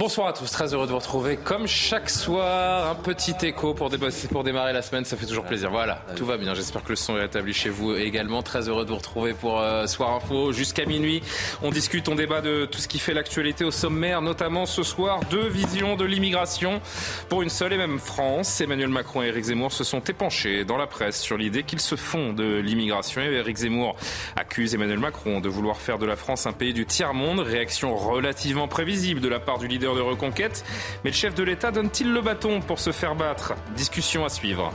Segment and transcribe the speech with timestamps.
[0.00, 1.36] Bonsoir à tous, très heureux de vous retrouver.
[1.36, 3.90] Comme chaque soir, un petit écho pour,
[4.32, 5.70] pour démarrer la semaine, ça fait toujours plaisir.
[5.70, 6.54] Voilà, tout va bien.
[6.54, 8.42] J'espère que le son est rétabli chez vous également.
[8.42, 11.20] Très heureux de vous retrouver pour euh, Soir Info jusqu'à minuit.
[11.62, 15.20] On discute, on débat de tout ce qui fait l'actualité au sommaire, notamment ce soir,
[15.30, 16.80] deux visions de l'immigration
[17.28, 18.62] pour une seule et même France.
[18.62, 21.96] Emmanuel Macron et Éric Zemmour se sont épanchés dans la presse sur l'idée qu'ils se
[21.96, 23.20] font de l'immigration.
[23.20, 23.96] Éric Zemmour
[24.36, 27.40] accuse Emmanuel Macron de vouloir faire de la France un pays du tiers-monde.
[27.40, 30.64] Réaction relativement prévisible de la part du leader de reconquête.
[31.04, 33.54] Mais le chef de l'État donne-t-il le bâton pour se faire battre?
[33.76, 34.72] Discussion à suivre.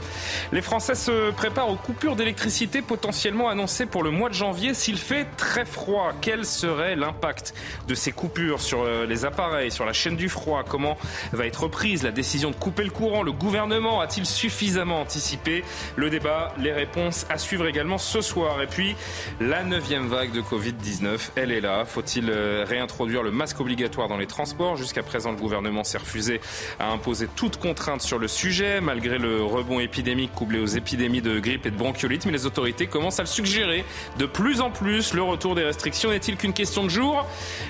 [0.52, 4.98] Les Français se préparent aux coupures d'électricité potentiellement annoncées pour le mois de janvier s'il
[4.98, 6.12] fait très froid.
[6.20, 7.54] Quel serait l'impact
[7.88, 10.64] de ces coupures sur euh, les appareils, sur la chaîne du froid?
[10.68, 10.96] Comment
[11.32, 13.22] va être prise la décision de couper le courant?
[13.22, 15.64] Le gouvernement a-t-il suffisamment anticipé?
[15.96, 18.60] Le débat, les réponses à suivre également ce soir.
[18.62, 18.96] Et puis,
[19.40, 21.84] la neuvième vague de Covid-19, elle est là.
[21.84, 26.40] Faut-il euh, réintroduire le masque obligatoire dans les transports Jusqu'à présent, le gouvernement s'est refusé
[26.78, 31.38] à imposer toute contrainte sur le sujet, malgré le rebond épidémique couplé aux épidémies de
[31.38, 32.26] grippe et de bronchiolite.
[32.26, 33.84] Mais les autorités commencent à le suggérer
[34.18, 35.14] de plus en plus.
[35.14, 37.26] Le retour des restrictions n'est-il qu'une question de jour?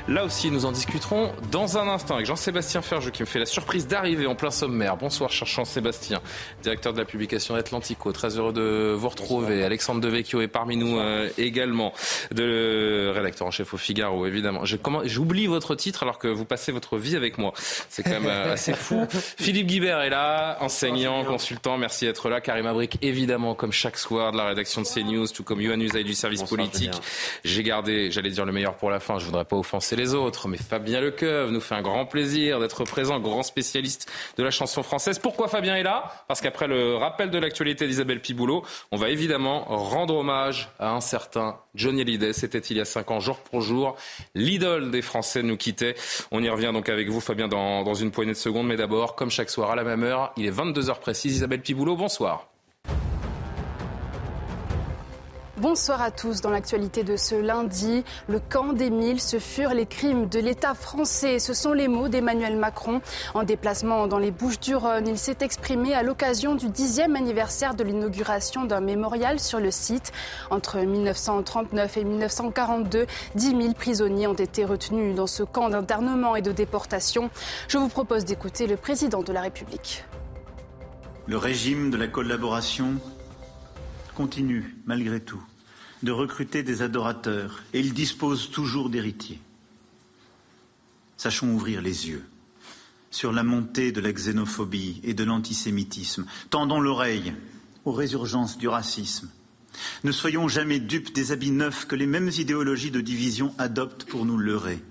[0.08, 3.46] Là aussi, nous en discuterons dans un instant avec Jean-Sébastien Ferjeux qui me fait la
[3.46, 4.96] surprise d'arriver en plein sommaire.
[4.96, 6.20] Bonsoir, cher Jean-Sébastien,
[6.62, 8.12] directeur de la publication Atlantico.
[8.12, 9.64] Très heureux de vous retrouver.
[9.64, 11.92] Alexandre Devecchio est parmi nous euh, également,
[12.32, 14.62] de rédacteur en chef au Figaro, évidemment.
[14.64, 17.52] J'oublie votre titre alors que vous passez votre vie avec moi.
[17.56, 19.06] C'est quand même euh, assez fou.
[19.38, 21.78] Philippe Guibert est là, enseignant, consultant.
[21.78, 22.40] Merci d'être là.
[22.40, 26.04] Karim Abrik, évidemment, comme chaque soir de la rédaction de CNews, tout comme Yohann Usaï
[26.04, 26.94] du service politique.
[27.44, 29.18] J'ai gardé, j'allais dire le meilleur pour la fin.
[29.18, 32.84] Je voudrais pas offenser les autres, mais Fabien Lecoeuvre nous fait un grand plaisir d'être
[32.84, 35.18] présent, grand spécialiste de la chanson française.
[35.18, 36.24] Pourquoi Fabien est là?
[36.28, 41.00] Parce qu'après le rappel de l'actualité d'Isabelle Piboulot, on va évidemment rendre hommage à un
[41.00, 42.32] certain Johnny Hallyday.
[42.32, 43.96] C'était il y a cinq ans, jour pour jour.
[44.34, 45.94] L'idole des Français nous quittait.
[46.30, 48.66] On y revient donc avec vous, Fabien, dans, dans une poignée de secondes.
[48.66, 51.36] Mais d'abord, comme chaque soir à la même heure, il est 22h précise.
[51.36, 52.48] Isabelle Piboulot, bonsoir.
[55.58, 56.42] Bonsoir à tous.
[56.42, 61.38] Dans l'actualité de ce lundi, le camp d'Émile, ce furent les crimes de l'État français.
[61.38, 63.00] Ce sont les mots d'Emmanuel Macron.
[63.32, 68.66] En déplacement dans les Bouches-du-Rhône, il s'est exprimé à l'occasion du dixième anniversaire de l'inauguration
[68.66, 70.12] d'un mémorial sur le site.
[70.50, 73.06] Entre 1939 et 1942,
[73.36, 77.30] 10 000 prisonniers ont été retenus dans ce camp d'internement et de déportation.
[77.68, 80.04] Je vous propose d'écouter le président de la République.
[81.26, 82.96] Le régime de la collaboration
[84.16, 85.42] continue, malgré tout,
[86.02, 89.40] de recruter des adorateurs et il dispose toujours d'héritiers.
[91.18, 92.24] Sachons ouvrir les yeux
[93.10, 96.24] sur la montée de la xénophobie et de l'antisémitisme.
[96.48, 97.34] Tendons l'oreille
[97.84, 99.30] aux résurgences du racisme.
[100.02, 104.24] Ne soyons jamais dupes des habits neufs que les mêmes idéologies de division adoptent pour
[104.24, 104.82] nous leurrer.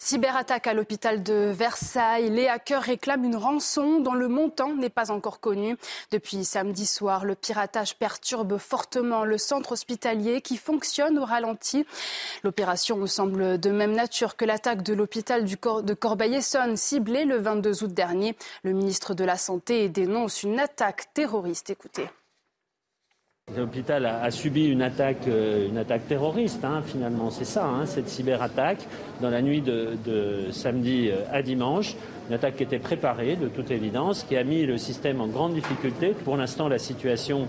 [0.00, 2.30] Cyberattaque à l'hôpital de Versailles.
[2.30, 5.76] Les hackers réclament une rançon dont le montant n'est pas encore connu.
[6.12, 11.84] Depuis samedi soir, le piratage perturbe fortement le centre hospitalier qui fonctionne au ralenti.
[12.44, 17.92] L'opération semble de même nature que l'attaque de l'hôpital de Corbeil-Essonne ciblée le 22 août
[17.92, 18.36] dernier.
[18.62, 21.70] Le ministre de la Santé dénonce une attaque terroriste.
[21.70, 22.08] Écoutez.
[23.56, 28.08] L'hôpital a, subi une attaque, euh, une attaque terroriste, hein, finalement, c'est ça, hein, cette
[28.08, 28.86] cyberattaque,
[29.22, 31.96] dans la nuit de, samedi euh, à dimanche.
[32.28, 35.54] Une attaque qui était préparée, de toute évidence, qui a mis le système en grande
[35.54, 36.14] difficulté.
[36.24, 37.46] Pour l'instant, la situation,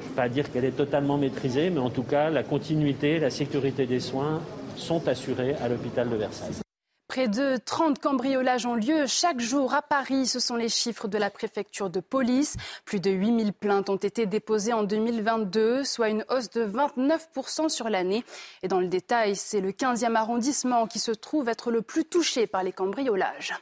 [0.00, 3.20] je ne vais pas dire qu'elle est totalement maîtrisée, mais en tout cas, la continuité,
[3.20, 4.40] la sécurité des soins
[4.74, 6.65] sont assurées à l'hôpital de Versailles.
[7.08, 10.26] Près de 30 cambriolages ont lieu chaque jour à Paris.
[10.26, 12.56] Ce sont les chiffres de la préfecture de police.
[12.84, 17.88] Plus de 8000 plaintes ont été déposées en 2022, soit une hausse de 29% sur
[17.88, 18.24] l'année.
[18.64, 22.48] Et dans le détail, c'est le 15e arrondissement qui se trouve être le plus touché
[22.48, 23.54] par les cambriolages.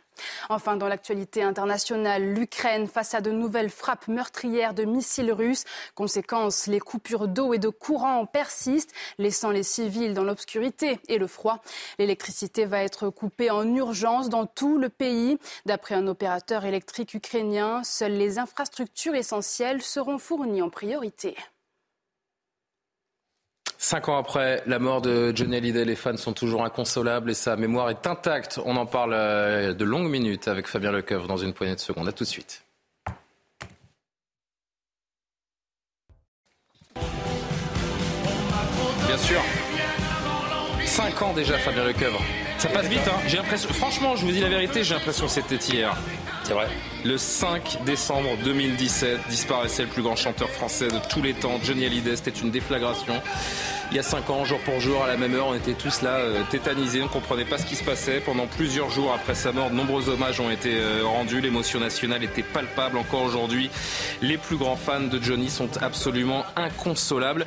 [0.48, 5.64] Enfin, dans l'actualité internationale, l'Ukraine face à de nouvelles frappes meurtrières de missiles russes.
[5.94, 11.26] Conséquence, les coupures d'eau et de courant persistent, laissant les civils dans l'obscurité et le
[11.26, 11.60] froid.
[11.98, 15.38] L'électricité va être coupée en urgence dans tout le pays.
[15.66, 21.36] D'après un opérateur électrique ukrainien, seules les infrastructures essentielles seront fournies en priorité.
[23.78, 27.56] Cinq ans après la mort de Johnny Hallyday, les fans sont toujours inconsolables et sa
[27.56, 28.58] mémoire est intacte.
[28.64, 32.08] On en parle euh, de longues minutes avec Fabien Lecoeuvre dans une poignée de secondes.
[32.08, 32.64] À tout de suite.
[39.06, 39.40] Bien sûr.
[40.94, 42.22] Cinq ans déjà, Fabien Lecoeuvre.
[42.56, 43.18] Ça passe vite, hein.
[43.26, 45.92] J'ai l'impression, franchement, je vous dis la vérité, j'ai l'impression que c'était hier.
[46.44, 46.68] C'est vrai.
[47.04, 51.84] Le 5 décembre 2017 disparaissait le plus grand chanteur français de tous les temps, Johnny
[51.84, 52.14] Hallyday.
[52.14, 53.20] C'était une déflagration.
[53.90, 56.02] Il y a 5 ans, jour pour jour, à la même heure, on était tous
[56.02, 58.20] là, euh, tétanisés, on ne comprenait pas ce qui se passait.
[58.20, 61.40] Pendant plusieurs jours après sa mort, de nombreux hommages ont été euh, rendus.
[61.40, 63.68] L'émotion nationale était palpable encore aujourd'hui.
[64.22, 67.46] Les plus grands fans de Johnny sont absolument inconsolables.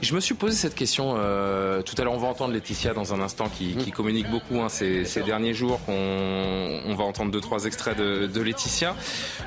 [0.00, 2.12] Je me suis posé cette question euh, tout à l'heure.
[2.12, 5.54] On va entendre Laetitia dans un instant qui, qui communique beaucoup hein, ces, ces, derniers
[5.54, 5.80] jours.
[5.88, 8.94] On, on, va entendre deux trois extraits de, de, Laetitia.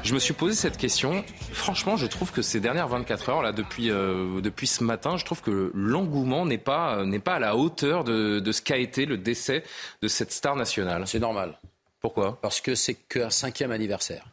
[0.04, 1.24] Je me suis posé cette question.
[1.54, 5.24] Franchement, je trouve que ces dernières 24 heures là, depuis euh, depuis ce matin, je
[5.24, 9.06] trouve que l'engouement n'est pas n'est pas à la hauteur de, de ce qu'a été
[9.06, 9.64] le décès
[10.02, 11.08] de cette star nationale.
[11.08, 11.60] C'est normal.
[12.02, 12.38] Pourquoi?
[12.42, 14.26] Parce que c'est qu'un cinquième anniversaire.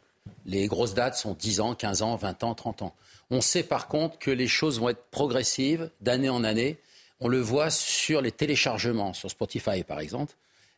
[0.46, 2.94] Les grosses dates sont 10 ans, 15 ans, 20 ans, 30 ans.
[3.30, 6.78] On sait par contre que les choses vont être progressives d'année en année.
[7.20, 10.34] On le voit sur les téléchargements, sur Spotify par exemple.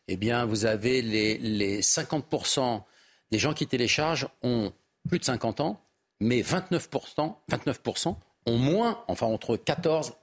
[0.07, 2.81] Eh bien, vous avez les, les 50%
[3.31, 4.73] des gens qui téléchargent ont
[5.07, 5.81] plus de 50 ans,
[6.19, 8.15] mais 29%, 29%
[8.47, 10.13] ont moins, enfin entre 14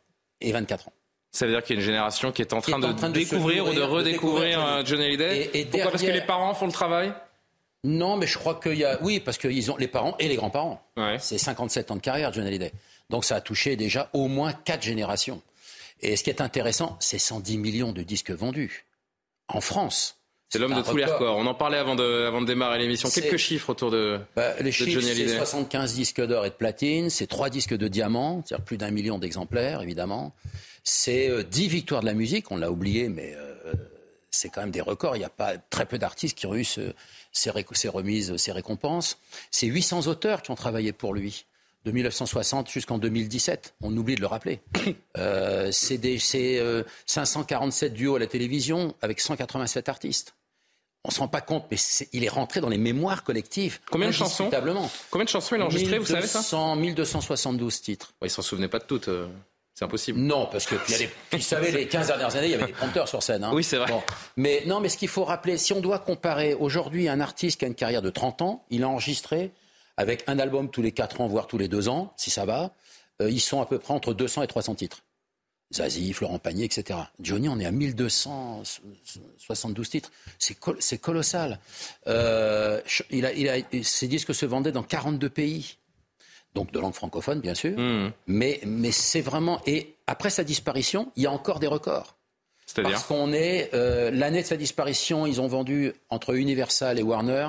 [0.41, 0.93] et 24 ans.
[1.31, 3.09] Ça veut dire qu'il y a une génération qui est en train, est en train
[3.11, 5.51] de, de, découvrir ou de redécouvrir euh, Johnny Hallyday.
[5.53, 5.71] Et, et Pourquoi?
[5.71, 5.91] Derrière...
[5.91, 7.13] Parce que les parents font le travail?
[7.85, 8.99] Non, mais je crois qu'il y a.
[9.03, 10.83] Oui, parce qu'ils ont les parents et les grands-parents.
[10.97, 11.17] Ouais.
[11.21, 12.73] C'est 57 ans de carrière, John Hallyday.
[13.11, 15.43] Donc ça a touché déjà au moins quatre générations.
[16.01, 18.85] Et ce qui est intéressant, c'est 110 millions de disques vendus
[19.49, 20.17] en France.
[20.51, 21.37] C'est l'homme de tous les records.
[21.37, 23.11] On en parlait avant de, avant de démarrer l'émission.
[23.11, 25.01] Quelques chiffres autour de, bah, les de chiffres.
[25.01, 28.91] C'est 75 disques d'or et de platine, c'est 3 disques de diamant, c'est-à-dire plus d'un
[28.91, 30.35] million d'exemplaires, évidemment.
[30.85, 33.75] C'est euh, 10 victoires de la musique, on l'a oublié, mais euh,
[34.39, 35.17] c'est quand même des records.
[35.17, 36.93] Il n'y a pas très peu d'artistes qui ont eu ce,
[37.33, 39.19] ces, ces, remises, ces récompenses.
[39.51, 41.45] C'est 800 auteurs qui ont travaillé pour lui,
[41.85, 43.75] de 1960 jusqu'en 2017.
[43.83, 44.61] On oublie de le rappeler.
[45.17, 46.01] Euh, c'est
[46.61, 50.35] euh, 547 duos à la télévision avec 187 artistes.
[51.05, 53.81] On ne se rend pas compte, mais est, il est rentré dans les mémoires collectives.
[53.91, 54.49] Combien de chansons
[55.11, 56.41] Combien de chansons il a enregistré, vous savez ça?
[56.77, 58.15] 1272 titres.
[58.23, 59.09] Ouais, il s'en souvenait pas de toutes.
[59.09, 59.27] Euh...
[59.79, 60.19] C'est impossible.
[60.19, 61.09] Non, parce que les,
[61.39, 63.45] vous savez, les 15 dernières années, il y avait des prompteurs sur scène.
[63.45, 63.53] Hein.
[63.55, 63.87] Oui, c'est vrai.
[63.87, 64.03] Bon.
[64.37, 67.65] Mais non, mais ce qu'il faut rappeler, si on doit comparer aujourd'hui un artiste qui
[67.65, 69.53] a une carrière de 30 ans, il a enregistré
[69.97, 72.73] avec un album tous les 4 ans, voire tous les 2 ans, si ça va,
[73.23, 75.05] euh, ils sont à peu près entre 200 et 300 titres.
[75.73, 76.99] Zazie, Florent Pagny, etc.
[77.21, 80.11] Johnny, on est à 1272 titres.
[80.41, 81.61] C'est col colossal.
[82.09, 82.81] Euh,
[83.11, 85.78] il a, il a, ses disques se vendaient dans 42 pays
[86.55, 88.13] donc de langue francophone bien sûr, mmh.
[88.27, 89.61] mais, mais c'est vraiment...
[89.67, 92.17] Et après sa disparition, il y a encore des records.
[92.67, 93.71] C'est-à-dire Parce qu'on est...
[93.75, 97.49] Euh, L'année de sa disparition, ils ont vendu entre Universal et Warner,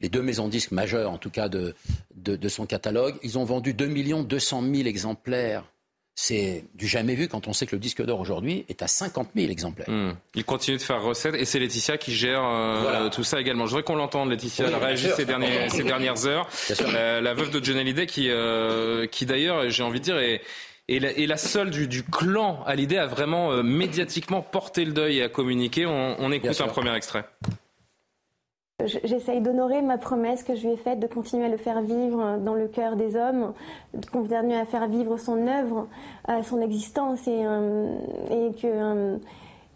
[0.00, 1.74] les deux maisons de disques majeures en tout cas de,
[2.14, 5.64] de, de son catalogue, ils ont vendu 2 200 000 exemplaires
[6.14, 9.30] c'est du jamais vu quand on sait que le disque d'or aujourd'hui est à 50
[9.34, 9.88] 000 exemplaires.
[9.88, 10.12] Mmh.
[10.34, 13.10] Il continue de faire recette et c'est Laetitia qui gère euh, voilà.
[13.10, 13.64] tout ça également.
[13.64, 16.48] Je voudrais qu'on l'entende, Laetitia, oui, elle ces, derniers, ces, dernières heures.
[16.92, 20.42] La, la, veuve de John Hallyday qui, euh, qui d'ailleurs, j'ai envie de dire, est,
[20.88, 25.28] la, seule du, du clan Hallyday à vraiment euh, médiatiquement porter le deuil et à
[25.30, 25.86] communiquer.
[25.86, 27.24] On, on écoute un premier extrait.
[28.86, 32.38] J'essaye d'honorer ma promesse que je lui ai faite de continuer à le faire vivre
[32.38, 33.52] dans le cœur des hommes,
[33.94, 35.88] de continuer à faire vivre son œuvre,
[36.42, 37.94] son existence et, euh,
[38.30, 39.16] et que euh,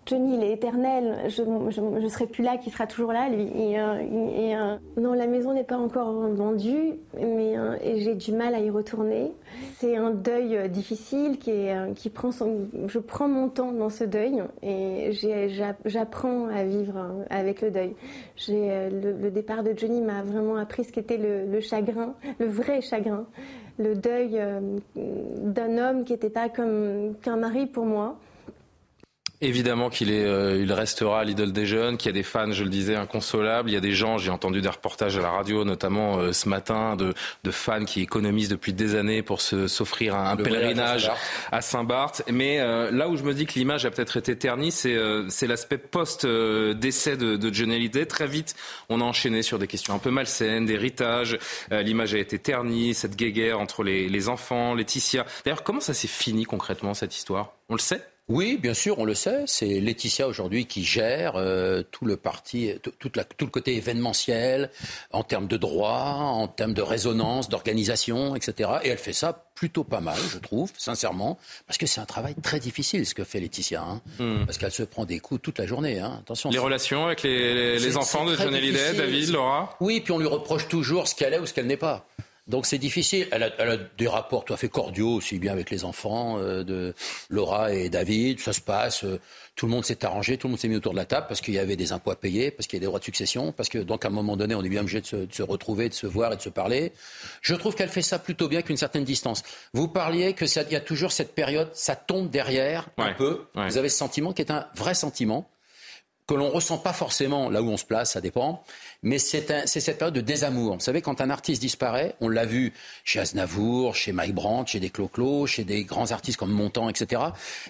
[0.06, 1.28] Johnny, il est éternel.
[1.28, 3.48] Je ne serai plus là, qui sera toujours là, lui.
[3.76, 8.60] Euh, euh, non, la maison n'est pas encore vendue, mais euh, j'ai du mal à
[8.60, 9.32] y retourner.
[9.78, 12.30] C'est un deuil difficile qui, prend.
[12.30, 15.10] Je prends mon temps dans ce deuil et
[15.84, 17.96] j'apprends à vivre avec le deuil.
[18.48, 22.80] Le, le, départ de Johnny m'a vraiment appris ce qu'était le, le chagrin, le vrai
[22.80, 23.26] chagrin,
[23.78, 24.40] le deuil
[24.94, 28.16] d'un homme qui n'était pas comme qu'un mari pour moi.
[29.42, 32.64] Évidemment qu'il est, euh, il restera l'idole des jeunes, qu'il y a des fans, je
[32.64, 33.68] le disais, inconsolables.
[33.68, 36.48] Il y a des gens, j'ai entendu des reportages à la radio, notamment euh, ce
[36.48, 37.12] matin, de,
[37.44, 41.10] de, fans qui économisent depuis des années pour s'offrir un, un pèlerinage
[41.52, 42.22] à Saint-Barth.
[42.32, 45.28] Mais euh, là où je me dis que l'image a peut-être été ternie, c'est euh,
[45.42, 48.06] l'aspect post-décès de, de Johnny Hallyday.
[48.06, 48.56] Très vite,
[48.88, 51.38] on a enchaîné sur des questions un peu malsaines, d'héritage.
[51.70, 55.26] l'image a été ternie, cette guéguerre entre les, les enfants, Laetitia.
[55.44, 57.52] D'ailleurs, comment ça s'est fini concrètement cette histoire?
[57.68, 58.02] On le sait?
[58.28, 59.44] Oui, bien sûr, on le sait.
[59.46, 64.70] C'est Laetitia aujourd'hui qui gère euh, tout le parti, tout, la, tout, le côté événementiel
[65.12, 68.70] en termes de droit, en termes de résonance, d'organisation, etc.
[68.82, 72.34] Et elle fait ça plutôt pas mal, je trouve, sincèrement, parce que c'est un travail
[72.42, 74.44] très difficile ce que fait Laetitia, hein, hmm.
[74.44, 76.00] parce qu'elle se prend des coups toute la journée.
[76.00, 76.18] Hein.
[76.20, 76.50] Attention.
[76.50, 79.76] Les relations avec les, les, enfants de Johnny Hallyday, David, Laura?
[79.80, 82.06] Oui, puis on lui reproche toujours ce qu'elle est ou ce qu'elle n'est pas.
[82.48, 83.26] Donc c'est difficile.
[83.32, 86.94] Elle a, des rapports tout à fait cordiaux aussi bien avec les enfants euh, de
[87.28, 88.38] Laura et David.
[88.40, 89.04] Ça se passe.
[89.04, 89.20] Euh,
[89.56, 91.40] tout le monde s'est arrangé, tout le monde s'est mis autour de la table parce
[91.40, 93.52] qu'il y avait des impôts à payer, parce qu'il y a des droits de succession,
[93.52, 95.94] parce que donc à un moment donné on est bien obligé de se, retrouver, de
[95.94, 96.92] se voir et de se parler.
[97.40, 99.42] Je trouve qu'elle fait ça plutôt bien qu'une certaine distance.
[99.72, 103.46] Vous parliez que il y a toujours cette période, ça tombe derrière un peu.
[103.54, 105.48] Vous avez ce sentiment qui est un vrai sentiment
[106.26, 108.64] que l'on ressent pas forcément là où on se place, ça dépend,
[109.06, 110.74] mais c'est cette période de désamour.
[110.74, 112.72] Vous savez, quand un artiste disparaît, on l'a vu
[113.04, 117.22] chez Aznavour, chez Mike Brandt, chez des Clo-Clo, chez des grands artistes comme Montand, etc.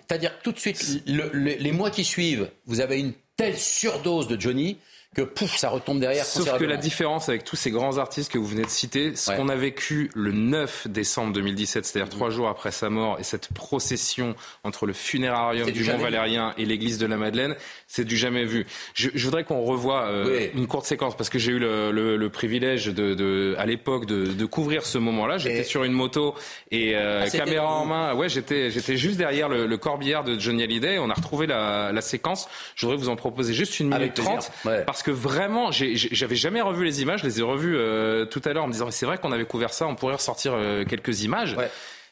[0.08, 4.78] C'est-à-dire tout de suite, les mois qui suivent, vous avez une telle surdose de Johnny
[5.16, 6.26] que pouf, ça retombe derrière.
[6.26, 9.32] Sauf que la différence avec tous ces grands artistes que vous venez de citer, ce
[9.32, 13.48] qu'on a vécu le 9 décembre 2017, c'est-à-dire trois jours après sa mort, et cette
[13.54, 17.56] procession entre le funérarium du, Mont Valérien et l'église de la Madeleine,
[17.86, 18.66] c'est du jamais vu.
[18.92, 22.18] Je, je voudrais qu'on revoie euh, une courte séquence parce que j'ai eu le, le,
[22.18, 25.38] le, privilège de, de à l'époque de, de, couvrir ce moment-là.
[25.38, 26.34] J'étais sur une moto
[26.70, 28.14] et euh, ah, caméra en main.
[28.14, 30.98] Ouais, j'étais j'étais juste derrière le, le, corbillard de Johnny Hallyday.
[30.98, 32.48] On a retrouvé la, la séquence.
[32.74, 34.50] Je voudrais vous en proposer juste une minute trente
[34.84, 37.20] parce que vraiment, j'avais jamais revu les images.
[37.20, 39.44] Je les ai revues euh, tout à l'heure en me disant c'est vrai qu'on avait
[39.44, 39.86] couvert ça.
[39.86, 41.56] On pourrait ressortir euh, quelques images.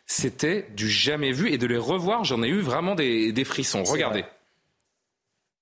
[0.06, 3.84] C'était du jamais vu et de les revoir, j'en ai eu vraiment des, des frissons.
[3.84, 4.24] Regardez.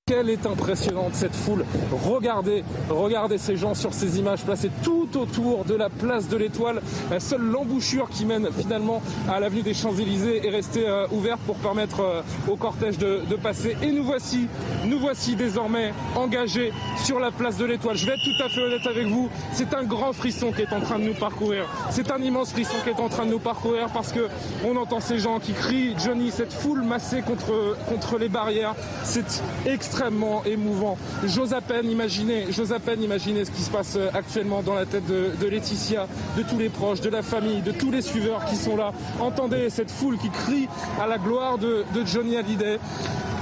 [0.04, 1.64] Quelle est impressionnante cette foule.
[1.92, 6.82] Regardez, regardez ces gens sur ces images placées tout autour de la place de l'Étoile.
[7.20, 12.00] Seule l'embouchure qui mène finalement à l'avenue des Champs-Élysées est restée euh, ouverte pour permettre
[12.00, 13.76] euh, au cortège de, passer.
[13.80, 14.48] Et nous voici,
[14.86, 16.72] nous voici désormais engagés
[17.04, 17.96] sur la place de l'Étoile.
[17.96, 20.72] Je vais être tout à fait honnête avec vous, c'est un grand frisson qui est
[20.72, 21.68] en train de nous parcourir.
[21.90, 24.26] C'est un immense frisson qui est en train de nous parcourir parce que
[24.66, 28.74] on entend ces gens qui crient Johnny, cette foule massée contre, contre les barrières.
[29.04, 30.96] C'est extrêmement extrêmement émouvant.
[31.22, 36.06] J'ose à peine imaginer, ce qui se passe euh, actuellement dans la tête de, Laetitia,
[36.34, 38.92] de tous les proches, de la famille, de tous les suiveurs qui sont là.
[39.20, 40.66] Entendez cette foule qui crie
[40.98, 42.78] à la gloire de, Johnny Hallyday.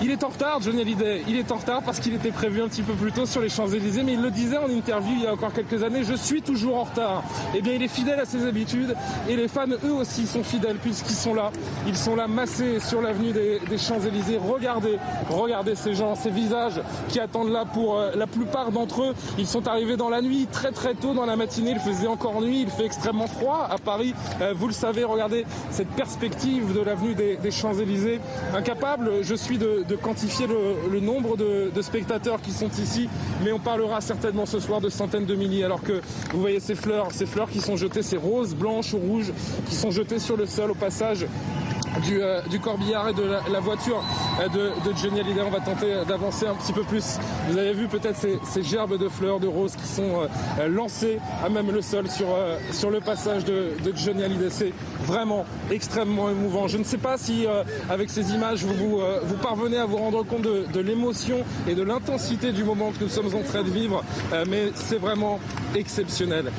[0.02, 1.22] Il est en retard, Johnny Hallyday.
[1.28, 3.50] Il est en retard parce qu'il était prévu un petit peu plus tôt sur les
[3.50, 6.40] Champs-Élysées, mais il le disait en interview il y a encore quelques années, je suis
[6.40, 7.22] toujours en retard.
[7.54, 8.96] Eh bien, il est fidèle à ses habitudes
[9.28, 11.52] et les fans, eux aussi, sont fidèles puisqu'ils sont là.
[11.86, 14.38] Ils sont là massés sur l'avenue des, Champs-Élysées.
[14.38, 19.14] Regardez, regardez ces gens, ces visages qui attendent là pour euh, la plupart d'entre eux.
[19.38, 21.72] Ils sont arrivés dans la nuit, très très tôt dans la matinée.
[21.72, 24.14] Il faisait encore nuit, il fait extrêmement froid à Paris.
[24.40, 28.20] Euh, vous le savez, regardez cette perspective de l'avenue des, Champs-Élysées.
[28.54, 33.08] Incapable, je suis de de quantifier le, nombre de, spectateurs qui sont ici,
[33.42, 35.64] mais on parlera certainement ce soir de centaines de milliers.
[35.64, 36.00] Alors que
[36.32, 39.32] vous voyez ces fleurs, ces fleurs qui sont jetées, ces roses blanches ou rouges
[39.68, 41.26] qui sont jetées sur le sol au passage
[41.98, 44.02] du, euh, du, corbillard et de la, voiture
[44.40, 45.40] euh, de, de, Johnny Hallyday.
[45.42, 47.18] On va tenter d'avancer un petit peu plus.
[47.48, 50.28] Vous avez vu peut-être ces, ces, gerbes de fleurs, de roses qui sont
[50.58, 52.28] euh, lancées à même le sol sur,
[52.72, 54.50] sur le passage de, de Johnny Hallyday.
[54.50, 56.68] C'est vraiment extrêmement émouvant.
[56.68, 57.46] Je ne sais pas si
[57.88, 61.74] avec ces images vous, vous, vous, parvenez à vous rendre compte de, de l'émotion et
[61.74, 64.04] de l'intensité du moment que nous sommes en train de vivre,
[64.48, 65.40] mais c'est vraiment
[65.74, 66.50] exceptionnel.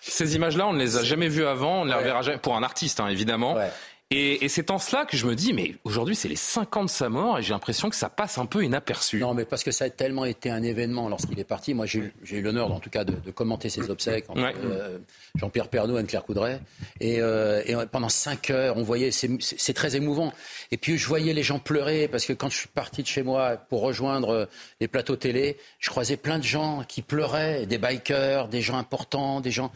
[0.00, 2.56] Ces images-là, on ne les a jamais vues avant, on ne les reverra jamais, pour
[2.56, 3.54] un artiste hein, évidemment.
[3.54, 3.70] Ouais.
[4.10, 6.90] Et, c'est en cela que je me dis, mais aujourd'hui c'est les 5 ans de
[6.90, 9.18] sa mort et j'ai l'impression que ça passe un peu inaperçu.
[9.18, 11.74] Non, mais parce que ça a tellement été un événement lorsqu'il est parti.
[11.74, 14.98] Moi, j'ai eu l'honneur, en tout cas, de, commenter ses obsèques entre euh,
[15.34, 16.60] Jean-Pierre Pernaud et Anne-Claire Coudray.
[17.00, 20.32] Et, euh, pendant 5 heures, on voyait, c'est très émouvant.
[20.70, 23.22] Et puis je voyais les gens pleurer parce que quand je suis parti de chez
[23.22, 24.44] moi pour rejoindre euh,
[24.80, 29.40] les plateaux télé, je croisais plein de gens qui pleuraient, des bikers, des gens importants,
[29.40, 29.72] des gens.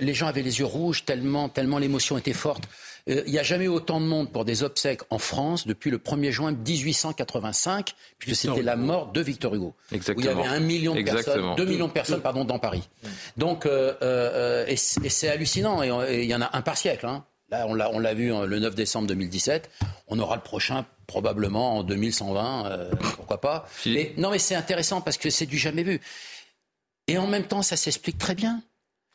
[0.00, 2.68] les gens avaient les yeux rouges tellement, tellement l'émotion était forte.
[3.10, 5.90] Euh, il n'y a jamais eu autant de monde pour des obsèques en France depuis
[5.90, 9.74] le 1er juin 1885, puisque c'était la mort de Victor Hugo.
[9.92, 10.26] Exactement.
[10.26, 12.88] Où il y avait un million de personnes, deux millions de personnes pardon, dans Paris.
[13.36, 15.82] Donc, euh, euh, et, c'est hallucinant.
[15.82, 17.06] Et il y en a un par siècle.
[17.06, 17.24] Hein.
[17.50, 19.70] Là, on l'a vu le 9 décembre 2017.
[20.06, 23.68] On aura le prochain probablement en 2120, pourquoi pas.
[23.86, 26.00] Mais, non, mais c'est intéressant parce que c'est du jamais vu.
[27.08, 28.62] Et en même temps, ça s'explique très bien.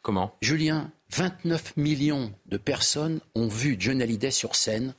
[0.02, 0.36] Comment?
[0.42, 4.94] Julien, 29 millions de personnes ont vu John Hallyday sur scène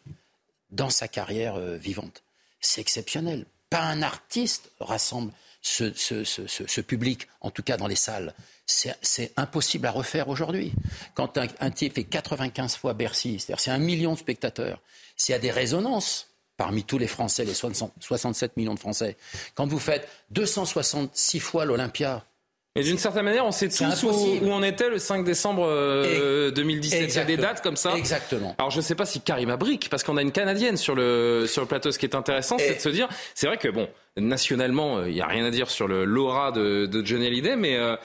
[0.70, 2.22] dans sa carrière euh, vivante.
[2.58, 3.44] C'est exceptionnel.
[3.68, 5.30] Pas un artiste rassemble
[5.60, 8.32] ce, public, en tout cas dans les salles.
[8.64, 10.72] C'est impossible à refaire aujourd'hui.
[11.14, 14.80] Quand un, type fait 95 fois Bercy, c'est-à-dire c'est un million de spectateurs,
[15.16, 19.16] s'il y a des résonances, parmi tous les Français, les 67 millions de Français,
[19.54, 22.24] quand vous faites 266 fois l'Olympia,
[22.76, 25.64] mais d'une certaine manière, on sait tous où, on était le 5 décembre
[26.54, 27.00] 2017.
[27.00, 27.96] Euh, Il y a des dates comme ça.
[27.96, 28.54] Exactement.
[28.58, 31.46] Alors je ne sais pas si Karima brique, parce qu'on a une Canadienne sur le,
[31.48, 31.90] sur le plateau.
[31.90, 35.14] Ce qui est intéressant, c'est de se dire, c'est vrai que bon, nationalement, euh, il
[35.14, 37.96] n'y a rien à dire sur le l'aura de, de Johnny Hallyday, mais euh,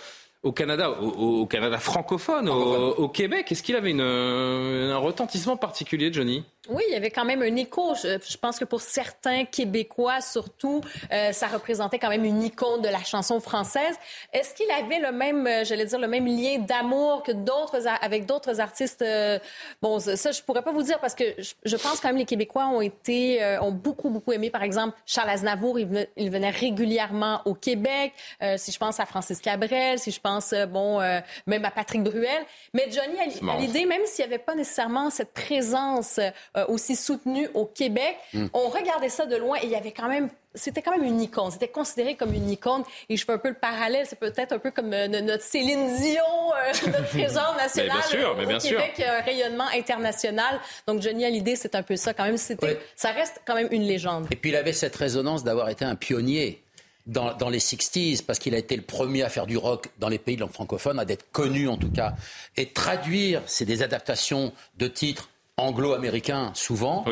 [0.43, 6.43] au Canada, au, Canada francophone, Au, Québec, est-ce qu'il avait une, un retentissement particulier, Johnny?
[6.69, 7.95] Oui, il y avait quand même un écho.
[7.95, 12.87] Je, pense que pour certains Québécois, surtout, euh, ça représentait quand même une icône de
[12.87, 13.95] la chanson française.
[14.31, 18.27] Est-ce qu'il avait le même, euh, j'allais dire, le même lien d'amour que d'autres avec
[18.27, 19.39] d'autres artistes euh,
[19.81, 22.67] Bon, ça, je pourrais pas vous dire parce que je, pense quand même les Québécois
[22.67, 24.51] ont été, ont beaucoup beaucoup aimé.
[24.51, 28.13] Par exemple, Charles Aznavour, il venait, il venait régulièrement au Québec.
[28.57, 30.99] si je pense à Francis Cabrel, si je pense, bon,
[31.47, 32.45] même à Patrick Bruel.
[32.73, 36.19] Mais Johnny a l'idée, même s'il n'y avait pas nécessairement cette présence
[36.57, 38.17] euh, aussi soutenu au Québec.
[38.33, 38.47] Hmm.
[38.53, 41.21] On regardait ça de loin et il y avait quand même c'était quand même une
[41.21, 41.51] icône.
[41.51, 42.83] C'était considéré comme une icône.
[43.09, 44.05] Et je fais un peu le parallèle.
[44.07, 48.37] C'est peut-être un peu comme euh, notre Céline Dion, euh, notre trésor national bien sûr,
[48.37, 50.59] au Québec, un rayonnement international.
[50.87, 52.37] Donc Johnny Hallyday, c'est un peu ça quand même.
[52.37, 54.27] C'était, ça reste quand même une légende.
[54.31, 56.63] Et puis il avait cette résonance d'avoir été un pionnier.
[57.07, 60.07] Dans, dans, les 60s, parce qu'il a été le premier à faire du rock dans
[60.07, 62.13] les pays de langue francophone, à d'être connu en tout cas.
[62.57, 67.05] Et traduire, c'est des adaptations de titres anglo-américain souvent,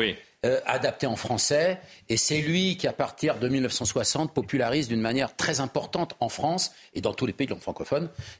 [0.46, 1.78] euh, adapté en français.
[2.08, 6.72] Et c'est lui qui, à partir de 1960, popularise d'une manière très importante en France
[6.94, 7.60] et dans tous les pays de langue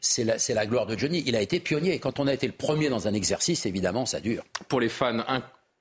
[0.00, 1.22] C'est la, la, gloire de Johnny.
[1.26, 1.92] Il a été pionnier.
[1.92, 4.44] Et quand on a été le premier dans un exercice, évidemment, ça dure.
[4.68, 5.22] Pour les fans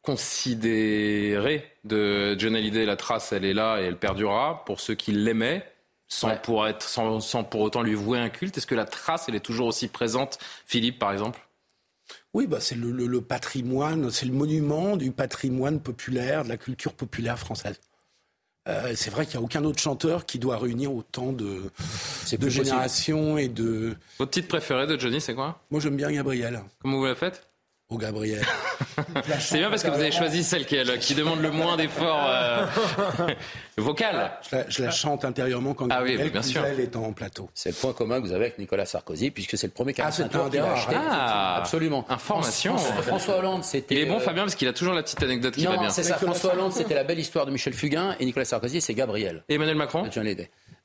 [0.06, 4.64] inconsidérés de Johnny Hallyday, la trace, elle est là et elle perdurera.
[4.66, 5.66] Pour ceux qui l'aimaient,
[6.10, 9.30] sans, pour être, sans, sans pour autant lui vouer un culte, est-ce que la trace,
[9.30, 11.40] elle est toujours aussi présente Philippe, par exemple?
[12.34, 17.40] Oui, bah c'est le, patrimoine, c'est le monument du patrimoine populaire, de la culture populaire
[17.40, 17.80] française.
[18.68, 21.72] Euh, c'est vrai qu'il n'y a aucun autre chanteur qui doit réunir autant de,
[22.38, 23.96] de générations et de.
[24.20, 25.62] Votre titre préféré de Johnny, c'est quoi?
[25.72, 26.62] Moi, j'aime bien Gabriel.
[26.80, 27.49] Comment vous la faites?
[27.90, 28.42] Au Gabriel.
[29.40, 32.68] C'est bien parce que vous avez choisi celle qui, qui demande le moins d'efforts euh,
[33.78, 34.32] vocal.
[34.68, 37.50] Je la, chante intérieurement quand ah Gabriel oui, est en plateau.
[37.56, 40.12] C'est le point commun que vous avez avec Nicolas Sarkozy, puisque c'est le premier ah,
[40.12, 40.96] c'est un qui acheté.
[40.96, 42.06] Ah, absolument.
[42.10, 42.78] Information.
[42.78, 43.96] François Hollande, c'était.
[43.96, 45.90] Il est bon, euh, Fabien, parce qu'il a toujours la petite anecdote qui va bien.
[45.90, 46.18] c'est ça.
[46.18, 49.44] François Hollande, c'était la belle histoire de Michel Fugain, et Nicolas Sarkozy, c'est Gabriel.
[49.50, 50.04] Et Emmanuel Macron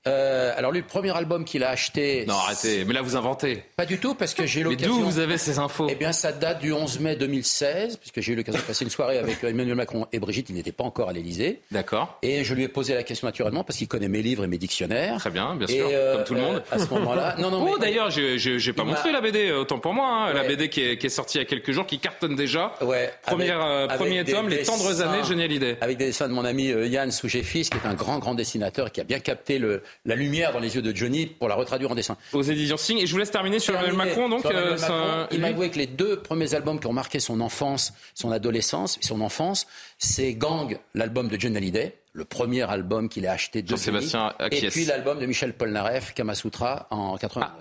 [0.07, 2.27] euh, alors lui, le premier album qu'il a acheté...
[2.27, 3.63] Non, arrêtez, mais là vous inventez.
[3.77, 4.95] Pas du tout, parce que j'ai eu l'occasion...
[4.97, 8.21] Mais d'où vous avez ces infos Eh bien, ça date du 11 mai 2016, puisque
[8.21, 10.85] j'ai eu l'occasion de passer une soirée avec Emmanuel Macron et Brigitte, il n'était pas
[10.85, 11.63] encore à l'Élysée.
[11.71, 12.19] D'accord.
[12.23, 14.59] Et je lui ai posé la question naturellement, parce qu'il connaît mes livres et mes
[14.59, 15.17] dictionnaires.
[15.19, 16.63] Très bien, bien sûr, euh, comme tout le monde.
[16.71, 17.37] à ce moment-là...
[17.39, 20.33] Non, non, oh, d'ailleurs, j'ai pas montré la BD, autant pour moi, hein.
[20.35, 22.75] la BD qui est, qui est, sortie il y a quelques jours, qui cartonne déjà.
[22.83, 23.11] Ouais.
[23.23, 25.77] Première, euh, premier tome, Les tendres années, génial idée.
[25.81, 29.01] Avec des dessins de mon ami Yann Sougé-Fils, qui est un grand, grand dessinateur, qui
[29.01, 32.17] a bien capté le, la lumière dans les de Johnny pour la retraduire en dessin.
[32.33, 32.99] Aux éditions Signe.
[32.99, 34.29] Et je vous laisse terminer sur Emmanuel Macron.
[34.29, 37.93] Donc, euh, il m'a avoué que les deux premiers albums qui ont marqué son enfance,
[38.15, 39.67] son adolescence, son enfance,
[39.99, 44.69] c'est Gang, l'album de Johnny Hallyday le premier album qu'il a acheté de Jean-Sébastien Et
[44.69, 47.53] puis l'album de Michel Polnareff, Kamasutra, en 89.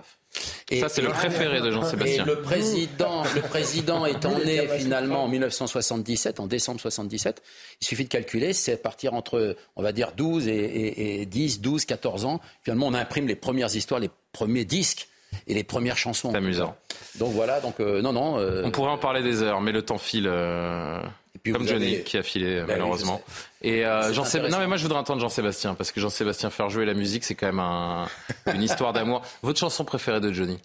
[0.70, 2.24] Et, ça, c'est le préféré de Jean-Sébastien.
[2.24, 7.42] le président, le président étant né finalement en 1977, en décembre 77,
[7.80, 12.24] il suffit de calculer, c'est partir entre, on va dire, 12 et, 10, 12, 14
[12.24, 12.40] ans.
[12.62, 15.08] Finalement, on imprime les premières histoires, les premiers disques
[15.46, 16.30] et les premières chansons.
[16.30, 16.76] C'est amusant.
[17.16, 18.38] Donc voilà, donc euh, non, non.
[18.38, 20.26] Euh, on pourrait en parler des heures, mais le temps file.
[20.28, 21.00] Euh,
[21.50, 23.20] comme Johnny qui a filé ben malheureusement.
[23.62, 26.94] et Jean Non mais moi je voudrais entendre Jean-Sébastien parce que Jean-Sébastien faire jouer la
[26.94, 28.06] musique c'est quand même
[28.54, 29.22] une histoire d'amour.
[29.42, 30.58] Votre chanson préférée de Johnny?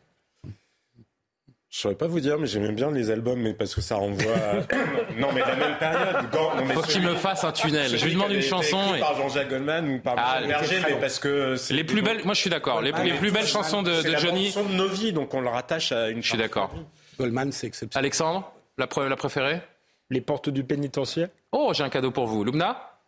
[1.70, 4.34] Je saurais pas vous dire, mais j'aime bien les albums, mais parce que ça renvoie.
[4.34, 4.54] À...
[5.20, 6.74] non, mais la même période.
[6.74, 7.96] Faut qu'il me fasse un tunnel.
[7.96, 8.96] Je lui demande une chanson.
[8.96, 9.00] Et...
[9.00, 12.22] Par Jean-Jacques Goldman ou par ah, Berger, mais parce que les plus belles.
[12.26, 12.82] Moi, je suis d'accord.
[12.82, 14.52] Les, plus belles chansons de, de Johnny.
[14.52, 16.24] C'est de nos vies, donc on le rattache à une.
[16.24, 16.74] Je suis d'accord.
[17.20, 18.04] Goldman, c'est exceptionnel.
[18.04, 19.62] Alexandre, la, la préférée?
[20.10, 21.30] Les portes du pénitentiaire.
[21.52, 22.44] Oh, j'ai un cadeau pour vous.
[22.44, 23.00] Lumna,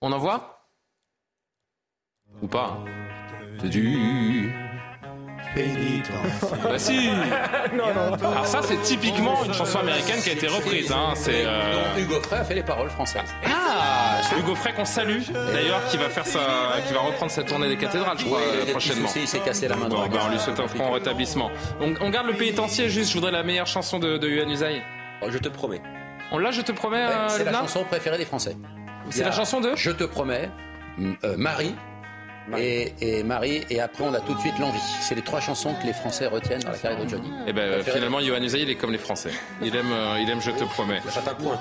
[0.00, 0.66] on envoie
[2.42, 2.78] Ou pas
[3.60, 4.52] C'est du
[5.54, 7.08] bah si
[7.74, 10.92] non, non, Alors ça c'est typiquement une chanson américaine qui a été reprise.
[10.92, 11.12] Hein.
[11.14, 11.98] C'est euh...
[11.98, 13.34] Hugo Frey a fait les paroles françaises.
[13.46, 17.42] Ah, c'est Hugo Frey qu'on salue d'ailleurs qui va faire sa, qui va reprendre sa
[17.42, 18.40] tournée des cathédrales, je crois,
[18.70, 19.08] prochainement.
[19.16, 19.88] il s'est cassé la main.
[19.88, 21.50] Bon, bah, on lui souhaite un franc rétablissement.
[21.80, 23.10] On, on, garde le pénitencier juste.
[23.10, 24.82] Je voudrais la meilleure chanson de, de Yuan Usaï.
[25.22, 25.80] Oh, je te promets.
[26.32, 27.04] On l'a, je te promets.
[27.04, 28.56] Euh, c'est la chanson préférée des Français.
[29.10, 30.50] C'est la chanson de Je te promets.
[30.98, 31.74] Euh, Marie
[32.56, 34.80] et, Marie, et après on a tout de suite l'envie.
[35.00, 37.28] C'est les trois chansons que les Français retiennent dans la carrière de Johnny.
[37.28, 39.30] Et eh ben finalement, Yohann Usaï, il est comme les Français.
[39.62, 41.00] Il aime, euh, il aime Je te promets.
[41.08, 41.58] Ça un point.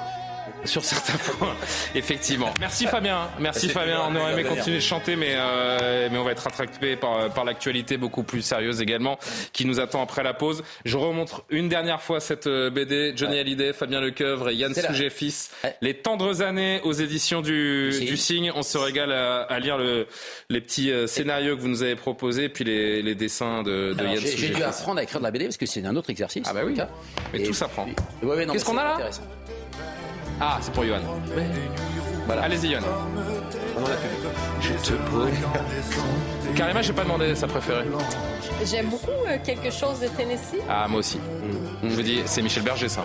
[0.65, 1.56] Sur certains points,
[1.95, 2.54] effectivement.
[2.60, 4.01] Merci Fabien, merci Fabien.
[4.10, 7.45] On aurait aimé continuer de chanter, mais, euh, mais on va être rattrapé par, par
[7.45, 9.17] l'actualité beaucoup plus sérieuse également
[9.54, 10.63] qui nous attend après la pause.
[10.86, 15.10] Je remontre une dernière fois cette euh, BD, Johnny Hallyday, Fabien Lecoeuvre et Yann Souget
[15.10, 15.51] fils.
[15.82, 18.51] Les tendres années aux éditions du, du Signe.
[18.56, 20.08] On se régale à, à lire le,
[20.49, 24.04] les petits euh, scénarios que vous nous avez proposés, puis les, les dessins de, de
[24.04, 24.38] Yann Souget.
[24.38, 26.43] J'ai dû apprendre à écrire de la BD parce que c'est un autre exercice.
[26.49, 26.75] Ah bah oui.
[27.34, 27.88] Mais tout s'apprend.
[28.23, 29.10] Ouais, Qu'est-ce qu'on a là?
[30.41, 31.00] Ah, c'est pour Yohan.
[32.26, 32.41] Voilà.
[32.43, 32.82] Allez-y, Yohan.
[33.78, 34.93] On a pu- Je te
[36.82, 37.84] j'ai pas demandé sa préférée.
[38.63, 40.62] J'aime beaucoup euh, quelque chose de Tennessee.
[40.69, 41.19] Ah, moi aussi.
[41.84, 43.04] Je vous dis, c'est Michel Berger, ça.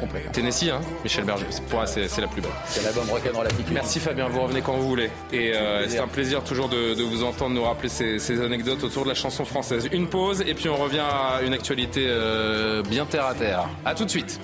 [0.00, 0.30] Complètement.
[0.32, 1.46] Tennessee, hein Michel Berger.
[1.50, 2.50] C'est- Pour moi, c'est c'est la plus belle.
[2.66, 3.72] C'est l'album Rock'n'Roll Attitude.
[3.72, 5.10] Merci Fabien, vous revenez quand vous voulez.
[5.32, 8.84] Et euh, c'est un plaisir toujours de, de vous entendre nous rappeler ces, ces anecdotes
[8.84, 9.88] autour de la chanson française.
[9.92, 13.64] Une pause et puis on revient à une actualité euh, bien terre à terre.
[13.84, 14.38] À tout de suite.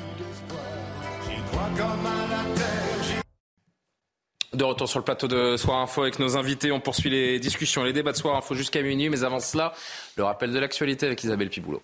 [4.55, 7.83] De retour sur le plateau de Soir Info avec nos invités, on poursuit les discussions
[7.83, 9.73] et les débats de Soir Info jusqu'à minuit, mais avant cela,
[10.17, 11.83] le rappel de l'actualité avec Isabelle Piboulot.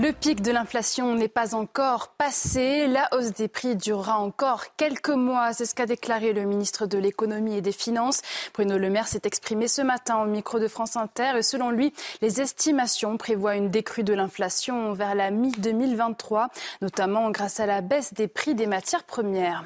[0.00, 2.86] Le pic de l'inflation n'est pas encore passé.
[2.86, 5.52] La hausse des prix durera encore quelques mois.
[5.52, 8.22] C'est ce qu'a déclaré le ministre de l'économie et des finances.
[8.54, 11.92] Bruno Le Maire s'est exprimé ce matin au micro de France Inter et selon lui,
[12.22, 16.46] les estimations prévoient une décrue de l'inflation vers la mi-2023,
[16.80, 19.64] notamment grâce à la baisse des prix des matières premières.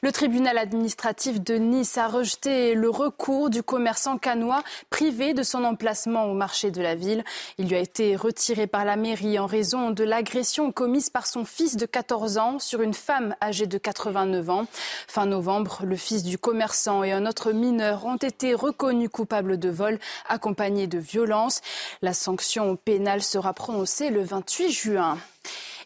[0.00, 5.64] Le tribunal administratif de Nice a rejeté le recours du commerçant canois privé de son
[5.64, 7.24] emplacement au marché de la ville.
[7.58, 11.44] Il lui a été retiré par la mairie en raison de l'agression commise par son
[11.44, 14.66] fils de 14 ans sur une femme âgée de 89 ans.
[15.06, 19.68] Fin novembre, le fils du commerçant et un autre mineur ont été reconnus coupables de
[19.68, 21.60] vol accompagnés de violence.
[22.00, 25.18] La sanction pénale sera prononcée le 28 juin.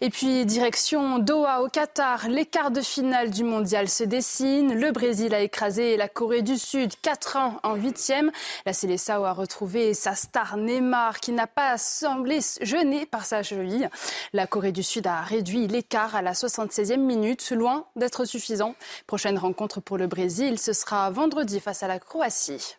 [0.04, 4.74] Et puis, direction Doha au Qatar, les quarts de finale du mondial se dessinent.
[4.74, 8.32] Le Brésil a écrasé la Corée du Sud 4-1 en huitième.
[8.66, 13.88] La Célessao a retrouvé sa star Neymar qui n'a pas semblé gêné par sa cheville.
[14.32, 18.74] La Corée du Sud a réduit l'écart à la 76e minute, loin d'être suffisant.
[19.06, 22.76] Prochaine rencontre pour le Brésil, ce sera vendredi face à la Croatie.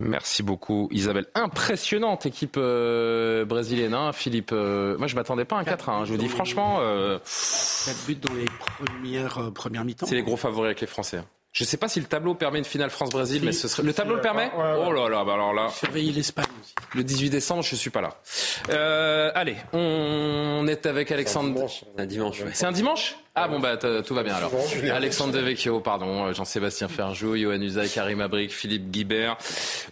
[0.00, 1.26] Merci beaucoup Isabelle.
[1.34, 4.50] Impressionnante équipe euh, brésilienne, hein, Philippe.
[4.52, 8.06] Euh, moi je m'attendais pas à un 4 1 Je vous dis franchement, euh, 4
[8.06, 10.06] buts dans les premières, euh, premières mi-temps.
[10.06, 11.18] c'est les gros favoris avec les Français.
[11.18, 11.26] hein.
[11.52, 13.82] Je sais pas si le tableau permet une finale France-Brésil, mais ce serait...
[13.82, 15.68] le tableau le permet Oh là là, bah alors là.
[15.68, 16.74] Surveiller l'Espagne aussi.
[16.94, 18.16] Le 18 décembre, je suis pas là.
[18.70, 21.68] Euh, allez, on est avec Alexandre.
[21.98, 22.42] Un dimanche.
[22.54, 24.50] C'est un dimanche Ah bon bah tout va bien alors.
[24.94, 29.36] Alexandre Devecchio, pardon, euh, Jean-Sébastien Ferjou, Johan Usaï, Karim Abric, Philippe Guibert.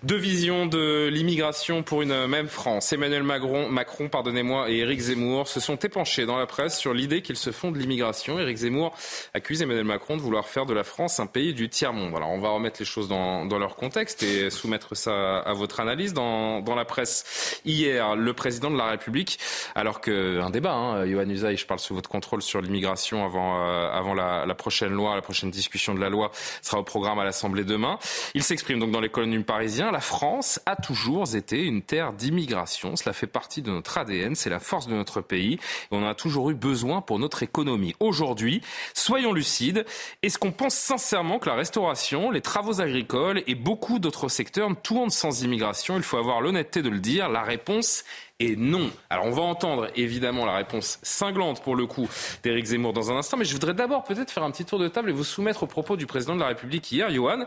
[0.02, 2.90] Deux visions de l'immigration pour une même France.
[2.94, 7.20] Emmanuel Macron, Macron pardonnez-moi, et Éric Zemmour se sont épanchés dans la presse sur l'idée
[7.20, 8.38] qu'ils se font de l'immigration.
[8.38, 8.94] Éric Zemmour
[9.34, 12.14] accuse Emmanuel Macron de vouloir faire de la France un pays du tiers-monde.
[12.14, 15.80] Alors on va remettre les choses dans, dans leur contexte et soumettre ça à votre
[15.80, 17.60] analyse dans, dans la presse.
[17.64, 19.38] Hier, le président de la République,
[19.74, 24.14] alors qu'un débat, hein, Usaï, je parle sous votre contrôle sur l'immigration avant, euh, avant
[24.14, 26.30] la, la prochaine loi, la prochaine discussion de la loi
[26.62, 27.98] sera au programme à l'Assemblée demain.
[28.34, 29.90] Il s'exprime donc dans les colonnes du Parisien.
[29.90, 32.96] La France a toujours été une terre d'immigration.
[32.96, 34.34] Cela fait partie de notre ADN.
[34.34, 35.54] C'est la force de notre pays.
[35.54, 35.58] Et
[35.90, 37.94] on en a toujours eu besoin pour notre économie.
[38.00, 38.60] Aujourd'hui,
[38.94, 39.84] soyons lucides.
[40.22, 45.10] Est-ce qu'on pense sincèrement que la restauration, les travaux agricoles et beaucoup d'autres secteurs tournent
[45.10, 47.28] sans immigration Il faut avoir l'honnêteté de le dire.
[47.28, 48.04] La réponse
[48.38, 48.90] est non.
[49.08, 52.08] Alors on va entendre évidemment la réponse cinglante pour le coup
[52.42, 54.88] d'Éric Zemmour dans un instant, mais je voudrais d'abord peut-être faire un petit tour de
[54.88, 57.46] table et vous soumettre aux propos du président de la République hier, Johan.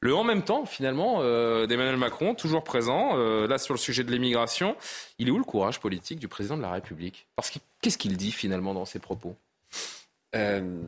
[0.00, 4.04] Le en même temps, finalement, euh, d'Emmanuel Macron, toujours présent, euh, là sur le sujet
[4.04, 4.76] de l'immigration.
[5.18, 7.26] Il est où le courage politique du président de la République?
[7.34, 9.34] Parce que qu'est-ce qu'il dit finalement dans ses propos?
[10.36, 10.80] Euh,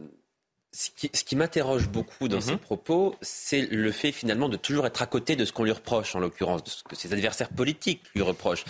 [0.72, 4.86] ce qui, ce qui m'interroge beaucoup dans ses propos, c'est le fait finalement de toujours
[4.86, 7.48] être à côté de ce qu'on lui reproche, en l'occurrence, de ce que ses adversaires
[7.48, 8.64] politiques lui reprochent.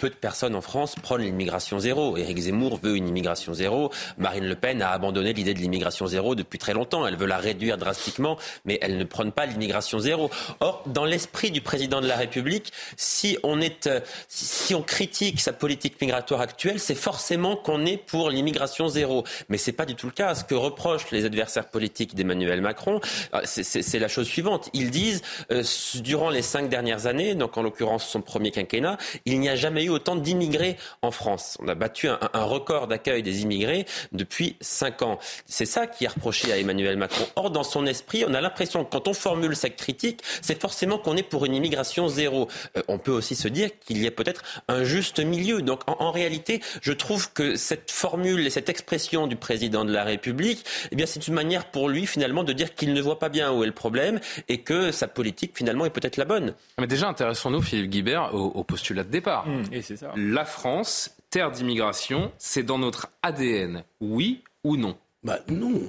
[0.00, 2.16] Peu de personnes en France prônent l'immigration zéro.
[2.16, 3.92] Éric Zemmour veut une immigration zéro.
[4.16, 7.06] Marine Le Pen a abandonné l'idée de l'immigration zéro depuis très longtemps.
[7.06, 10.30] Elle veut la réduire drastiquement, mais elle ne prône pas l'immigration zéro.
[10.60, 15.38] Or, dans l'esprit du président de la République, si on est, euh, si, on critique
[15.38, 19.24] sa politique migratoire actuelle, c'est forcément qu'on est pour l'immigration zéro.
[19.50, 20.34] Mais c'est pas du tout le cas.
[20.34, 23.02] Ce que reprochent les adversaires politiques d'Emmanuel Macron,
[23.34, 24.70] euh, c'est la chose suivante.
[24.72, 25.20] Ils disent,
[25.52, 25.62] euh,
[25.96, 29.84] durant les cinq dernières années, donc en l'occurrence son premier quinquennat, il n'y a jamais
[29.84, 31.56] eu eu autant d'immigrés en France.
[31.60, 35.18] On a battu un, un record d'accueil des immigrés depuis cinq ans.
[35.46, 37.26] C'est ça qui est reproché à Emmanuel Macron.
[37.36, 40.98] Or, dans son esprit, on a l'impression que quand on formule cette critique, c'est forcément
[40.98, 42.48] qu'on est pour une immigration zéro.
[42.76, 45.62] Euh, on peut aussi se dire qu'il y a peut-être un juste milieu.
[45.62, 49.92] Donc, en, en, réalité, je trouve que cette formule et cette expression du président de
[49.92, 53.18] la République, eh bien, c'est une manière pour lui, finalement, de dire qu'il ne voit
[53.18, 56.54] pas bien où est le problème et que sa politique, finalement, est peut-être la bonne.
[56.78, 59.46] Mais déjà, intéressons-nous, Philippe Guibert, au, au postulat de départ.
[59.46, 60.12] Mmh, et c'est ça.
[60.16, 64.96] La France, terre d'immigration, c'est dans notre ADN, oui ou non?
[65.24, 65.80] Bah non.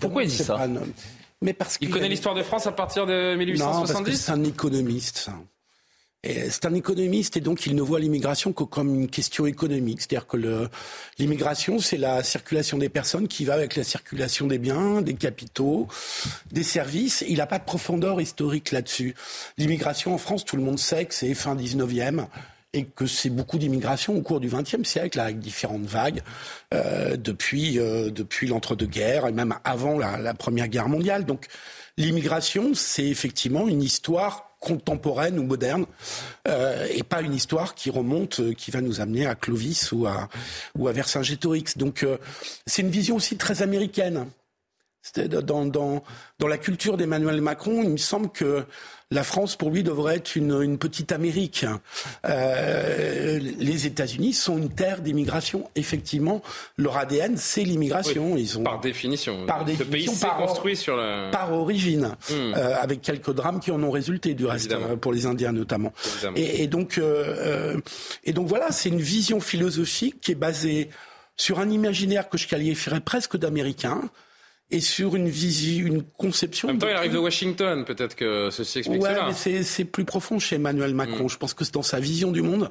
[0.00, 0.56] Pourquoi il dit ça?
[0.56, 0.68] pas,
[1.42, 2.08] mais parce Il connaît a...
[2.08, 5.34] l'histoire de France à partir de 1870 Non, parce que c'est un économiste, ça.
[6.24, 10.00] C'est un économiste et donc il ne voit l'immigration que comme une question économique.
[10.00, 10.68] C'est-à-dire que
[11.18, 15.86] l'immigration, c'est la circulation des personnes qui va avec la circulation des biens, des capitaux,
[16.50, 17.24] des services.
[17.28, 19.14] Il n'a pas de profondeur historique là-dessus.
[19.58, 22.26] L'immigration en France, tout le monde sait que c'est fin 19e
[22.74, 26.22] et que c'est beaucoup d'immigration au cours du XXe siècle, avec différentes vagues,
[26.74, 31.24] euh, depuis, euh, depuis l'entre-deux-guerres et même avant la, Première Guerre mondiale.
[31.24, 31.46] Donc
[31.96, 35.86] l'immigration, c'est effectivement une histoire contemporaine ou moderne,
[36.46, 40.28] euh, et pas une histoire qui remonte, qui va nous amener à Clovis ou à,
[40.76, 41.78] ou à Vercingétorix.
[41.78, 42.04] Donc
[42.66, 44.26] c'est une vision aussi très américaine.
[45.14, 46.02] Dans, dans,
[46.38, 48.66] dans la culture d'Emmanuel Macron, il me semble que
[49.10, 51.64] la France, pour lui, devrait être une, une petite Amérique.
[52.26, 55.70] Euh, les États-Unis sont une terre d'immigration.
[55.76, 56.42] Effectivement,
[56.76, 58.32] leur ADN, c'est l'immigration.
[58.34, 59.46] Oui, Ils ont, par définition.
[59.46, 61.30] Par Ce définition, pays par, construit sur la...
[61.30, 62.52] par origine, Hmm.
[62.56, 64.92] euh, avec quelques drames qui en ont résulté, du reste, Évidemment.
[64.92, 65.92] euh, pour les Indiens notamment.
[66.36, 67.80] Et donc, euh, euh,
[68.24, 70.90] et donc voilà, c'est une vision philosophique qui est basée
[71.36, 74.02] sur un imaginaire que je qualifierais presque d'américain
[74.70, 76.68] et sur une vision, une conception.
[76.68, 79.26] En même temps, il arrive de Washington, peut-être que ceci explique Ouais, cela.
[79.28, 81.26] mais c'est- c'est plus profond chez Emmanuel Macron.
[81.26, 82.70] Je pense que c'est dans sa vision du monde,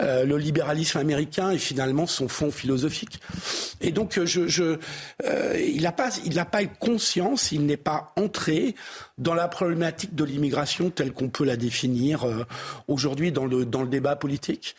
[0.00, 3.20] euh, le libéralisme américain et finalement son fond philosophique.
[3.80, 4.78] Et donc, euh, je, je,
[5.24, 8.74] euh, il n'a pas, il n'a pas conscience, il n'est pas entré
[9.18, 12.44] dans la problématique de l'immigration telle qu'on peut la définir euh,
[12.88, 14.74] aujourd'hui dans le dans le débat politique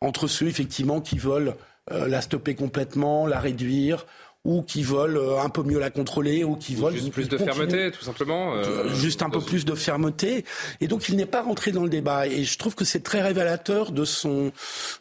[0.00, 1.54] entre ceux effectivement qui veulent
[1.90, 4.06] euh, la stopper complètement, la réduire
[4.44, 7.36] ou qui veulent euh, un peu mieux la contrôler ou qui veulent Juste plus de
[7.36, 8.54] continuer- fermeté, tout simplement.
[8.56, 10.44] euh, juste un peu plus de fermeté.
[10.80, 12.26] Et donc, il n'est pas rentré dans le débat.
[12.26, 14.50] Et je trouve que c'est très révélateur de son,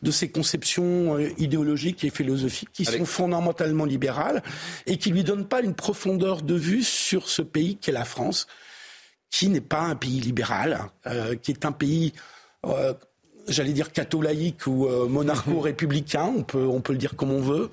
[0.03, 4.43] de ses conceptions euh, idéologiques et philosophiques qui Avec- sont fondamentalement libérales
[4.85, 8.45] et qui lui donnent pas une profondeur de vue sur ce pays qu'est la France,
[9.31, 12.13] qui n'est pas un pays libéral, euh, qui est un pays,
[12.67, 12.93] euh,
[13.47, 17.69] j'allais dire catholaïque ou euh, monarcho-républicain, on peut, on peut le dire comme on veut,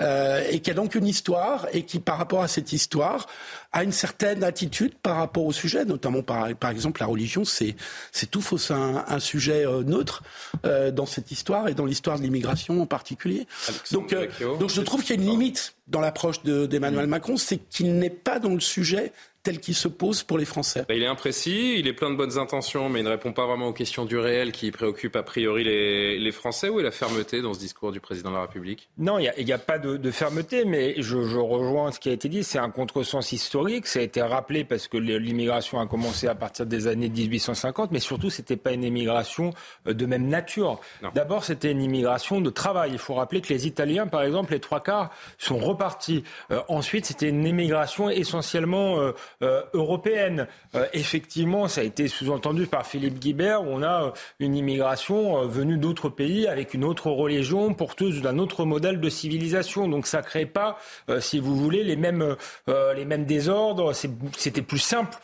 [0.00, 3.26] euh, et qui a donc une histoire et qui, par rapport à cette histoire,
[3.72, 7.76] a une certaine attitude par rapport au sujet, notamment par, par exemple la religion, c'est,
[8.10, 10.22] c'est tout fausse un, un sujet euh, neutre
[10.64, 13.46] euh, dans cette histoire et dans l'histoire de l'immigration en particulier.
[13.92, 14.26] Donc, euh,
[14.58, 17.96] donc je trouve qu'il y a une limite dans l'approche de- d'Emmanuel Macron, c'est qu'il
[17.96, 20.84] n'est pas dans le sujet tel qu'il se pose pour les Français.
[20.90, 23.68] Il est imprécis, il est plein de bonnes intentions, mais il ne répond pas vraiment
[23.68, 26.68] aux questions du réel qui préoccupent a priori les, les Français.
[26.68, 28.90] Où est la fermeté dans ce discours du président de la République?
[28.98, 32.12] Non, il n'y a, pas de, de fermeté, mais je, je rejoins ce qui a
[32.12, 32.44] été dit.
[32.44, 33.86] C'est un contresens historique.
[33.86, 38.00] Ça a été rappelé parce que l'immigration a commencé à partir des années 1850, mais
[38.00, 39.52] surtout, c'était pas une immigration
[39.86, 40.80] euh, de même nature.
[41.14, 42.90] D'abord, c'était une immigration de travail.
[42.92, 46.24] Il faut rappeler que les Italiens, par exemple, les trois quarts sont repartis.
[46.50, 50.46] Euh, ensuite, c'était une immigration essentiellement euh, euh, européenne.
[50.74, 55.46] Euh, effectivement, ça a été sous-entendu par Philippe Guibert, où on a euh, une immigration
[55.46, 59.88] venue d'autres pays avec une autre religion, porteuse d'un autre modèle de civilisation.
[59.88, 60.78] Donc ça crée pas,
[61.20, 62.36] si vous voulez, les mêmes,
[62.68, 63.92] les mêmes désordres.
[64.36, 65.16] C'était plus simple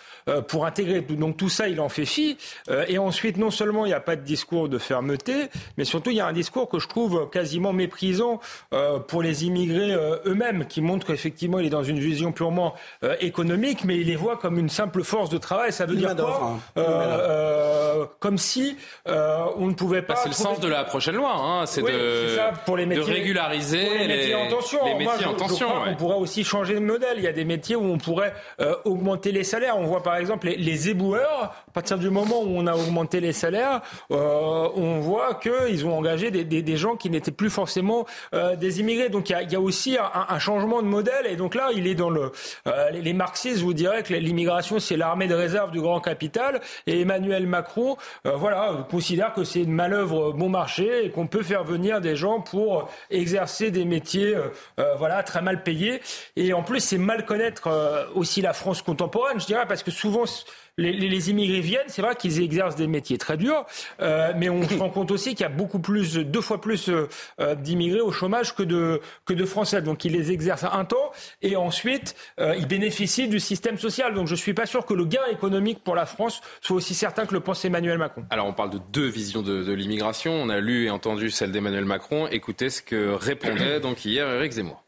[0.49, 1.01] pour intégrer.
[1.03, 2.37] Donc tout ça, il en fait fi.
[2.89, 6.17] Et ensuite, non seulement il n'y a pas de discours de fermeté, mais surtout il
[6.17, 8.41] y a un discours que je trouve quasiment méprisant
[9.09, 9.95] pour les immigrés
[10.27, 12.75] eux-mêmes, qui montre qu'effectivement il est dans une vision purement
[13.21, 15.73] économique, mais il les voit comme une simple force de travail.
[15.73, 16.59] Ça veut Une dire quoi hein.
[16.79, 16.83] Euh,
[18.01, 18.77] euh, Comme si
[19.09, 20.15] euh, on ne pouvait pas.
[20.15, 22.85] Bah, C'est le sens de la prochaine loi, hein, c'est Oui, de, ça, pour les
[22.85, 24.85] de métiers, régulariser pour les métiers en tension.
[24.85, 25.69] les Moi, métiers je, en je tension.
[25.69, 25.91] crois ouais.
[25.91, 27.15] qu'on pourrait aussi changer de modèle.
[27.19, 29.77] Il y a des métiers où on pourrait euh, augmenter les salaires.
[29.79, 31.55] On voit par exemple les, les éboueurs.
[31.69, 33.81] À partir du moment où on a augmenté les salaires,
[34.13, 38.57] euh, on voit qu'ils ont engagé des, des- des gens qui n'étaient plus forcément euh,
[38.57, 39.09] des immigrés.
[39.09, 41.27] Donc il y a, il y a aussi un, changement de modèle.
[41.27, 42.31] Et donc là, il est dans le.
[42.67, 46.61] Euh, les marxistes vous diraient que l'immigration, c'est l'armée de réserve du grand capital.
[46.87, 51.43] Et Emmanuel Macron, euh, voilà, considère que c'est une manœuvre bon marché et qu'on peut
[51.43, 56.01] faire venir des gens pour exercer des métiers, euh, voilà, très mal payés.
[56.37, 57.69] Et en plus, c'est mal connaître
[58.15, 60.25] aussi la France contemporaine, je dirais, parce que souvent
[60.79, 63.65] les, immigrés viennent, c'est vrai qu'ils exercent des métiers très durs,
[64.01, 66.89] euh, mais on se rend compte aussi qu'il y a beaucoup plus, deux fois plus
[66.89, 67.09] euh,
[67.41, 69.81] euh, d'immigrés au chômage que de, que de Français.
[69.81, 71.13] Donc ils les exercent un temps
[71.43, 74.15] et ensuite ils bénéficient du système social.
[74.15, 76.95] Donc je ne suis pas sûr que le gain économique pour la France soit aussi
[76.95, 78.25] certain que le pense Emmanuel Macron.
[78.31, 80.33] Alors on parle de deux visions de, de l'immigration.
[80.33, 82.27] On a lu et entendu celle d'Emmanuel Macron.
[82.29, 84.83] Écoutez ce que répondait donc hier Éric Zemmour.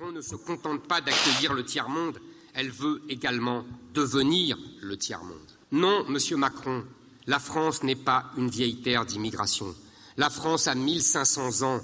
[0.00, 2.18] On ne se contente pas d'accueillir le tiers-monde
[2.54, 5.38] elle veut également devenir le tiers-monde.
[5.72, 6.84] Non, Monsieur Macron,
[7.26, 9.74] la France n'est pas une vieille terre d'immigration.
[10.16, 11.80] La France a 1500 ans.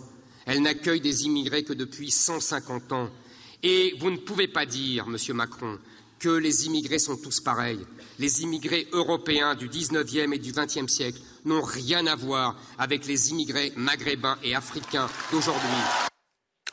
[0.46, 3.10] Elle n'accueille des immigrés que depuis 150 ans.
[3.62, 5.78] Et vous ne pouvez pas dire, Monsieur Macron,
[6.18, 7.80] que les immigrés sont tous pareils.
[8.18, 13.30] Les immigrés européens du XIXe et du XXe siècle n'ont rien à voir avec les
[13.30, 16.17] immigrés maghrébins et africains d'aujourd'hui.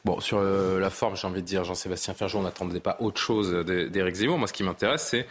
[0.05, 3.19] Bon, sur euh, la forme, j'ai envie de dire, Jean-Sébastien Ferjou, on n'attendait pas autre
[3.19, 4.37] chose d'Éric Zemmour.
[4.37, 5.25] Moi, ce qui m'intéresse, c'est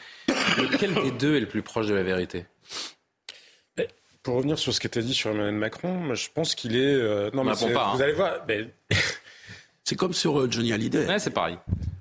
[0.59, 2.45] lequel des deux est le plus proche de la vérité?
[3.79, 3.87] Eh,
[4.25, 6.93] Pour revenir sur ce qui était dit sur Emmanuel Macron, je pense qu'il est.
[6.93, 8.01] Euh, non, mais pas, vous hein.
[8.01, 8.45] allez voir.
[9.85, 11.07] c'est comme sur euh, Johnny Hallyday.
[11.07, 11.57] Ouais, c'est pareil.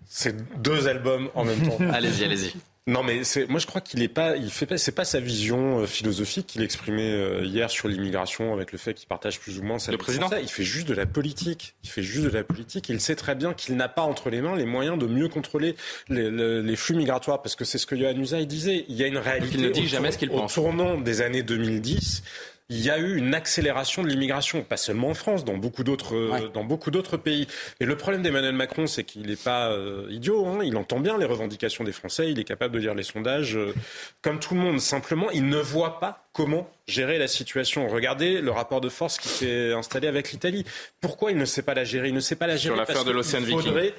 [0.08, 1.78] C'est deux albums en même temps.
[1.94, 2.54] allez-y, allez-y.
[2.86, 5.22] Non, mais c'est, moi je crois qu'il est pas, il fait pas, c'est pas sa
[5.22, 9.60] vision euh, philosophique qu'il exprimait euh, hier sur l'immigration avec le fait qu'il partage plus
[9.60, 9.94] ou moins sa.
[9.94, 10.30] Le président.
[10.42, 11.76] il fait juste de la politique.
[11.84, 12.90] Il fait juste de la politique.
[12.90, 15.78] Il sait très bien qu'il n'a pas entre les mains les moyens de mieux contrôler
[16.10, 18.86] les, les, flux migratoires parce que c'est ce que Yohann Usaï disait.
[18.90, 19.56] Il y a une réalité.
[19.56, 20.58] Il ne dit jamais ce qu'il pense.
[20.58, 22.24] Au tournant des années 2010
[22.74, 26.16] il y a eu une accélération de l'immigration, pas seulement en France, dans beaucoup d'autres,
[26.16, 27.48] euh, dans beaucoup d'autres pays.
[27.80, 30.48] Et le problème d'Emmanuel Macron, c'est qu'il n'est pas euh, idiot.
[30.48, 30.62] Hein.
[30.64, 32.32] Il entend bien les revendications des Français.
[32.32, 33.76] Il est capable de lire les sondages euh,
[34.24, 34.80] comme tout le monde.
[34.80, 37.88] Simplement, il ne voit pas comment gérer la situation.
[37.88, 40.66] Regardez le rapport de force qui s'est installé avec l'Italie.
[41.00, 42.08] Pourquoi il ne sait pas la gérer?
[42.08, 43.92] Il ne sait pas la gérer Sur l'affaire de l'Océan Viking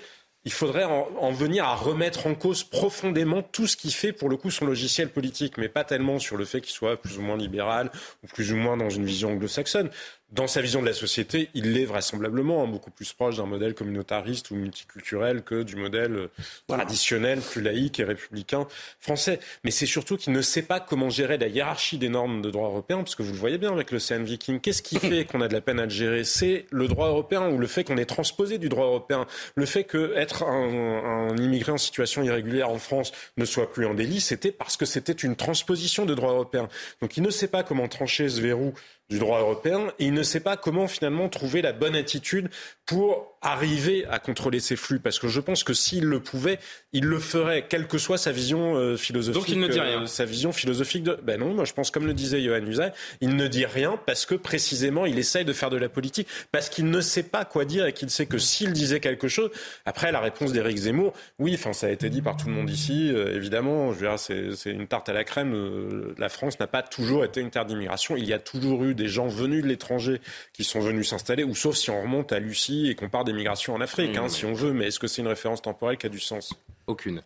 [0.45, 4.37] il faudrait en, venir à remettre en cause profondément tout ce qui fait pour le
[4.37, 7.37] coup son logiciel politique, mais pas tellement sur le fait qu'il soit plus ou moins
[7.37, 7.91] libéral
[8.23, 9.91] ou plus ou moins dans une vision anglo-saxonne
[10.35, 13.75] dans sa vision de la société, il l'est vraisemblablement hein, beaucoup plus proche d'un modèle
[13.75, 16.29] communautariste ou multiculturel que du modèle euh,
[16.67, 18.67] traditionnel, plus laïque et républicain
[18.99, 19.39] français.
[19.63, 22.69] Mais c'est surtout qu'il ne sait pas comment gérer la hiérarchie des normes de droit
[22.69, 24.59] européen, parce que vous le voyez bien avec l'Océan Viking.
[24.61, 26.25] Qu'est-ce qui fait qu'on a de la peine à le gérer?
[26.25, 29.27] C'est le droit européen ou le fait qu'on est transposé du droit européen?
[29.55, 33.95] Le fait qu'être un, un immigré en situation irrégulière en France ne soit plus un
[33.95, 36.69] délit, c'était parce que c'était une transposition de droit européen.
[37.01, 38.75] Donc il ne sait pas comment trancher ce verrou
[39.11, 39.89] du droit européen.
[39.99, 42.51] Et il ne sait pas comment finalement trouver la bonne attitude
[42.87, 46.59] pour arriver à contrôler ces flux Parce que je pense que s'il le pouvait,
[46.93, 49.41] il le ferait, quelle que soit sa vision euh, philosophique.
[49.41, 50.03] Donc il ne dit rien.
[50.03, 51.19] Euh, sa vision philosophique de.
[51.23, 54.25] Ben non, moi je pense, comme le disait Johan Usaï, il ne dit rien parce
[54.25, 57.67] que précisément il essaye de faire de la politique, parce qu'il ne sait pas quoi
[57.67, 59.51] dire et qu'il sait que s'il disait quelque chose.
[59.85, 62.71] Après, la réponse d'Éric Zemmour, oui, enfin ça a été dit par tout le monde
[62.71, 66.15] ici, euh, évidemment, je veux dire, c'est une tarte à la crème.
[66.17, 68.17] la France n'a pas toujours été une terre d'immigration.
[68.17, 70.21] Il y a toujours eu des gens venus de l'étranger
[70.55, 73.34] qui sont venus s'installer, ou sauf si on remonte à Lucie et qu'on part des
[73.35, 74.31] migrations en Afrique, hein, mmh.
[74.31, 76.55] si on veut, mais est-ce que c'est une référence temporelle qui a du sens?
[76.87, 77.23] Aucune.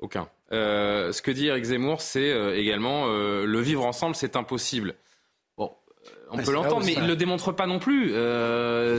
[0.00, 0.28] Aucun.
[0.52, 4.94] Euh, ce que dit Eric Zemmour, c'est euh, également euh, le vivre ensemble, c'est impossible.
[5.56, 5.72] Bon,
[6.30, 8.10] on bah, peut l'entendre, mais il ne le démontre pas non plus.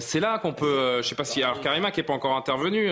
[0.01, 0.93] c'est là qu'on peut.
[0.93, 1.43] je ne sais pas si.
[1.43, 2.89] Alors, Karima qui n'est pas encore intervenu,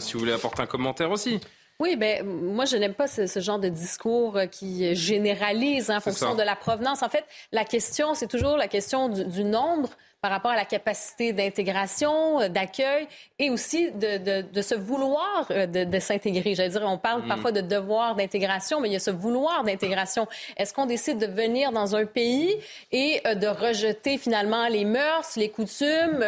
[0.00, 1.40] si vous voulez apporter un commentaire aussi.
[1.78, 6.42] Oui, ben moi je n'aime pas ce, genre de discours qui généralise en fonction de
[6.42, 7.02] la provenance.
[7.02, 9.90] En fait, la question, c'est toujours la question du nombre
[10.26, 13.06] par rapport à la capacité d'intégration, euh, d'accueil
[13.38, 16.56] et aussi de, de, de se vouloir euh, de, de s'intégrer.
[16.56, 17.28] J'allais dire, on parle mm.
[17.28, 20.26] parfois de devoir d'intégration, mais il y a ce vouloir d'intégration.
[20.56, 22.56] Est-ce qu'on décide de venir dans un pays
[22.90, 26.18] et euh, de rejeter finalement les mœurs, les coutumes,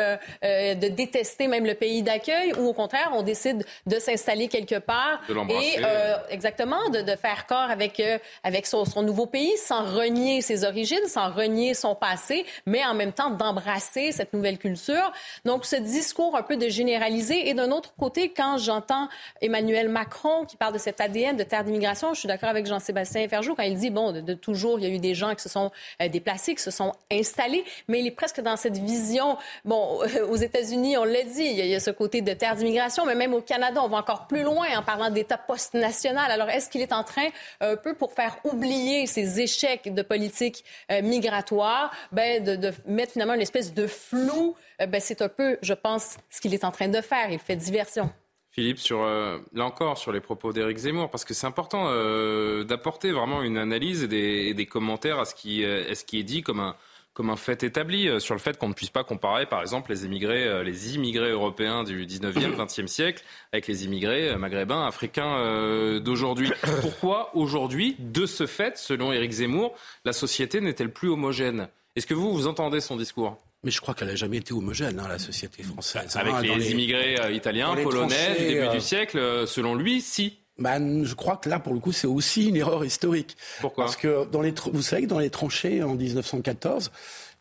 [0.43, 5.21] de détester même le pays d'accueil, ou au contraire, on décide de s'installer quelque part
[5.51, 5.83] et
[6.31, 8.01] exactement de, de, faire corps avec
[8.45, 12.95] avec son, son nouveau pays sans renier ses origines, sans renier son passé, mais en
[12.95, 15.13] même temps d'embrasser cette nouvelle culture.
[15.45, 17.49] Donc, ce discours un peu de généraliser.
[17.49, 19.09] Et d'un autre côté, quand j'entends
[19.41, 23.29] Emmanuel Macron qui parle de cet ADN de terre d'immigration, je suis d'accord avec Jean-Sébastien
[23.29, 25.49] Ferjou quand il dit, bon, de, toujours, il y a eu des gens qui se
[25.49, 25.71] sont
[26.03, 30.37] euh, déplacés, qui se sont installés, mais il est presque dans cette vision, bon, aux
[30.37, 33.41] États-Unis, on l'a dit, il y, a, ce côté de terre d'immigration, mais même au
[33.41, 36.31] Canada, on va encore plus loin en parlant d'État post-national.
[36.31, 37.29] Alors, est-ce qu'il est en train,
[37.61, 43.13] un peu pour faire oublier ces échecs de politique euh, migratoire, ben, de, de mettre
[43.13, 46.53] finalement une espèce espèce de flou, euh, ben, c'est un peu, je pense, ce qu'il
[46.55, 47.31] est en train de faire.
[47.31, 48.11] Il fait diversion.
[48.51, 53.13] Philippe, euh, là encore, sur les propos d'Éric Zemmour, parce que c'est important euh, d'apporter
[53.13, 56.75] vraiment une analyse et des, commentaires à ce, qui, est dit comme un,
[57.13, 60.05] comme un fait établi sur le fait qu'on ne puisse pas comparer, par exemple, les
[60.05, 63.23] immigrés, les immigrés européens du 19e, 20e siècle
[63.53, 66.51] avec les immigrés maghrébins, africains d'aujourd'hui.
[66.81, 71.69] Pourquoi aujourd'hui, de ce fait, selon Éric Zemmour, la société n'est-elle plus homogène?
[71.95, 73.37] Est-ce que vous, vous entendez son discours?
[73.65, 76.17] Mais je crois qu'elle n'a jamais été homogène, hein, la société française.
[76.17, 80.39] Avec hein, les, immigrés italiens, polonais du début du siècle, selon lui, si.
[80.59, 83.37] Ben, je crois que là, pour le coup, c'est aussi une erreur historique.
[83.61, 86.91] Pourquoi Parce que dans les, vous savez que dans les tranchées en 1914,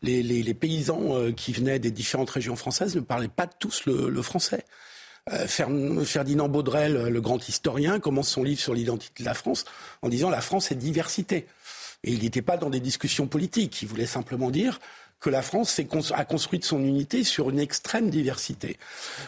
[0.02, 3.86] les, les, les paysans euh, qui venaient des différentes régions françaises ne parlaient pas tous
[3.86, 4.64] le, le français.
[5.32, 9.64] Euh, Ferdinand Baudrel, le grand historien, commence son livre sur l'identité de la France
[10.02, 11.46] en disant la France est diversité.
[12.04, 13.82] Et il n'était pas dans des discussions politiques.
[13.82, 14.78] Il voulait simplement dire
[15.20, 15.80] que la France
[16.14, 18.78] a construit son unité sur une extrême diversité.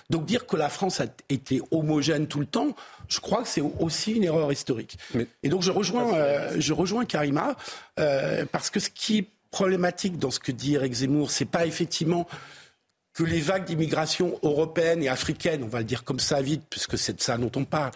[0.09, 2.77] Donc dire que la France a été homogène tout le temps,
[3.09, 4.99] je crois que c'est aussi une erreur historique.
[5.43, 7.57] Et donc je rejoins, euh, je rejoins Karima
[7.99, 11.67] euh, parce que ce qui est problématique dans ce que dit Eric Zemmour, c'est pas
[11.67, 12.29] effectivement
[13.13, 16.97] que les vagues d'immigration européenne et africaine, on va le dire comme ça vite, puisque
[16.97, 17.91] c'est de ça dont on parle,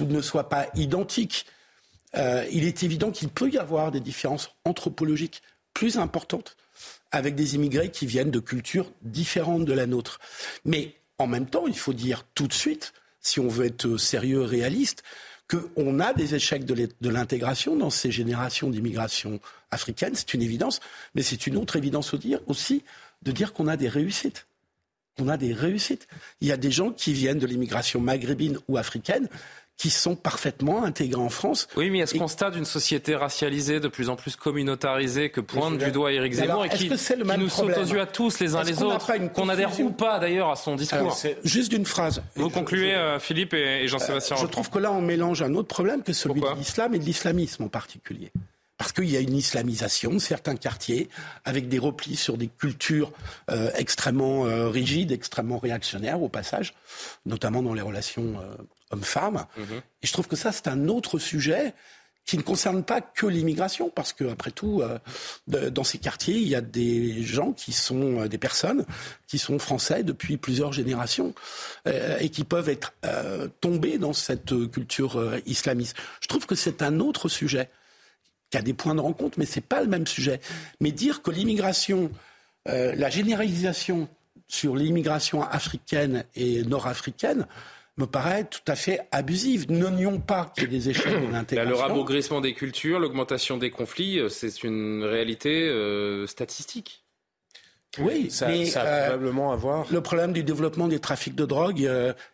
[0.00, 1.46] ne soient pas identiques.
[2.16, 5.42] Euh, il est évident qu'il peut y avoir des différences anthropologiques
[5.72, 6.56] plus importantes
[7.12, 10.18] avec des immigrés qui viennent de cultures différentes de la nôtre.
[10.64, 14.42] Mais en même temps, il faut dire tout de suite, si on veut être sérieux,
[14.42, 15.02] réaliste,
[15.48, 19.38] qu'on a des échecs de l'intégration dans ces générations d'immigration
[19.70, 20.80] africaine, c'est une évidence,
[21.14, 22.14] mais c'est une autre évidence
[22.46, 22.84] aussi
[23.22, 24.46] de dire qu'on a des réussites.
[25.18, 26.08] On a des réussites.
[26.40, 29.28] Il y a des gens qui viennent de l'immigration maghrébine ou africaine
[29.76, 31.66] qui sont parfaitement intégrés en France.
[31.76, 35.30] Oui, mais il y a ce constat d'une société racialisée, de plus en plus communautarisée,
[35.30, 38.54] que pointe du doigt Éric Zemmour et qui, nous saute aux yeux à tous les
[38.54, 41.16] uns les autres, qu'on adhère ou pas d'ailleurs à son discours.
[41.44, 42.22] juste d'une phrase.
[42.36, 44.36] Vous concluez, euh, Philippe et, Jean-Sébastien.
[44.36, 47.04] je trouve que là, on mélange un autre problème que celui de l'islam et de
[47.04, 48.30] l'islamisme en particulier
[48.78, 51.08] parce qu'il y a une islamisation de certains quartiers,
[51.44, 53.12] avec des replis sur des cultures
[53.48, 56.74] euh, extrêmement euh, rigides, extrêmement réactionnaires au passage,
[57.24, 58.40] notamment dans les relations
[58.92, 59.46] hommes-femmes.
[59.56, 59.82] Mhm.
[60.02, 61.74] Et je trouve que ça, c'est un autre sujet
[62.24, 66.48] qui ne concerne pas que l'immigration, parce que après tout, euh, dans ces quartiers, il
[66.48, 68.84] y a des gens qui sont euh, des personnes
[69.26, 71.34] qui sont français depuis plusieurs générations
[71.88, 72.92] euh, et qui peuvent être
[73.60, 75.96] tombés dans cette culture islamiste.
[76.20, 77.68] Je trouve que c'est un autre sujet
[78.50, 80.40] qui a des points de rencontre, mais c'est pas le même sujet.
[80.80, 82.10] Mais dire que l'immigration,
[82.66, 84.08] la généralisation
[84.46, 87.46] sur l'immigration africaine et nord-africaine,
[87.98, 89.70] me paraît tout à fait abusive.
[89.70, 91.70] N'oignions pas qu'il y ait des échecs de l'intégration.
[91.70, 97.04] Le rabaugrissement des cultures, l'augmentation des conflits, euh, c'est une réalité euh, statistique.
[97.98, 99.86] Oui, ça, mais ça a euh, probablement à voir.
[99.90, 101.86] Le problème du développement des trafics de drogue,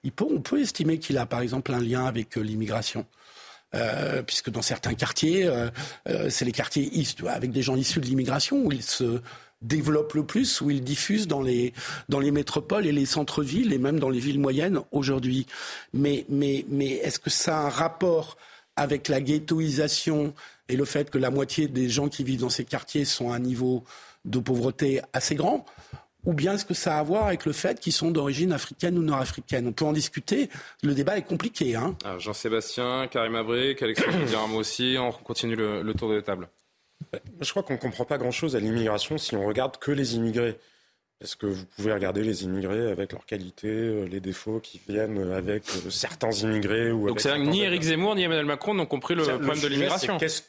[0.05, 3.05] il peut, on peut estimer qu'il a par exemple un lien avec l'immigration.
[4.25, 5.51] puisque dans certains quartiers,
[6.29, 6.89] c'est les quartiers
[7.27, 9.21] avec des gens issus de l'immigration où ils se
[9.63, 11.73] développe le plus, où il diffuse dans les,
[12.09, 15.47] dans les métropoles et les centres-villes et même dans les villes moyennes aujourd'hui.
[15.93, 18.37] Mais, mais, mais est-ce que ça a un rapport
[18.77, 20.35] avec la ghettoisation
[20.69, 23.37] et le fait que la moitié des gens qui vivent dans ces quartiers sont à
[23.37, 23.85] un niveau
[24.25, 25.67] de pauvreté assez grand?
[26.25, 28.99] Ou bien est-ce que ça a à voir avec le fait qu'ils sont d'origine africaine
[28.99, 29.67] ou nord-africaine?
[29.69, 30.51] On peut en discuter.
[30.83, 31.75] Le débat est compliqué.
[31.75, 31.97] Hein.
[32.19, 34.97] Jean-Sébastien, Karim Abric, Alexandre Diaramo aussi.
[34.99, 36.49] On continue le, le tour de table.
[37.41, 40.59] Je crois qu'on ne comprend pas grand-chose à l'immigration si on regarde que les immigrés.
[41.21, 45.33] Est-ce que vous pouvez regarder les immigrés avec leurs qualités, euh, les défauts qui viennent
[45.33, 49.17] avec euh, certains immigrés ou Donc c'est ni Éric Zemmour ni Emmanuel Macron n'ont compris
[49.17, 50.17] le, problème de l'immigration.
[50.17, 50.43] Qu'est-ce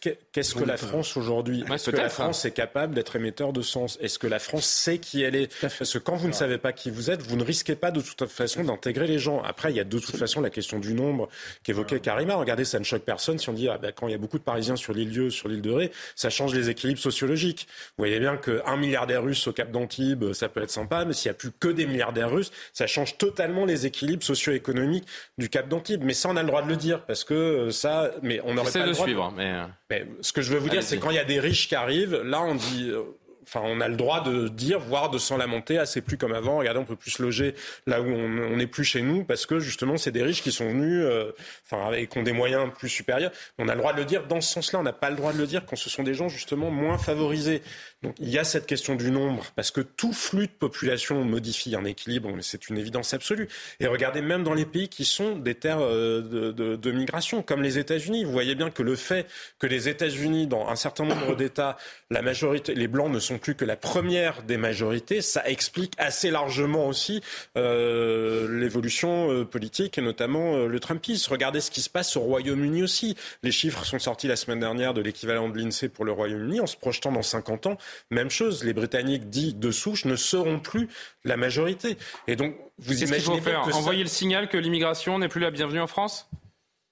[0.53, 4.19] que, la France aujourd'hui Est-ce que la France est capable d'être émetteur de sens Est-ce
[4.19, 6.91] que la France sait qui elle est Parce que quand vous ne savez pas qui
[6.91, 9.41] vous êtes, vous ne risquez pas de toute façon d'intégrer les gens.
[9.41, 11.29] Après, il y a de toute façon la question du nombre
[11.63, 12.35] qu'évoquait Karima.
[12.35, 14.37] Regardez, ça ne choque personne si on dit ah ben, quand il y a beaucoup
[14.37, 17.67] de Parisiens sur l'île Dieu, sur l'île de Ré, ça change les équilibres sociologiques.
[17.97, 21.29] Vous voyez bien qu'un milliardaire russe au Cap d'Antibes, ça peut être sympa, mais s'il
[21.29, 25.07] n'y a plus que des milliardaires russes, ça change totalement les équilibres socio-économiques
[25.37, 26.03] du Cap d'Antibes.
[26.03, 28.53] Mais ça, on a le droit de le dire, parce que euh, ça, mais on
[28.53, 29.33] n'aurait pas le droit de suivre.
[29.35, 29.51] Mais...
[29.51, 30.05] Euh, mais...
[30.21, 32.21] ce que je veux vous dire, c'est quand il y a des riches qui arrivent,
[32.21, 33.03] là, on dit euh,
[33.49, 35.77] enfin, on a le droit de dire, voire de s'en lamenter.
[35.77, 36.57] Ah, c'est plus comme avant.
[36.57, 37.55] Regardez, on peut plus se loger
[37.87, 40.69] là où on n'est plus chez nous parce que justement, c'est des riches qui sont
[40.69, 41.31] venus, euh,
[41.65, 43.31] enfin, avec, qui ont des moyens plus supérieurs.
[43.57, 44.79] On a le droit de le dire dans ce sens-là.
[44.79, 46.97] On n'a pas le droit de le dire quand ce sont des gens justement moins
[46.97, 47.61] favorisés.
[48.21, 51.83] Il y a cette question du nombre parce que tout flux de population modifie un
[51.83, 53.49] équilibre, mais c'est une évidence absolue.
[53.81, 56.21] Et regardez même dans les pays qui sont des terres euh,
[56.53, 58.23] de, migration, comme les États-Unis.
[58.23, 59.27] Vous voyez bien que le fait
[59.59, 61.75] que les États-Unis, dans un certain nombre d'États,
[62.09, 66.31] la majorité, les blancs ne sont plus que la première des majorités, ça explique assez
[66.31, 67.21] largement aussi
[67.57, 71.33] euh, l'évolution euh, politique et notamment le Trumpisme.
[71.33, 73.17] Regardez ce qui se passe au Royaume-Uni aussi.
[73.43, 76.67] Les chiffres sont sortis la semaine dernière de l'équivalent de l'INSEE pour le Royaume-Uni en
[76.67, 77.77] se projetant dans 50 ans.
[78.11, 80.87] Même chose, les Britanniques dits de souche ne seront plus
[81.23, 81.97] la majorité.
[82.27, 85.87] Et donc, vous faut faire Envoyer le signal que l'immigration n'est plus la bienvenue en
[85.87, 86.29] France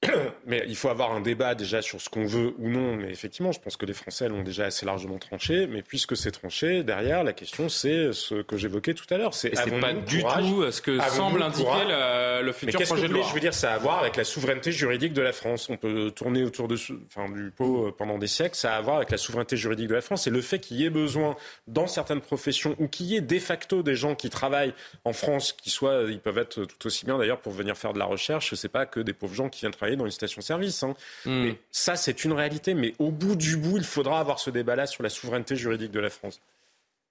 [0.46, 2.96] mais il faut avoir un débat déjà sur ce qu'on veut ou non.
[2.96, 5.68] Mais effectivement, je pense que les Français l'ont déjà assez largement tranché.
[5.68, 9.34] Mais puisque c'est tranché, derrière, la question, c'est ce que j'évoquais tout à l'heure.
[9.34, 9.50] C'est
[9.80, 13.26] pas du tout ce que semble indiquer le futur projet de loi.
[13.28, 15.70] Je veux dire, ça a à voir avec la souveraineté juridique de la France.
[15.70, 16.78] On peut tourner autour de,
[17.08, 18.56] enfin, du pot pendant des siècles.
[18.56, 20.28] Ça a à voir avec la souveraineté juridique de la France.
[20.28, 21.36] Et le fait qu'il y ait besoin,
[21.68, 24.74] dans certaines professions, ou qu'il y ait de facto des gens qui travaillent
[25.06, 28.00] en France, qui soient, ils peuvent être tout aussi bien d'ailleurs pour venir faire de
[28.00, 28.54] la recherche.
[28.56, 30.84] C'est pas que des pauvres gens qui viennent travailler dans une station-service.
[30.84, 30.96] Hein.
[31.26, 31.44] Hmm.
[31.44, 32.74] Mais ça, c'est une réalité.
[32.74, 36.00] Mais au bout du bout, il faudra avoir ce débat-là sur la souveraineté juridique de
[36.00, 36.40] la France.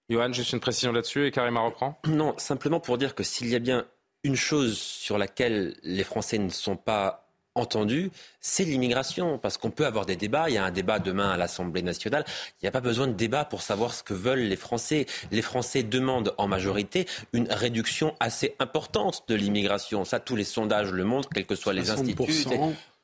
[0.08, 1.98] Johan, juste une précision là-dessus et Karima reprend.
[2.06, 3.86] Non, simplement pour dire que s'il y a bien
[4.22, 7.25] une chose sur laquelle les Français ne sont pas
[7.56, 9.38] entendu, c'est l'immigration.
[9.38, 10.48] Parce qu'on peut avoir des débats.
[10.48, 12.24] Il y a un débat demain à l'Assemblée nationale.
[12.60, 15.06] Il n'y a pas besoin de débat pour savoir ce que veulent les Français.
[15.30, 20.04] Les Français demandent en majorité une réduction assez importante de l'immigration.
[20.04, 22.46] Ça, tous les sondages le montrent, quels que soient les instituts.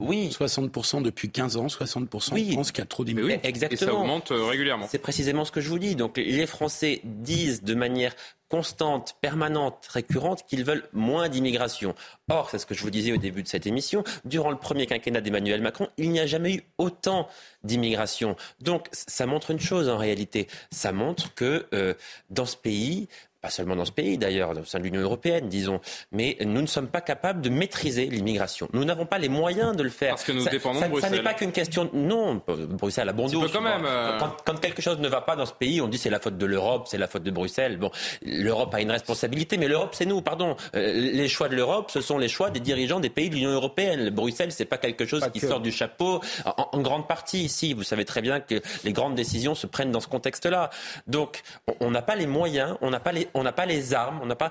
[0.01, 0.31] Oui.
[0.37, 2.55] 60% depuis 15 ans, 60% oui.
[2.55, 3.41] pense qu'il y a trop d'immigrés.
[3.45, 3.81] exactement.
[3.81, 4.87] Et ça augmente euh, régulièrement.
[4.91, 5.95] C'est précisément ce que je vous dis.
[5.95, 8.15] Donc les Français disent de manière
[8.53, 11.95] constante, permanente, récurrente qu'ils veulent moins d'immigration.
[12.31, 14.85] Or, c'est ce que je vous disais au début de cette émission, durant le premier
[14.85, 17.29] quinquennat d'Emmanuel Macron, il n'y a jamais eu autant
[17.65, 18.37] d'immigration.
[18.61, 20.49] Donc, ça montre une chose en réalité.
[20.71, 21.95] Ça montre que euh,
[22.29, 23.09] dans ce pays,
[23.43, 25.81] pas seulement dans ce pays d'ailleurs, au sein de l'Union européenne, disons,
[26.13, 28.69] mais nous ne sommes pas capables de maîtriser l'immigration.
[28.73, 30.11] Nous n'avons pas les moyens de le faire.
[30.11, 31.11] Parce que nous dépendons de Bruxelles.
[31.11, 31.91] Ça n'est pas qu'une question.
[31.93, 33.45] Non, Bruxelles a bon dos.
[33.53, 33.85] quand même.
[33.85, 36.39] Euh, quand, quelque chose ne va pas dans ce pays, on dit c'est la faute
[36.39, 37.79] de l'Europe, c'est la faute de Bruxelles.
[37.79, 37.91] Bon,
[38.25, 40.55] l'Europe a une responsabilité, mais l'Europe c'est nous, pardon.
[40.77, 43.51] Euh, les choix de l'Europe, ce sont les choix des dirigeants des pays de l'Union
[43.51, 44.11] européenne.
[44.11, 46.21] Bruxelles, c'est pas quelque chose qui sort du chapeau.
[46.45, 50.01] En, grande partie, ici, vous savez très bien que les grandes décisions se prennent dans
[50.01, 50.71] ce contexte-là.
[51.09, 51.43] Donc,
[51.81, 54.27] on n'a pas les moyens, on n'a pas les on n'a pas les armes, on
[54.27, 54.51] n'a pas,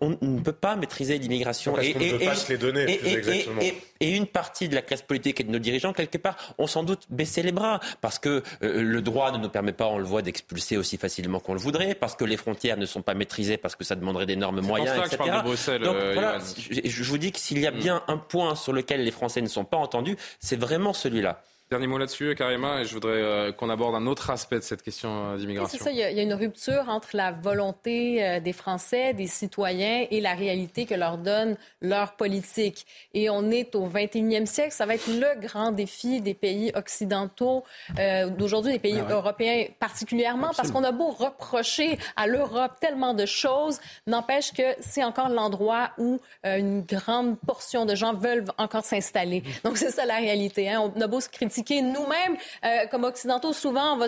[0.00, 1.78] on, ne peut pas maîtriser l'immigration.
[1.80, 3.00] Et, et, pas se les donner,
[4.00, 6.82] et, une partie de la classe politique et de nos dirigeants, quelque part, ont sans
[6.82, 10.04] doute baissé les bras parce que euh, le droit ne nous permet pas, on le
[10.04, 13.56] voit, d'expulser aussi facilement qu'on le voudrait, parce que les frontières ne sont pas maîtrisées,
[13.56, 15.04] parce que ça demanderait d'énormes moyens, etc.
[15.04, 17.70] Que je parle de Bruxelles, Donc euh, voilà, je vous dis que s'il y a
[17.70, 17.78] mm.
[17.78, 21.42] bien un point sur lequel les Français ne sont pas entendus, c'est vraiment celui-là.
[21.70, 24.82] Dernier mot là-dessus, Karima, et je voudrais euh, qu'on aborde un autre aspect de cette
[24.82, 25.78] question euh, d'immigration.
[25.78, 30.04] c'est ça, il y, a, une rupture entre la volonté euh, des Français, des citoyens,
[30.10, 32.86] et la réalité que leur donne leur politique.
[33.14, 37.62] Et on est au 21e siècle, ça va être le grand défi des pays occidentaux,
[38.36, 43.26] d'aujourd'hui, des pays ah européens particulièrement, parce qu'on a beau reprocher à l'Europe tellement de
[43.26, 49.44] choses, n'empêche que c'est encore l'endroit où une grande portion de gens veulent encore s'installer.
[49.62, 50.68] Donc c'est ça la réalité.
[50.68, 50.92] Hein.
[50.96, 54.06] On a beau se critiquer nous-mêmes, euh, comme occidentaux, souvent, on va,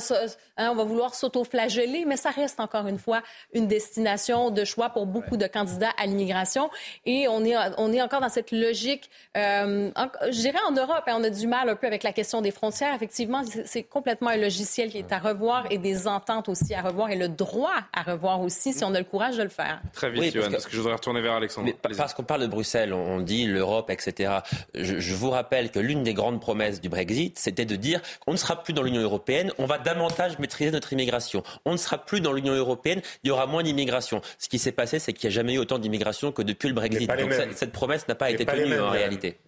[0.57, 3.23] hein, on va vouloir s'auto-flageller, mais ça reste encore une fois
[3.53, 6.71] une destination de choix pour beaucoup de candidats à l'immigration.
[7.07, 9.91] Et on est, on est encore dans cette logique, euh,
[10.27, 12.51] je dirais en Europe, hein, on a du mal un peu avec la question des
[12.51, 12.95] frontières.
[12.95, 17.11] Effectivement, c'est complètement un logiciel qui est à revoir et des ententes aussi à revoir
[17.11, 19.81] et le droit à revoir aussi si on a le courage de le faire.
[19.93, 20.73] Très vite, oui, parce, que...
[20.73, 21.73] je voudrais retourner vers Alexandre.
[21.97, 24.39] parce qu'on parle de Bruxelles, on dit l'Europe, etc.
[24.75, 28.37] je vous rappelle que l'une des grandes promesses du Brexit, c'était de dire qu'on ne
[28.37, 31.43] sera plus dans l'Union européenne, on va davantage maîtriser notre immigration.
[31.65, 34.23] On ne sera plus dans l'Union européenne, il y aura moins d'immigration.
[34.39, 36.75] Ce qui s'est passé, c'est qu'il n'y a jamais eu autant d'immigration que depuis le
[36.75, 37.11] Brexit.
[37.11, 39.39] Donc cette promesse n'a pas été tenue en réalité.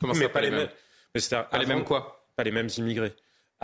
[0.00, 0.68] Comment ça, pas, les mêmes,
[1.50, 2.26] Pas les mêmes quoi?
[2.34, 3.12] Pas les mêmes immigrés.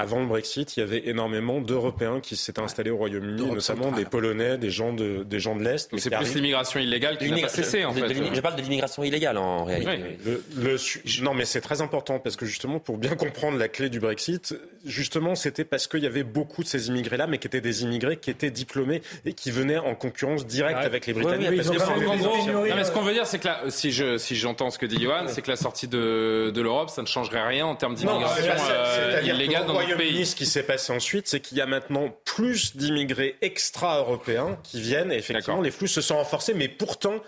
[0.01, 4.05] Avant le Brexit, il y avait énormément d'Européens qui s'étaient installés au Royaume-Uni, notamment des
[4.05, 5.91] Polonais, des gens de, des gens de l'Est.
[5.99, 8.15] C'est plus l'immigration illégale qui n'a pas cessé, en fait.
[8.33, 10.19] je parle de l'immigration illégale, en réalité.
[10.57, 10.77] Le,
[11.23, 14.55] non, mais c'est très important, parce que justement, pour bien comprendre la clé du Brexit,
[14.85, 18.19] justement, c'était parce qu'il y avait beaucoup de ces immigrés-là, mais qui étaient des immigrés
[18.19, 21.57] qui étaient diplômés et qui venaient en concurrence directe avec les Britanniques.
[21.57, 24.87] parce que ce qu'on veut dire, c'est que là, si je si j'entends ce que
[24.87, 27.95] dit Johan, c'est que la sortie de, de l'Europe, ça ne changerait rien en termes
[27.95, 29.79] d'immigration euh, illégale dans
[30.25, 35.13] ce qui s'est passé ensuite, c'est qu'il y a maintenant plus d'immigrés extra-européens qui viennent.
[35.13, 37.23] Et effectivement, les flux se sont renforcés, mais pourtant,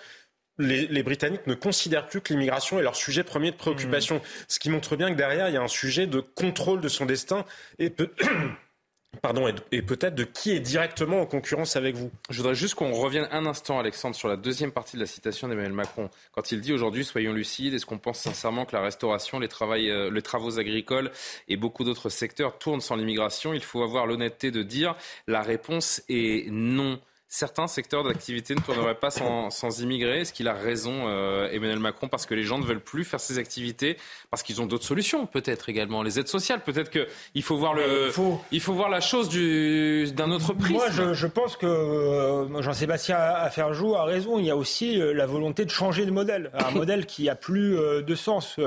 [0.59, 4.17] les, Britanniques ne considèrent plus que l'immigration est leur sujet premier de préoccupation.
[4.17, 4.45] Mmh.
[4.49, 7.07] Ce qui montre bien que derrière, il y a un sujet de contrôle de son
[7.07, 7.45] destin
[7.79, 8.11] et peut
[9.23, 12.11] Pardon, et peut-être de qui est directement en concurrence avec vous?
[12.31, 15.49] Je voudrais juste qu'on revienne un instant, Alexandre, sur la deuxième partie de la citation
[15.49, 16.09] d'Emmanuel Macron.
[16.33, 19.49] Quand il dit aujourd'hui, soyons lucides, est-ce qu'on pense sincèrement que la restauration, les,
[19.91, 21.11] euh, les travaux agricoles
[21.49, 23.53] et beaucoup d'autres secteurs tournent sans l'immigration?
[23.53, 24.95] Il faut avoir l'honnêteté de dire
[25.27, 27.01] la réponse est non
[27.31, 30.23] certains secteurs d'activité ne tourneraient pas sans, sans immigrés.
[30.23, 33.21] Est-ce qu'il a raison, euh, Emmanuel Macron, parce que les gens ne veulent plus faire
[33.21, 33.97] ces activités,
[34.31, 36.61] parce qu'ils ont d'autres solutions, peut-être également les aides sociales?
[36.61, 38.11] Peut-être qu'il faut voir le,
[38.51, 40.75] il faut voir la chose d'un autre prisme.
[40.75, 44.41] Moi, je, je pense que euh, Jean-Sébastien Afferjou a raison.
[44.41, 47.37] Il y a aussi euh, la volonté de changer de modèle, un modèle qui a
[47.37, 48.59] plus de sens.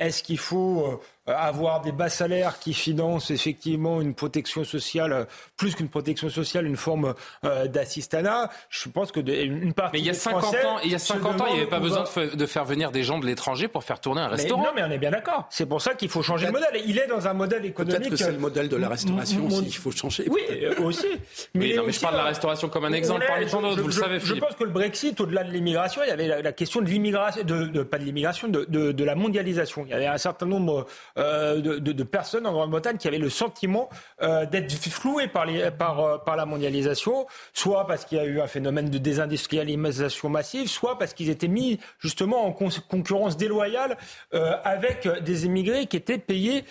[0.00, 5.24] Est-ce qu'il faut euh, avoir des bas salaires qui financent effectivement une protection sociale, euh,
[5.58, 8.48] plus qu'une protection sociale, une forme euh, d'assistanat?
[8.70, 9.98] Je pense que une partie.
[9.98, 11.80] Mais il y a 50 ans, il y a 50 ans, il n'y avait pas
[11.80, 14.64] besoin de, faire venir des gens de l'étranger pour faire tourner un restaurant.
[14.64, 15.46] non, mais on est bien d'accord.
[15.50, 16.82] C'est pour ça qu'il faut changer le modèle.
[16.86, 17.98] Il est dans un modèle économique.
[17.98, 19.64] Peut-être que c'est le modèle de la restauration aussi.
[19.66, 20.24] Il faut changer.
[20.30, 20.40] Oui,
[20.82, 21.06] aussi.
[21.54, 23.82] Mais, non, mais je parle de la restauration comme un exemple parmi tant d'autres.
[23.82, 24.18] Vous le savez.
[24.18, 27.42] Je pense que le Brexit, au-delà de l'immigration, il y avait la, question de l'immigration,
[27.44, 29.86] de, pas de l'immigration, de, de, la mondialisation.
[29.90, 30.86] Il y avait un certain nombre
[31.16, 33.88] de de personnes en Grande-Bretagne qui avaient le sentiment
[34.22, 38.90] euh, d'être flouées euh, par la mondialisation, soit parce qu'il y a eu un phénomène
[38.90, 43.98] de désindustrialisation massive, soit parce qu'ils étaient mis justement en concurrence déloyale
[44.34, 46.64] euh, avec des immigrés qui étaient payés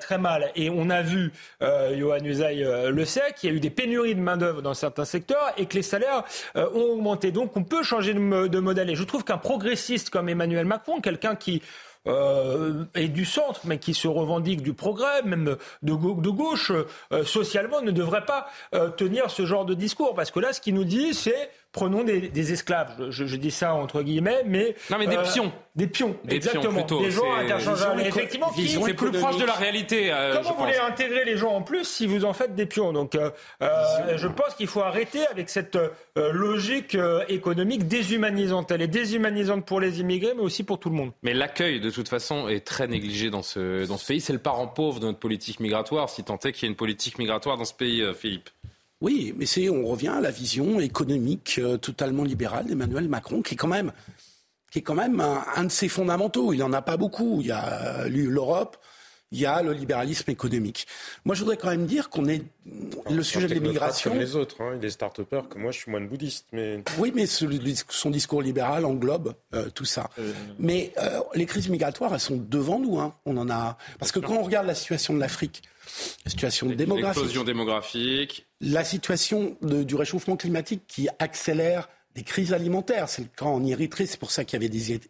[0.00, 0.50] très mal.
[0.54, 4.20] Et on a vu, Johan Usaï le sait, qu'il y a eu des pénuries de
[4.20, 7.32] main-d'œuvre dans certains secteurs et que les salaires ont augmenté.
[7.32, 8.90] Donc on peut changer de modèle.
[8.90, 11.62] Et je trouve qu'un progressiste comme Emmanuel Macron, quelqu'un qui
[12.06, 16.72] euh, et du centre, mais qui se revendique du progrès, même de, gauche,
[17.12, 20.14] euh, socialement, ne devrait pas euh, tenir ce genre de discours.
[20.14, 23.10] Parce que là, ce qu'il nous dit, c'est prenons des, esclaves.
[23.10, 27.00] Je, dis ça entre guillemets, mais non, mais des pions, des pions, des exactement, pions
[27.00, 28.00] des gens interchangeables.
[28.02, 30.12] Effectivement, c'est plus proche de la réalité.
[30.32, 33.16] Comment vous voulez intégrer les gens en plus si vous en faites des pions Donc,
[33.60, 35.78] je pense qu'il faut arrêter avec cette
[36.16, 36.96] logique
[37.28, 38.70] économique déshumanisante.
[38.70, 41.12] Elle est déshumanisante pour les immigrés, mais aussi pour tout le monde.
[41.22, 44.20] Mais l'accueil de toute façon, est très négligé dans ce, dans ce pays.
[44.20, 46.76] C'est le parent pauvre de notre politique migratoire, si tant est qu'il y a une
[46.76, 48.50] politique migratoire dans ce pays, euh, Philippe.
[49.00, 53.54] Oui, mais c'est, on revient à la vision économique euh, totalement libérale d'Emmanuel Macron, qui
[53.54, 53.92] est quand même,
[54.70, 56.52] qui est quand même un, de ses fondamentaux.
[56.52, 57.40] Il n'en a pas beaucoup.
[57.40, 58.76] Il y a euh, l'Europe,
[59.32, 60.86] il y a le libéralisme économique.
[61.24, 62.42] Moi, je voudrais quand même dire qu'on est
[63.08, 64.10] le sujet de l'immigration.
[64.10, 64.76] Comme les autres, hein.
[64.80, 66.46] il est start que moi, je suis moine bouddhiste.
[66.52, 66.82] Mais...
[66.98, 70.10] Oui, mais son discours libéral englobe euh, tout ça.
[70.18, 72.98] Euh, mais euh, les crises migratoires, elles sont devant nous.
[72.98, 73.14] Hein.
[73.24, 75.62] On en a parce que quand on regarde la situation de l'Afrique,
[76.24, 83.08] la situation démographique, l'explosion démographique, la situation du réchauffement climatique qui accélère des crises alimentaires.
[83.08, 84.06] C'est le cas en Érythrée.
[84.06, 85.00] C'est pour ça qu'il y avait des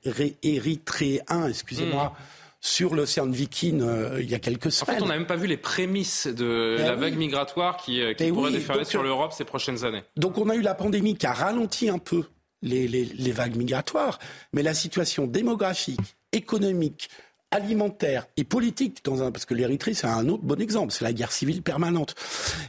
[0.43, 2.15] Érythréens, excusez-moi.
[2.17, 2.23] Hmm
[2.61, 4.97] sur l'océan Viking euh, il y a quelques semaines.
[4.97, 8.03] En fait, on n'a même pas vu les prémices de ben la vague migratoire qui,
[8.03, 10.03] euh, qui pourrait déferler sur l'Europe ces prochaines années.
[10.17, 12.25] Donc on a eu la pandémie qui a ralenti un peu
[12.63, 14.19] les, les, les vagues migratoires,
[14.53, 16.01] mais la situation démographique,
[16.33, 17.09] économique,
[17.51, 21.13] alimentaire et politique, dans un, parce que l'Érythrée, c'est un autre bon exemple, c'est la
[21.13, 22.15] guerre civile permanente.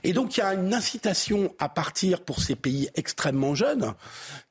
[0.04, 3.94] Et donc, il y a une incitation à partir pour ces pays extrêmement jeunes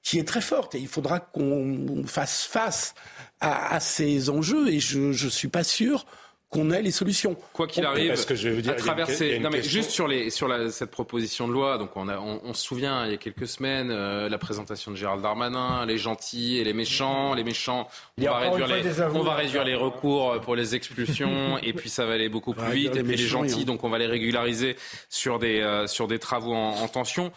[0.02, 0.74] qui est très forte.
[0.74, 2.94] Et il faudra qu'on fasse face
[3.40, 6.06] à, ces enjeux et je ne suis pas sûr
[6.50, 7.36] qu'on ait les solutions.
[7.52, 9.38] Quoi qu'il arrive, que je veux dire, à traverser.
[9.38, 12.52] Non, mais juste sur, les, sur la, cette proposition de loi, donc on, a, on,
[12.52, 16.58] se souvient il y a quelques semaines euh, la présentation de Gérald Darmanin, les gentils
[16.58, 17.86] et les méchants, les méchants.
[18.18, 22.04] On va réduire les, on va réduire les recours pour les expulsions et puis ça
[22.04, 22.96] va aller beaucoup plus vite.
[22.96, 24.76] Et puis les gentils, donc on va les régulariser
[25.08, 27.30] sur des euh, sur des travaux en, en tension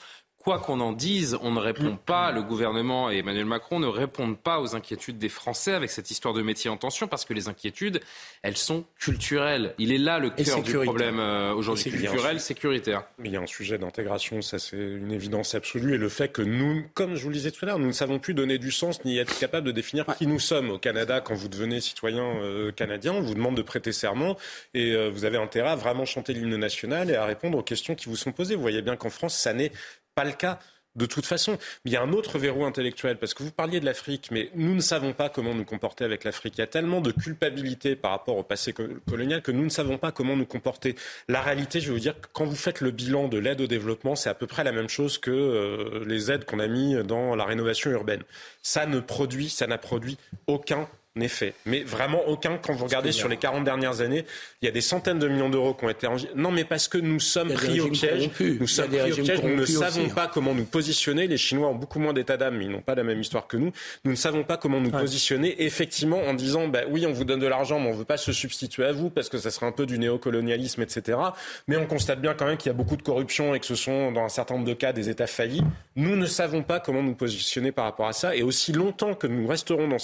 [0.44, 4.38] quoi qu'on en dise, on ne répond pas, le gouvernement et Emmanuel Macron ne répondent
[4.38, 7.48] pas aux inquiétudes des Français avec cette histoire de métier en tension, parce que les
[7.48, 8.02] inquiétudes,
[8.42, 9.74] elles sont culturelles.
[9.78, 13.06] Il est là le cœur du problème euh, aujourd'hui, culturel, sécuritaire.
[13.20, 16.30] Mais il y a un sujet d'intégration, ça c'est une évidence absolue, et le fait
[16.30, 18.58] que nous, comme je vous le disais tout à l'heure, nous ne savons plus donner
[18.58, 20.72] du sens ni être capable de définir qui nous sommes.
[20.72, 24.36] Au Canada, quand vous devenez citoyen euh, canadien, on vous demande de prêter serment,
[24.74, 27.96] et euh, vous avez intérêt à vraiment chanter l'hymne national et à répondre aux questions
[27.96, 28.56] qui vous sont posées.
[28.56, 29.72] Vous voyez bien qu'en France, ça n'est
[30.16, 30.60] pas le cas
[30.96, 31.58] de toute façon.
[31.86, 34.76] Il y a un autre verrou intellectuel, parce que vous parliez de l'Afrique, mais nous
[34.76, 36.56] ne savons pas comment nous comporter avec l'Afrique.
[36.58, 39.98] Il y a tellement de culpabilité par rapport au passé colonial que nous ne savons
[39.98, 40.96] pas comment nous comporter.
[41.28, 44.16] La réalité, je vais vous dire, quand vous faites le bilan de l'aide au développement,
[44.16, 47.36] c'est à peu près la même chose que euh, les aides qu'on a mis dans
[47.36, 48.24] la rénovation urbaine.
[48.62, 51.54] Ça ne produit, ça n'a produit aucun en effet.
[51.66, 54.26] Mais vraiment aucun, quand vous regardez sur les 40 dernières années,
[54.62, 56.36] il y a des centaines de millions d'euros qui ont été enregistrés.
[56.36, 58.32] Non, mais parce que nous sommes pris au piège.
[58.40, 59.44] Nous sommes pris au piège.
[59.44, 61.28] Nous ne savons pas comment nous positionner.
[61.28, 63.58] Les Chinois ont beaucoup moins d'état d'âme, mais ils n'ont pas la même histoire que
[63.58, 63.72] nous.
[64.06, 67.40] Nous ne savons pas comment nous positionner, effectivement, en disant, bah oui, on vous donne
[67.40, 69.68] de l'argent, mais on ne veut pas se substituer à vous, parce que ça serait
[69.68, 71.20] un peu du néocolonialisme, etc.
[71.68, 73.76] Mais on constate bien quand même qu'il y a beaucoup de corruption et que ce
[73.76, 75.62] sont, dans un certain nombre de cas, des États faillis.
[75.96, 78.36] Nous ne savons pas comment nous positionner par rapport à ça.
[78.36, 79.98] Et aussi longtemps que nous resterons dans,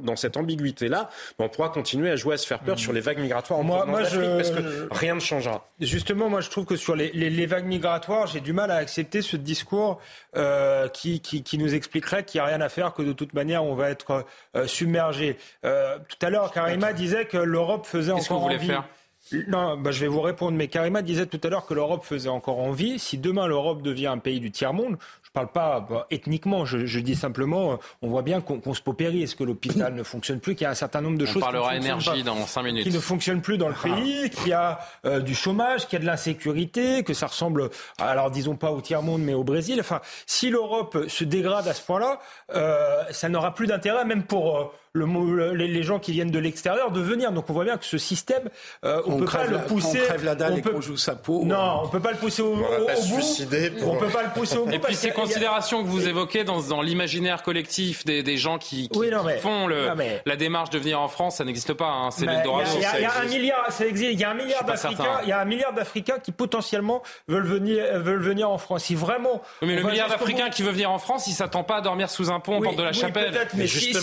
[0.00, 3.18] dans cette ambiguïté-là, on pourra continuer à jouer à se faire peur sur les vagues
[3.18, 4.36] migratoires en moi, moi je...
[4.36, 5.68] parce que rien ne changera.
[5.80, 9.22] Justement, moi je trouve que sur les, les, vagues migratoires, j'ai du mal à accepter
[9.22, 10.00] ce discours
[10.36, 13.34] euh, qui, qui, qui, nous expliquerait qu'il n'y a rien à faire, que de toute
[13.34, 14.24] manière on va être
[14.56, 15.38] euh, submergé.
[15.64, 18.66] Euh, tout à l'heure, Karima disait que l'Europe faisait encore envie.
[18.66, 18.84] Faire?
[19.48, 20.56] Non, bah, je vais vous répondre.
[20.56, 22.98] Mais Karima disait tout à l'heure que l'Europe faisait encore envie.
[22.98, 24.98] Si demain l'Europe devient un pays du tiers-monde,
[25.36, 29.22] parle pas bah, ethniquement, je, dis simplement, euh, on voit bien qu'on se paupérit.
[29.22, 31.42] Est-ce que l'hôpital ne fonctionne plus Qu'il y a un certain nombre de on choses
[31.42, 32.84] parlera qui, énergie dans minutes.
[32.84, 33.82] qui ne fonctionnent plus dans le ah.
[33.82, 37.68] pays, qu'il y a euh, du chômage, qu'il y a de l'insécurité, que ça ressemble,
[37.98, 39.76] alors disons pas au tiers-monde, mais au Brésil.
[39.78, 42.18] Enfin, si l'Europe se dégrade à ce point-là,
[42.54, 44.72] euh, ça n'aura plus d'intérêt, même pour
[45.04, 47.32] le, les gens qui viennent de l'extérieur de venir.
[47.32, 48.48] Donc on voit bien que ce système,
[48.84, 50.00] euh, on, ne peut pas le pousser.
[50.02, 51.44] On crève la dalle on peut, et qu'on joue sa peau.
[51.44, 53.84] Non, on peut pas le pousser au, on au, pas bout.
[53.84, 54.72] On peut pas le pousser au bout.
[54.72, 58.88] Et puis ces considérations que vous évoquez dans, dans l'imaginaire collectif des, des gens qui,
[58.88, 59.90] qui, font le,
[60.24, 61.88] la démarche de venir en France, ça n'existe pas.
[61.88, 62.10] Hein.
[62.10, 62.70] C'est l'Eldorado.
[62.74, 64.12] Il y, a, y a un milliard, ça existe.
[64.12, 65.20] Il y a un milliard d'Africains.
[65.22, 68.84] Il y a un milliard d'Africains qui potentiellement veulent venir, veulent venir en France.
[68.84, 69.42] Si vraiment.
[69.62, 72.30] mais le milliard d'Africains qui veut venir en France, il s'attend pas à dormir sous
[72.30, 73.32] un pont en porte de la chapelle.
[73.54, 73.96] Mais si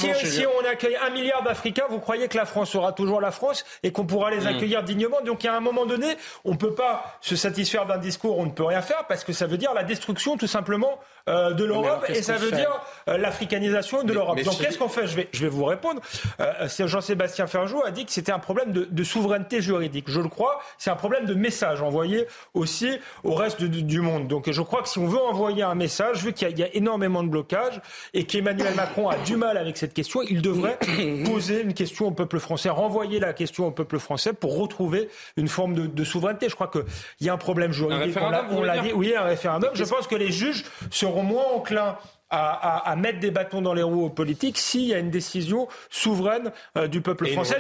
[0.46, 3.92] on accueille un milliard d'Africains vous croyez que la France sera toujours la France et
[3.92, 4.48] qu'on pourra les mm.
[4.48, 5.22] accueillir dignement?
[5.22, 8.52] Donc, à un moment donné, on ne peut pas se satisfaire d'un discours, on ne
[8.52, 11.00] peut rien faire parce que ça veut dire la destruction tout simplement
[11.30, 14.42] euh, de l'Europe et ça veut dire euh, l'africanisation de l'Europe.
[14.42, 15.08] Donc, qu'est-ce qu'on fait?
[15.08, 16.02] Je vais, je vais vous répondre.
[16.42, 20.10] Euh, Jean-Sébastien Ferjou a dit que c'était un problème de, de, souveraineté juridique.
[20.10, 20.60] Je le crois.
[20.78, 24.28] C'est un problème de message envoyé aussi au reste du monde.
[24.28, 26.76] Donc, je crois que si on veut envoyer un message, vu qu'il y, y, a
[26.76, 27.80] énormément de blocages
[28.14, 30.78] et qu'Emmanuel Macron a du mal avec cette question, il devrait
[31.26, 35.08] poser une question au peuple français, renvoyer la question au peuple français pour retrouver
[35.38, 36.50] une forme de, souveraineté.
[36.50, 36.84] Je crois qu'il
[37.22, 38.18] y a un problème juridique.
[38.52, 38.92] On l'a dit.
[38.94, 39.70] Oui, un référendum.
[39.74, 41.98] Je pense que les juges seront moins enclins
[42.36, 46.52] à, mettre des bâtons dans les roues aux politiques s'il y a une décision souveraine
[46.78, 47.58] euh, du peuple français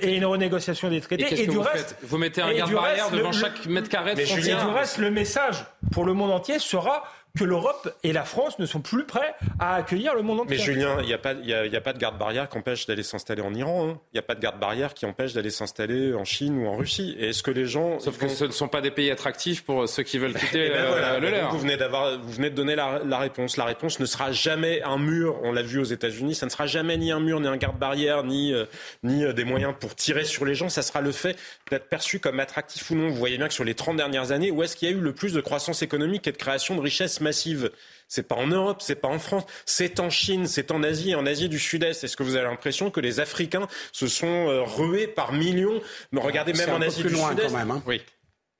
[0.00, 1.42] et une renégociation des traités.
[1.42, 4.20] Et, du reste, vous mettez un garde-barrière devant chaque mètre carré de.
[4.20, 7.04] Et du reste, le message pour le monde entier sera
[7.36, 10.56] que l'Europe et la France ne sont plus prêts à accueillir le monde entier.
[10.56, 13.52] Mais Julien, il n'y a, pas, a, pas de garde-barrière qui empêche d'aller s'installer en
[13.52, 13.88] Iran.
[13.88, 14.00] Hein.
[14.12, 17.16] Il n'y a pas de garde-barrière qui empêche d'aller s'installer en Chine ou en Russie.
[17.18, 17.98] Et est-ce que les gens...
[17.98, 20.76] Sauf que ce ne sont pas des pays attractifs pour ceux qui veulent quitter ben
[20.76, 21.50] euh, le leur.
[21.50, 23.56] Vous venez, vous venez de donner la, la, réponse.
[23.56, 25.40] La réponse ne sera jamais un mur.
[25.42, 26.36] On l'a vu aux États-Unis.
[26.36, 28.64] Ça ne sera jamais ni un mur, ni un garde-barrière, ni, euh,
[29.02, 30.68] ni euh, des moyens pour tirer sur les gens.
[30.68, 31.36] Ça sera le fait
[31.68, 33.08] d'être perçu comme attractif ou non.
[33.08, 35.00] Vous voyez bien que sur les 30 dernières années, où est-ce qu'il y a eu
[35.00, 37.70] le plus de croissance économique et de création de richesses massives
[38.14, 41.26] c'est pas en Europe, c'est pas en France, c'est en Chine, c'est en Asie, en
[41.26, 42.04] Asie du Sud-Est.
[42.04, 45.80] Est-ce que vous avez l'impression que les Africains se sont euh, rués par millions?
[46.12, 47.54] Mais regardez même en Asie du Sud-Est.
[47.54, 47.82] Hein.
[47.86, 48.02] Oui.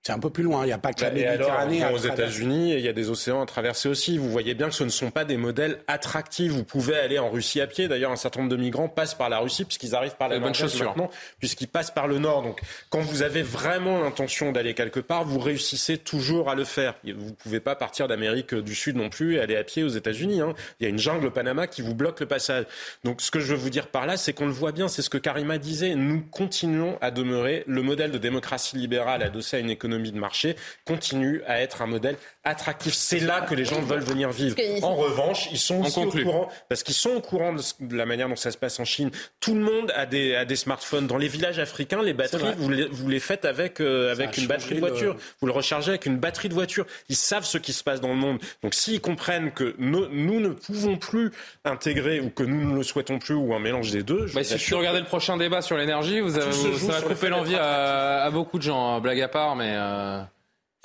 [0.07, 0.65] C'est un peu plus loin.
[0.65, 1.83] Il n'y a pas que la bah, Méditerranée.
[1.87, 4.19] aux États-Unis, il y a des océans à traverser aussi.
[4.19, 6.53] Vous voyez bien que ce ne sont pas des modèles attractifs.
[6.53, 7.89] Vous pouvez aller en Russie à pied.
[7.89, 10.79] D'ailleurs, un certain nombre de migrants passent par la Russie puisqu'ils arrivent par la Norvège
[10.79, 12.43] maintenant, puisqu'ils passent par le nord.
[12.43, 16.97] Donc, quand vous avez vraiment l'intention d'aller quelque part, vous réussissez toujours à le faire.
[17.03, 19.89] Vous ne pouvez pas partir d'Amérique du Sud non plus et aller à pied aux
[19.89, 20.43] États-Unis.
[20.43, 20.53] Hein.
[20.81, 22.67] Il y a une jungle au Panama qui vous bloque le passage.
[23.05, 24.87] Donc, ce que je veux vous dire par là, c'est qu'on le voit bien.
[24.89, 25.95] C'est ce que Karima disait.
[25.95, 30.57] Nous continuons à demeurer le modèle de démocratie libérale adossé à une économie de marché
[30.85, 32.95] continue à être un modèle attractif.
[32.95, 34.57] C'est là que les gens veulent venir vivre.
[34.83, 38.29] En revanche, ils sont aussi au courant, parce qu'ils sont au courant de, la manière
[38.29, 39.11] dont ça se passe en Chine.
[39.41, 41.07] Tout le monde a des, a des smartphones.
[41.07, 44.47] Dans les villages africains, les batteries, vous les, vous les, faites avec, euh, avec une
[44.47, 45.17] batterie de voiture.
[45.41, 46.87] Vous le rechargez avec une batterie de voiture.
[47.09, 48.39] Ils savent ce qui se passe dans le monde.
[48.63, 51.31] Donc s'ils comprennent que nous, nous, ne pouvons plus
[51.65, 54.27] intégrer, ou que nous ne le souhaitons plus, ou un mélange des deux...
[54.27, 57.29] Je bah, si tu regardez le prochain débat sur l'énergie, vous, avez, ça va couper
[57.29, 59.01] l'envie à, à, beaucoup de gens, hein.
[59.01, 59.75] blague à part, mais...
[59.85, 60.23] Euh...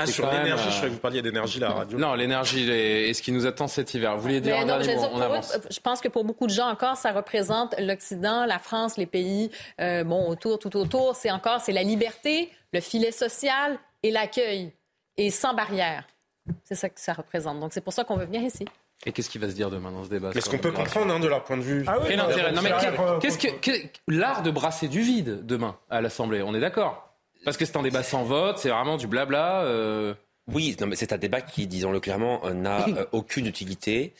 [0.01, 1.97] Ah, sur l'énergie, je croyais que vous parliez d'énergie, la radio.
[1.97, 4.15] Non, l'énergie et ce qui nous attend cet hiver.
[4.15, 5.57] Vous vouliez dire un dernier mot On avance.
[5.69, 9.51] je pense que pour beaucoup de gens encore, ça représente l'Occident, la France, les pays,
[9.81, 11.17] euh, bon, autour, tout autour.
[11.17, 14.71] C'est encore, c'est la liberté, le filet social et l'accueil.
[15.17, 16.07] Et sans barrière.
[16.63, 17.59] C'est ça que ça représente.
[17.59, 18.65] Donc, c'est pour ça qu'on veut venir ici.
[19.05, 21.13] Et qu'est-ce qui va se dire demain dans ce débat Mais ce qu'on peut comprendre
[21.13, 21.83] hein, de leur point de vue.
[21.87, 22.71] Ah oui, Quel intérêt Non, mais
[23.19, 23.69] qu'est-ce que
[24.07, 27.08] l'art de brasser du vide demain à l'Assemblée On est d'accord
[27.45, 29.63] parce que c'est un débat sans vote, c'est vraiment du blabla.
[29.63, 30.13] Euh.
[30.51, 34.13] Oui, non, mais c'est un débat qui, disons-le clairement, n'a euh, aucune utilité.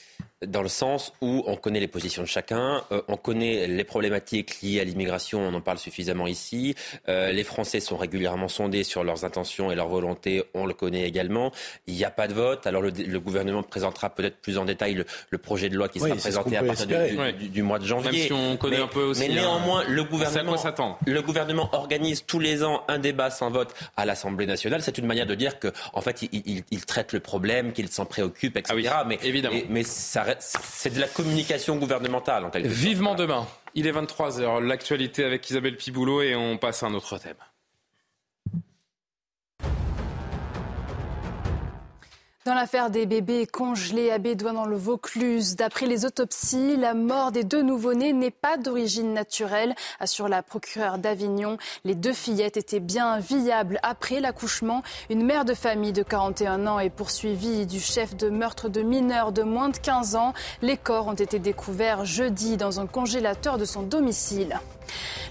[0.48, 4.62] Dans le sens où on connaît les positions de chacun, euh, on connaît les problématiques
[4.62, 6.76] liées à l'immigration, on en parle suffisamment ici.
[7.10, 11.06] Euh, les Français sont régulièrement sondés sur leurs intentions et leurs volontés, on le connaît
[11.06, 11.52] également.
[11.88, 15.38] Il n'y a pas de vote, alors le, gouvernement présentera peut-être plus en détail le,
[15.38, 18.12] projet de loi qui sera présenté à partir du, mois de janvier.
[18.12, 19.28] Même si on connaît mais, un peu aussi.
[19.28, 20.56] Mais néanmoins, le gouvernement,
[21.06, 24.82] le gouvernement organise tous les ans un débat sans vote à l'Assemblée nationale.
[24.82, 28.06] C'est une manière de dire qu'en en fait, il, il, traite le problème, qu'il s'en
[28.06, 28.90] préoccupe, etc.
[28.92, 29.58] Ah oui, mais évidemment.
[29.70, 32.80] mais ça c'est de la communication gouvernementale en quelque sorte.
[32.80, 33.48] Vivement demain.
[33.76, 34.62] Il est 23h.
[34.62, 37.36] L'actualité avec Isabelle Piboulot et on passe à un autre thème.
[42.50, 47.32] Dans l'affaire des bébés congelés à Bédouin dans le Vaucluse, d'après les autopsies, la mort
[47.32, 51.60] des deux nouveau-nés n'est pas d'origine naturelle, assure la procureure d'Avignon.
[51.86, 54.82] Les deux fillettes étaient bien viables après l'accouchement.
[55.12, 59.32] Une mère de famille de 41 ans est poursuivie du chef de meurtre de mineurs
[59.32, 60.34] de moins de 15 ans.
[60.64, 64.60] Les corps ont été découverts jeudi dans un congélateur de son domicile.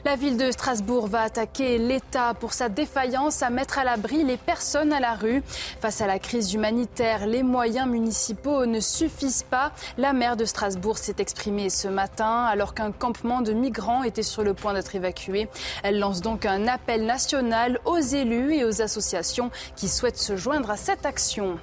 [0.04, 4.36] La ville de Strasbourg va attaquer l'État pour sa défaillance à mettre à l'abri les
[4.36, 5.42] personnes à la rue.
[5.80, 9.72] Face à la crise humanitaire, les moyens municipaux ne suffisent pas.
[9.96, 14.42] La maire de Strasbourg s'est exprimée ce matin alors qu'un campement de migrants était sur
[14.42, 15.48] le point d'être évacué.
[15.82, 20.70] Elle lance donc un appel national aux élus et aux associations qui souhaitent se joindre
[20.70, 21.58] à cette action.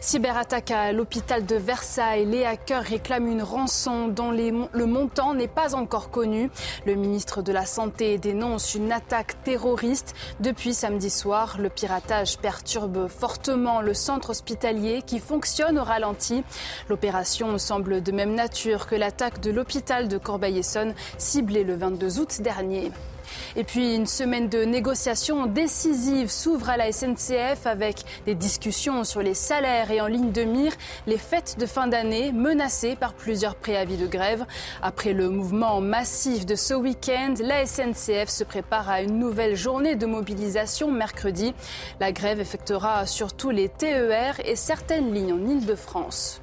[0.00, 2.24] Cyberattaque à l'hôpital de Versailles.
[2.26, 6.50] Les hackers réclament une rançon dont le montant n'est pas encore connu.
[6.86, 10.14] Le ministre de la Santé dénonce une attaque terroriste.
[10.40, 16.42] Depuis samedi soir, le piratage perturbe fortement le centre hospitalier qui fonctionne au ralenti.
[16.88, 22.40] L'opération semble de même nature que l'attaque de l'hôpital de Corbeil-Essonne ciblée le 22 août
[22.42, 22.90] dernier.
[23.56, 29.22] Et puis une semaine de négociations décisives s'ouvre à la SNCF avec des discussions sur
[29.22, 30.72] les salaires et en ligne de mire
[31.06, 34.44] les fêtes de fin d'année menacées par plusieurs préavis de grève.
[34.82, 39.96] Après le mouvement massif de ce week-end, la SNCF se prépare à une nouvelle journée
[39.96, 41.54] de mobilisation mercredi.
[42.00, 46.41] La grève effectuera surtout les TER et certaines lignes en Ile-de-France.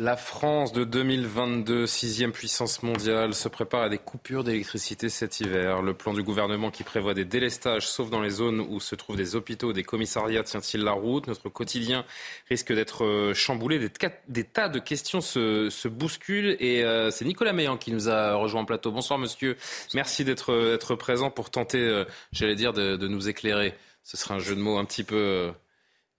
[0.00, 5.82] La France de 2022, sixième puissance mondiale, se prépare à des coupures d'électricité cet hiver.
[5.82, 9.16] Le plan du gouvernement qui prévoit des délestages, sauf dans les zones où se trouvent
[9.16, 11.26] des hôpitaux, des commissariats, tient-il la route?
[11.26, 12.04] Notre quotidien
[12.48, 13.80] risque d'être euh, chamboulé.
[14.28, 18.60] Des, tas de questions se, bousculent et euh, c'est Nicolas Meillan qui nous a rejoint
[18.60, 18.92] en plateau.
[18.92, 19.56] Bonsoir monsieur,
[19.94, 23.74] merci d'être présent pour tenter, euh, j'allais dire, de, de, nous éclairer.
[24.04, 25.50] Ce sera un jeu de mots un petit peu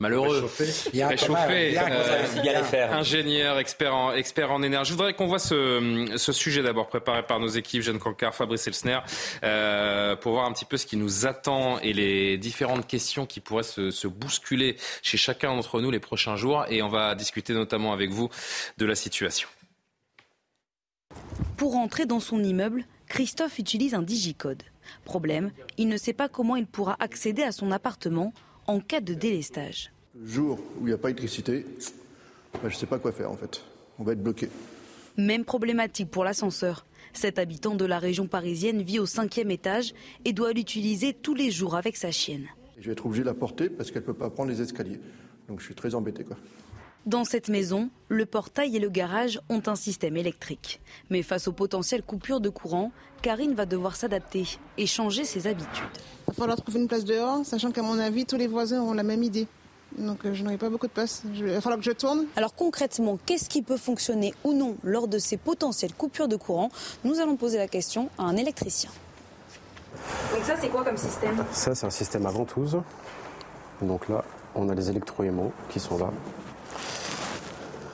[0.02, 0.50] malheureux,
[0.94, 4.92] réchauffé, euh, ingénieur, expert en, expert en énergie.
[4.92, 8.66] Je voudrais qu'on voit ce, ce sujet d'abord préparé par nos équipes, Jeanne Cancard, Fabrice
[8.68, 9.00] Elsner,
[9.44, 13.42] euh, pour voir un petit peu ce qui nous attend et les différentes questions qui
[13.42, 16.66] pourraient se, se bousculer chez chacun d'entre nous les prochains jours.
[16.70, 18.30] Et on va discuter notamment avec vous
[18.78, 19.50] de la situation.
[21.58, 24.64] Pour entrer dans son immeuble, Christophe utilise un digicode.
[25.04, 28.34] Problème, il ne sait pas comment il pourra accéder à son appartement
[28.70, 29.92] en cas de délestage.
[30.16, 31.66] Le jour où il n'y a pas d'électricité,
[32.54, 33.64] bah, je ne sais pas quoi faire en fait.
[33.98, 34.48] On va être bloqué.
[35.18, 36.86] Même problématique pour l'ascenseur.
[37.12, 41.50] Cet habitant de la région parisienne vit au cinquième étage et doit l'utiliser tous les
[41.50, 42.46] jours avec sa chienne.
[42.80, 45.00] Je vais être obligé de la porter parce qu'elle ne peut pas prendre les escaliers.
[45.48, 46.24] Donc je suis très embêté.
[46.24, 46.38] Quoi.
[47.06, 50.82] Dans cette maison, le portail et le garage ont un système électrique.
[51.10, 52.92] Mais face aux potentielles coupures de courant,
[53.22, 55.84] Karine va devoir s'adapter et changer ses habitudes.
[56.28, 58.94] Il va falloir trouver une place dehors, sachant qu'à mon avis, tous les voisins auront
[58.94, 59.48] la même idée.
[59.98, 61.24] Donc euh, je n'aurai pas beaucoup de place.
[61.34, 62.26] Il va falloir que je tourne.
[62.36, 66.70] Alors concrètement, qu'est-ce qui peut fonctionner ou non lors de ces potentielles coupures de courant?
[67.06, 68.92] Nous allons poser la question à un électricien.
[70.34, 71.44] Donc ça, c'est quoi comme système?
[71.52, 72.78] Ça, c'est un système à ventouse.
[73.82, 74.24] Donc là,
[74.54, 76.12] on a les électroaimants qui sont là.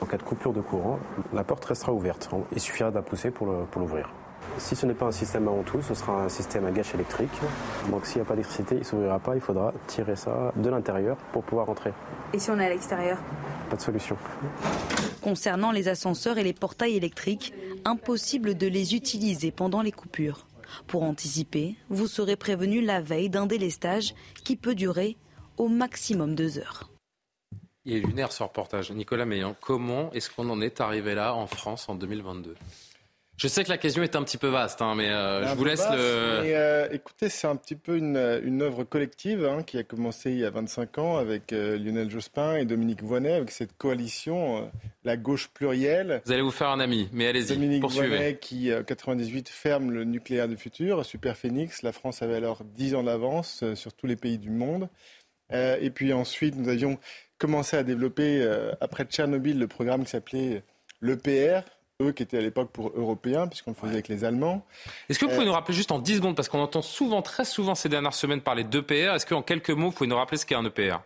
[0.00, 0.98] En cas de coupure de courant,
[1.32, 2.28] la porte restera ouverte.
[2.52, 4.10] Il suffira d'un pousser pour l'ouvrir.
[4.58, 7.30] Si ce n'est pas un système à ventouse, ce sera un système à gâche électrique.
[7.90, 10.70] Donc s'il n'y a pas d'électricité, il ne s'ouvrira pas, il faudra tirer ça de
[10.70, 11.92] l'intérieur pour pouvoir entrer.
[12.32, 13.18] Et si on est à l'extérieur?
[13.68, 14.16] Pas de solution.
[15.20, 17.52] Concernant les ascenseurs et les portails électriques,
[17.84, 20.46] impossible de les utiliser pendant les coupures.
[20.86, 25.16] Pour anticiper, vous serez prévenu la veille d'un délestage qui peut durer
[25.58, 26.88] au maximum deux heures.
[27.86, 28.90] Il est lunaire ce reportage.
[28.90, 32.56] Nicolas Meillan, comment est-ce qu'on en est arrivé là en France en 2022
[33.38, 35.64] je sais que la question est un petit peu vaste, hein, mais euh, je vous
[35.66, 35.98] laisse le.
[35.98, 40.38] Euh, écoutez, c'est un petit peu une, une œuvre collective hein, qui a commencé il
[40.38, 44.70] y a 25 ans avec euh, Lionel Jospin et Dominique Voynet, avec cette coalition,
[45.04, 46.22] la gauche plurielle.
[46.24, 47.48] Vous allez vous faire un ami, mais allez-y.
[47.48, 51.82] Dominique Voynet qui, en 98, ferme le nucléaire du futur, Super Phoenix.
[51.82, 54.88] La France avait alors 10 ans d'avance sur tous les pays du monde.
[55.52, 56.98] et puis ensuite, nous avions
[57.38, 60.62] commencé à développer, euh, après Tchernobyl, le programme qui s'appelait
[61.00, 61.60] l'EPR,
[62.02, 64.64] eux qui étaient à l'époque pour européens, puisqu'on le faisait avec les Allemands.
[65.08, 67.44] Est-ce que vous pouvez nous rappeler juste en 10 secondes, parce qu'on entend souvent, très
[67.44, 70.44] souvent ces dernières semaines parler d'EPR, est-ce qu'en quelques mots, vous pouvez nous rappeler ce
[70.46, 70.98] qu'est un EPR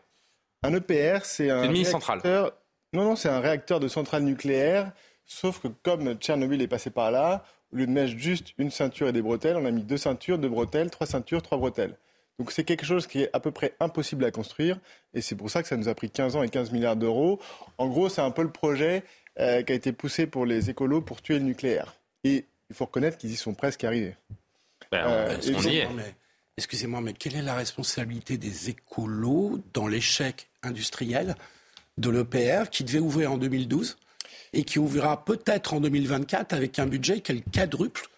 [0.62, 1.62] Un EPR, c'est un.
[1.64, 2.20] une mini-centrale.
[2.20, 2.52] réacteur-
[2.92, 4.90] Non, non, c'est un réacteur de centrale nucléaire,
[5.24, 9.06] sauf que comme Tchernobyl est passé par là, au lieu de mettre juste une ceinture
[9.06, 11.96] et des bretelles, on a mis deux ceintures, deux bretelles, trois ceintures, trois bretelles.
[12.40, 14.78] Donc c'est quelque chose qui est à peu près impossible à construire,
[15.12, 17.38] et c'est pour ça que ça nous a pris 15 ans et 15 milliards d'euros.
[17.76, 19.02] En gros, c'est un peu le projet
[19.38, 21.96] euh, qui a été poussé pour les écolos pour tuer le nucléaire.
[22.24, 24.16] Et il faut reconnaître qu'ils y sont presque arrivés.
[24.90, 26.14] Ben, Euh, Excusez-moi, mais,
[26.56, 31.34] excusez-moi, mais quelle est la responsabilité des écolos dans l'échec industriel
[31.98, 33.98] de l'EPR qui devait ouvrir en 2012
[34.54, 38.08] et qui ouvrira peut-être en 2024 avec un budget qui est le quadruple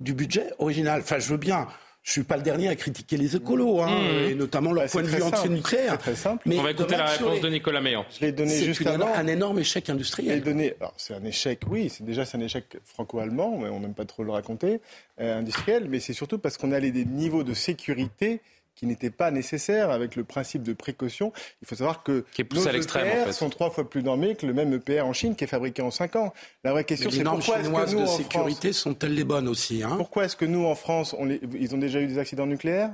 [0.00, 1.00] du budget original?
[1.00, 1.68] Enfin, je veux bien.
[2.08, 4.30] Je suis pas le dernier à critiquer les écolos, hein, Mmh.
[4.30, 5.90] et notamment leur Bah, point de vue anti-nucléaire.
[5.92, 6.42] C'est très simple.
[6.46, 8.06] Mais On va écouter la réponse les- de Nicolas Meillan.
[8.18, 9.12] Je l'ai donné juste une- avant.
[9.14, 10.40] un énorme échec industriel.
[10.42, 10.72] donné.
[10.96, 11.90] C'est un échec, oui.
[11.90, 14.80] C'est déjà c'est un échec franco-allemand, mais on n'aime pas trop le raconter,
[15.20, 15.86] euh, industriel.
[15.90, 18.40] Mais c'est surtout parce qu'on allait des niveaux de sécurité
[18.78, 21.32] qui n'étaient pas nécessaires avec le principe de précaution.
[21.60, 23.32] Il faut savoir que Qui est poussé nos à l'extrême, en EPR fait.
[23.32, 25.90] sont trois fois plus normés que le même EPR en Chine qui est fabriqué en
[25.90, 26.32] cinq ans.
[26.62, 29.14] La vraie question, les c'est normes pourquoi est-ce chinoises que nous, de en sécurité sont-elles
[29.14, 29.96] les bonnes aussi hein?
[29.96, 32.92] pourquoi est-ce que nous, en France, on les- ils ont déjà eu des accidents nucléaires?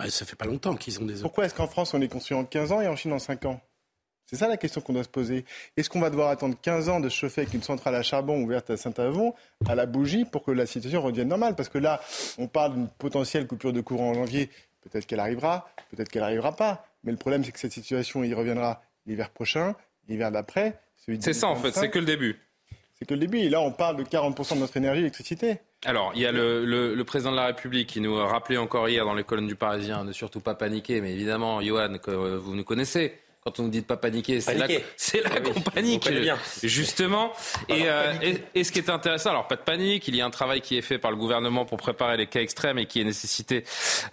[0.00, 2.36] Ouais, Ça fait pas longtemps qu'ils ont des Pourquoi est-ce qu'en France, on les construit
[2.36, 3.60] en 15 ans et en Chine en 5 ans?
[4.28, 5.44] C'est ça la question qu'on doit se poser.
[5.76, 8.42] Est-ce qu'on va devoir attendre 15 ans de se chauffer avec une centrale à charbon
[8.42, 9.34] ouverte à Saint-Avon,
[9.68, 11.54] à la bougie, pour que la situation redevienne normale?
[11.54, 12.00] Parce que là,
[12.36, 14.50] on parle d'une potentielle coupure de courant en janvier.
[14.90, 16.86] Peut-être qu'elle arrivera, peut-être qu'elle n'arrivera pas.
[17.04, 19.74] Mais le problème, c'est que cette situation, il reviendra l'hiver prochain,
[20.08, 20.78] l'hiver d'après.
[21.20, 21.80] C'est ça en fait, 2025.
[21.80, 22.40] c'est que le début.
[22.98, 23.38] C'est que le début.
[23.38, 25.58] Et là, on parle de 40% de notre énergie électricité.
[25.84, 28.56] Alors, il y a le, le- le président de la République qui nous a rappelé
[28.58, 31.00] encore hier dans les colonnes du Parisien de surtout pas paniquer.
[31.02, 33.12] Mais évidemment, Johan, que vous nous connaissez.
[33.46, 34.66] Quand on nous dit de pas paniquer, c'est là,
[34.96, 35.38] c'est là Ah
[36.10, 36.24] oui.
[36.64, 37.32] Justement.
[37.68, 40.26] Et, euh, et, et ce qui est intéressant, alors pas de panique, il y a
[40.26, 43.00] un travail qui est fait par le gouvernement pour préparer les cas extrêmes et qui
[43.00, 43.62] est nécessité,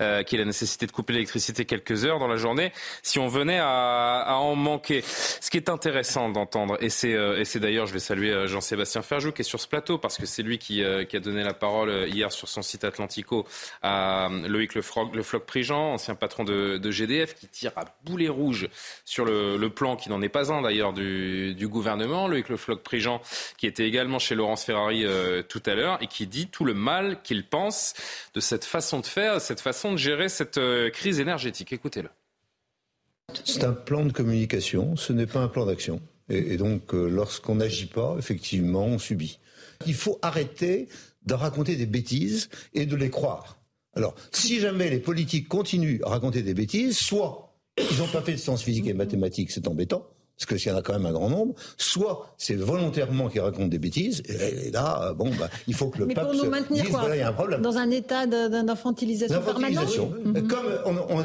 [0.01, 2.71] euh, qui est la nécessité de couper l'électricité quelques heures dans la journée.
[3.01, 7.39] Si on venait à, à en manquer, ce qui est intéressant d'entendre, et c'est, euh,
[7.39, 10.19] et c'est d'ailleurs, je vais saluer euh, Jean-Sébastien Ferjou qui est sur ce plateau parce
[10.19, 13.47] que c'est lui qui, qui a donné la parole hier sur son site Atlantico
[13.81, 17.85] à Loïc Le Floc, le Floc Prigent, ancien patron de, de GDF, qui tire à
[18.03, 18.67] boulet rouge
[19.05, 22.27] sur le, plan qui n'en est pas un d'ailleurs du, gouvernement.
[22.27, 23.21] Loïc Le Floc Prigent,
[23.57, 26.73] qui était également chez Laurence Ferrari euh, tout à l'heure et qui dit tout le
[26.73, 27.93] mal qu'il pense
[28.33, 31.73] de cette façon de faire, cette façon de gérer cette euh, crise énergétique.
[31.73, 32.09] Écoutez-le.
[33.45, 36.01] C'est un plan de communication, ce n'est pas un plan d'action.
[36.29, 39.39] Et, et donc, euh, lorsqu'on n'agit pas, effectivement, on subit.
[39.85, 40.87] Il faut arrêter
[41.25, 43.57] de raconter des bêtises et de les croire.
[43.95, 48.33] Alors, si jamais les politiques continuent à raconter des bêtises, soit ils n'ont pas fait
[48.33, 50.05] de sciences physiques et mathématiques, c'est embêtant,
[50.37, 53.41] parce que s'il y en a quand même un grand nombre, soit c'est volontairement qu'ils
[53.41, 56.49] racontent des bêtises, et, là, euh, bon, bah, il faut que le Mais pour nous
[56.49, 57.61] maintenir dise, quoi voilà, il y a un problème.
[57.61, 60.13] Dans un état d'infantilisation permanente L'infantilisation.
[60.25, 60.47] Mhm.
[60.47, 61.23] Comme on, on-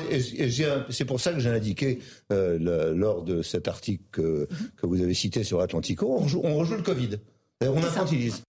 [0.90, 2.00] c'est pour ça que j'ai indiqué
[2.32, 6.40] euh, le- lors de cet article que, que vous avez cité sur Atlantico, on rejoue,
[6.44, 7.16] on rejoue le Covid.
[7.62, 8.42] On infantilise.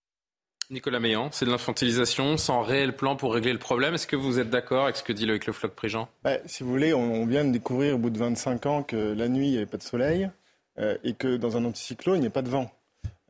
[0.71, 3.95] Nicolas Meillan, c'est de l'infantilisation sans réel plan pour régler le problème.
[3.95, 6.61] Est-ce que vous êtes d'accord avec ce que dit Loïc Le Floc Prigent Bah, si
[6.61, 9.47] vous voulez, on, on vient de découvrir au bout de 25 ans que la nuit,
[9.47, 10.29] il n'y avait pas de soleil
[10.77, 12.69] euh, et que dans un anticyclone, il n'y a pas de vent.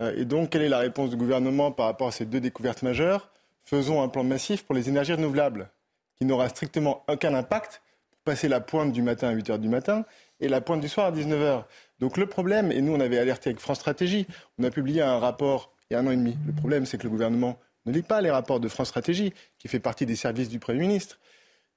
[0.02, 2.84] Euh, et donc, quelle est la réponse du gouvernement par rapport à ces deux découvertes
[2.84, 3.30] majeures?
[3.64, 5.72] Faisons un plan massif pour les énergies renouvelables
[6.18, 7.82] qui n'aura strictement aucun impact
[8.12, 10.04] pour passer la pointe du matin à 8 h du matin
[10.42, 11.64] et la pointe du soir à 19 h.
[12.00, 14.28] Donc le problème, et nous on avait alerté avec France Stratégie,
[14.58, 16.38] on a publié un rapport il y a un an et demi.
[16.46, 19.68] Le problème, c'est que le gouvernement ne lit pas les rapports de France Stratégie, qui
[19.68, 21.20] fait partie des services du Premier ministre.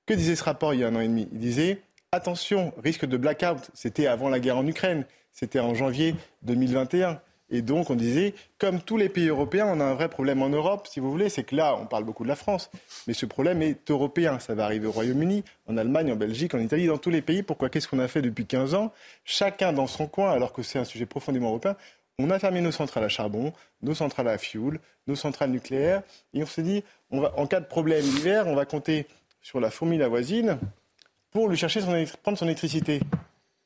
[0.05, 1.29] Que disait ce rapport il y a un an et demi?
[1.33, 1.81] Il disait
[2.13, 3.71] attention, risque de blackout.
[3.73, 5.07] C'était avant la guerre en Ukraine.
[5.33, 7.21] C'était en janvier 2021.
[7.55, 10.49] Et donc, on disait, comme tous les pays européens, on a un vrai problème en
[10.49, 11.29] Europe, si vous voulez.
[11.29, 12.71] C'est que là, on parle beaucoup de la France,
[13.07, 14.39] mais ce problème est européen.
[14.39, 17.43] Ça va arriver au Royaume-Uni, en Allemagne, en Belgique, en Italie, dans tous les pays.
[17.43, 17.69] Pourquoi?
[17.69, 18.93] Qu'est-ce qu'on a fait depuis 15 ans?
[19.25, 21.77] Chacun dans son coin, alors que c'est un sujet profondément européen.
[22.19, 26.03] On a fermé nos centrales à charbon, nos centrales à fioul, nos centrales nucléaires,
[26.35, 29.07] et on s'est dit, en cas de problème l'hiver, on va compter
[29.41, 30.59] sur la fourmi la voisine
[31.31, 33.01] pour lui chercher son, prendre son électricité.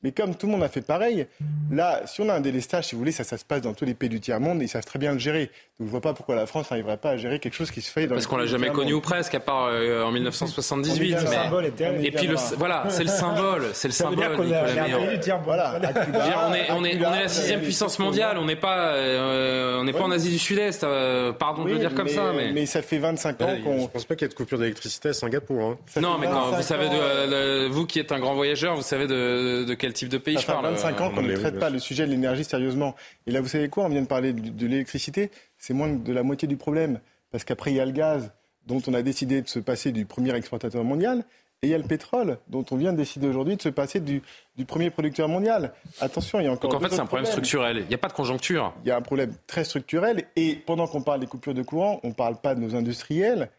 [0.02, 1.26] Mais comme tout le monde a fait pareil,
[1.72, 3.86] là, si on a un délestage, si vous voulez, ça, ça se passe dans tous
[3.86, 5.50] les pays du tiers-monde et ils savent très bien le gérer.
[5.80, 7.90] Donc je vois pas pourquoi la France n'arriverait pas à gérer quelque chose qui se
[7.90, 10.12] fait dans Parce qu'on l'a pays du jamais connu ou presque, à part euh, en
[10.12, 10.92] 1978.
[10.92, 11.22] On y viendra.
[11.30, 11.64] mais- Le symbole.
[12.04, 14.30] Et puis le, voilà, c'est le symbole, c'est le Ça symbole.
[14.30, 15.38] Nicolas on a.
[15.44, 16.26] Voilà, Cuba,
[16.56, 18.38] est, on est, à Cuba, on est la sixième puissance mondiale.
[18.38, 20.84] On n'est pas, euh, on n'est pas en Asie du Sud-Est.
[20.84, 22.52] euh, pardon de Oui, le dire comme mais- ça, mais.
[22.52, 23.80] mais ça fait 25 ans qu'on.
[23.82, 25.62] Je pense pas qu'il y ait de coupure d'électricité à Singapour.
[25.62, 26.00] hein.
[26.00, 28.82] Non, mais quand, vous 25 savez, de, de- vous qui êtes un grand voyageur, vous
[28.82, 30.66] savez de, de quel type de pays Ça je fait parle.
[30.66, 32.96] 25 ans qu'on ne traite pas le sujet de l'énergie sérieusement.
[33.28, 35.30] Et là, vous savez quoi On vient de parler de, de l'électricité.
[35.58, 36.98] C'est moins de la moitié du problème.
[37.30, 38.32] Parce qu'après, il y a le gaz,
[38.66, 41.24] dont on a décidé de se passer du premier exportateur mondial.
[41.62, 44.00] Et il y a le pétrole, dont on vient de décider aujourd'hui de se passer
[44.00, 44.22] du,
[44.56, 45.72] du premier producteur mondial.
[46.00, 47.44] Attention, il y a encore Donc en fait, c'est un problème problèmes.
[47.44, 47.76] structurel.
[47.78, 48.74] Il n'y a pas de conjoncture.
[48.84, 50.24] Il y a un problème très structurel.
[50.34, 53.50] Et pendant qu'on parle des coupures de courant, on ne parle pas de nos industriels.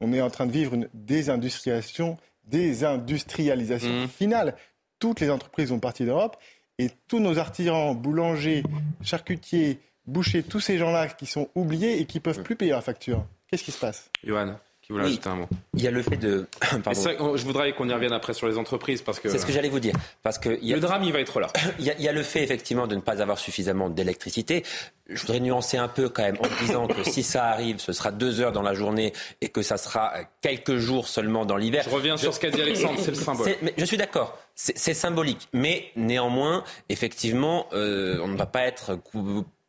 [0.00, 4.54] On est en train de vivre une désindustrialisation, désindustrialisation finale.
[5.02, 6.36] Toutes les entreprises vont partir d'Europe.
[6.78, 8.62] Et tous nos artisans, boulangers,
[9.02, 12.84] charcutiers, bouchers, tous ces gens-là qui sont oubliés et qui ne peuvent plus payer leur
[12.84, 13.26] facture.
[13.48, 14.08] Qu'est-ce qui se passe?
[14.22, 15.10] Johan, qui voulait Oui.
[15.12, 15.48] ajouter un mot.
[15.74, 16.46] Il y a le fait de.
[16.92, 19.28] Ça, je voudrais qu'on y revienne après sur les entreprises parce que.
[19.28, 19.94] C'est ce que j'allais vous dire.
[20.22, 21.46] Parce que il y a- Le drame, il va être là.
[21.78, 24.64] Il y, a, il y a le fait effectivement de ne pas avoir suffisamment d'électricité.
[25.08, 28.10] Je voudrais nuancer un peu quand même en disant que si ça arrive, ce sera
[28.12, 31.84] deux heures dans la journée et que ça sera quelques jours seulement dans l'hiver.
[31.84, 33.48] Je reviens sur ce qu'a dit Alexandre, c'est le symbole.
[33.62, 35.48] Mais je suis d'accord, c'est c'est symbolique.
[35.52, 38.98] Mais néanmoins, effectivement, euh, on ne va pas être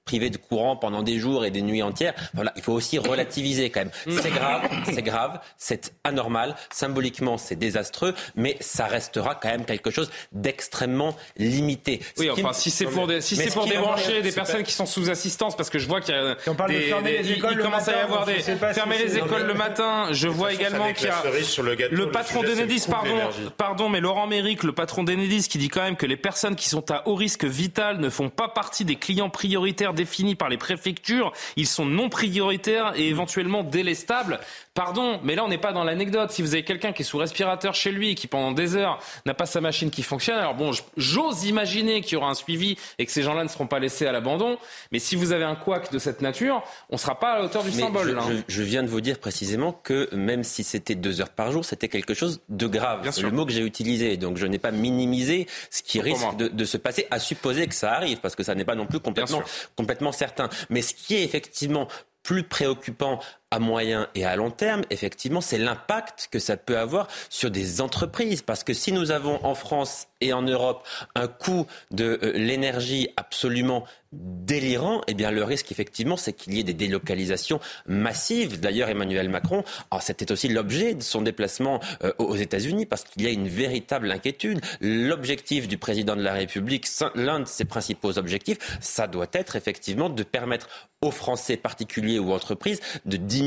[0.06, 2.14] cou- privé de courant pendant des jours et des nuits entières.
[2.34, 3.92] Voilà, il faut aussi relativiser quand même.
[4.22, 6.56] C'est grave, c'est grave, c'est anormal.
[6.72, 12.02] Symboliquement, c'est désastreux, mais ça restera quand même quelque chose d'extrêmement limité.
[12.18, 14.86] Oui, enfin, me- si c'est pour, des, si pour débrancher des personnes pas- qui sont
[14.86, 17.30] sous assistance, parce que je vois qu'il y a on parle de fermer des- les
[17.30, 19.54] il- écoles il le commence à y matin, avoir des si fermer les écoles le
[19.54, 20.08] matin.
[20.12, 21.24] Je vois également qu'il y a
[21.64, 23.16] le gâteau, le patron d'Enedis, pardon,
[23.58, 26.70] pardon, mais Laurent Méric, le patron d'Enedis, qui dit quand même que les personnes qui
[26.70, 30.58] sont à haut risque vital ne font pas partie des clients prioritaires définis par les
[30.58, 31.32] préfectures.
[31.56, 34.40] Ils sont non prioritaires et éventuellement délestables.
[34.76, 36.32] Pardon, mais là on n'est pas dans l'anecdote.
[36.32, 38.98] Si vous avez quelqu'un qui est sous respirateur chez lui et qui pendant des heures
[39.28, 42.76] n'a pas sa machine qui fonctionne, alors bon, j'ose imaginer qu'il y aura un suivi
[42.98, 44.58] et que ces gens-là ne seront pas laissés à l'abandon.
[44.92, 47.46] Mais si vous avez un couac de cette nature, on ne sera pas à la
[47.46, 48.08] hauteur du Mais symbole.
[48.10, 48.42] je, là, hein.
[48.48, 51.64] je- je viens de vous dire précisément que même si c'était deux heures par jour,
[51.64, 53.02] c'était quelque chose de grave.
[53.04, 53.30] Bien C'est sûr.
[53.30, 54.18] le mot que j'ai utilisé.
[54.18, 57.68] Donc je n'ai pas minimisé ce qui Pour risque de, de se passer, à supposer
[57.68, 59.44] que ça arrive, parce que ça n'est pas non plus complètement,
[59.76, 60.50] complètement certain.
[60.72, 61.88] Mais ce qui est effectivement
[62.24, 63.20] plus préoccupant
[63.54, 67.82] à moyen et à long terme, effectivement, c'est l'impact que ça peut avoir sur des
[67.82, 68.42] entreprises.
[68.42, 73.10] Parce que si nous avons en France et en Europe un coût de euh, l'énergie
[73.16, 73.84] absolument
[74.14, 78.60] délirant, eh bien le risque effectivement c'est qu'il y ait des délocalisations massives.
[78.60, 83.24] D'ailleurs Emmanuel Macron, alors, c'était aussi l'objet de son déplacement euh, aux États-Unis parce qu'il
[83.24, 84.62] y a une véritable inquiétude.
[84.82, 90.10] L'objectif du président de la République, l'un de ses principaux objectifs, ça doit être effectivement
[90.10, 90.68] de permettre
[91.02, 93.43] aux Français particuliers ou entreprises de diminuer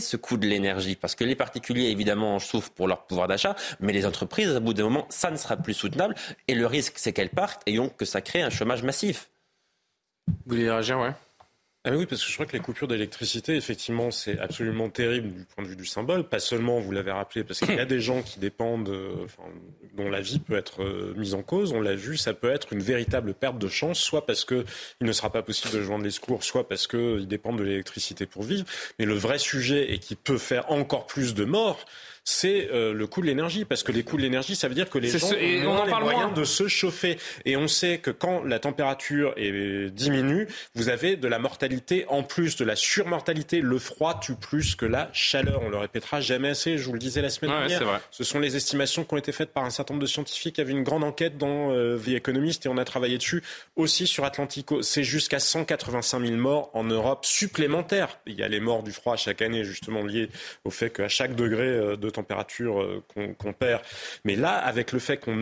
[0.00, 0.96] ce coût de l'énergie.
[0.96, 4.60] Parce que les particuliers évidemment en souffrent pour leur pouvoir d'achat, mais les entreprises à
[4.60, 6.14] bout d'un moment ça ne sera plus soutenable.
[6.48, 9.30] Et le risque c'est qu'elles partent et donc que ça crée un chômage massif.
[10.26, 11.12] Vous voulez réagir, ouais
[11.90, 15.44] Ah oui, parce que je crois que les coupures d'électricité, effectivement, c'est absolument terrible du
[15.46, 16.22] point de vue du symbole.
[16.22, 19.26] Pas seulement, vous l'avez rappelé, parce qu'il y a des gens qui dépendent, euh,
[19.96, 21.72] dont la vie peut être euh, mise en cause.
[21.72, 24.66] On l'a vu, ça peut être une véritable perte de chance, soit parce que
[25.00, 28.26] il ne sera pas possible de joindre les secours, soit parce qu'ils dépendent de l'électricité
[28.26, 28.66] pour vivre.
[28.98, 31.86] Mais le vrai sujet, et qui peut faire encore plus de morts,
[32.30, 34.90] c'est euh, le coût de l'énergie, parce que les coûts de l'énergie, ça veut dire
[34.90, 36.34] que les gens ce- et ont on en les parle moyens moins.
[36.34, 37.16] de se chauffer.
[37.46, 42.22] Et on sait que quand la température est, diminue, vous avez de la mortalité en
[42.22, 43.62] plus, de la surmortalité.
[43.62, 45.62] Le froid tue plus que la chaleur.
[45.62, 46.76] On le répétera jamais assez.
[46.76, 48.00] Je vous le disais la semaine Ouais, dernière.
[48.10, 50.58] Ce sont les estimations qui ont été faites par un certain nombre de scientifiques.
[50.58, 53.42] Il y avait une grande enquête dans euh, The Economist et on a travaillé dessus
[53.76, 54.82] aussi sur Atlantico.
[54.82, 58.18] C'est jusqu'à 185 000 morts en Europe supplémentaires.
[58.26, 60.28] Il y a les morts du froid chaque année, justement liées
[60.64, 62.17] au fait qu'à chaque degré euh, de température
[62.80, 63.82] euh, qu'on qu'on perd.
[64.24, 65.38] Mais là, avec le fait qu'on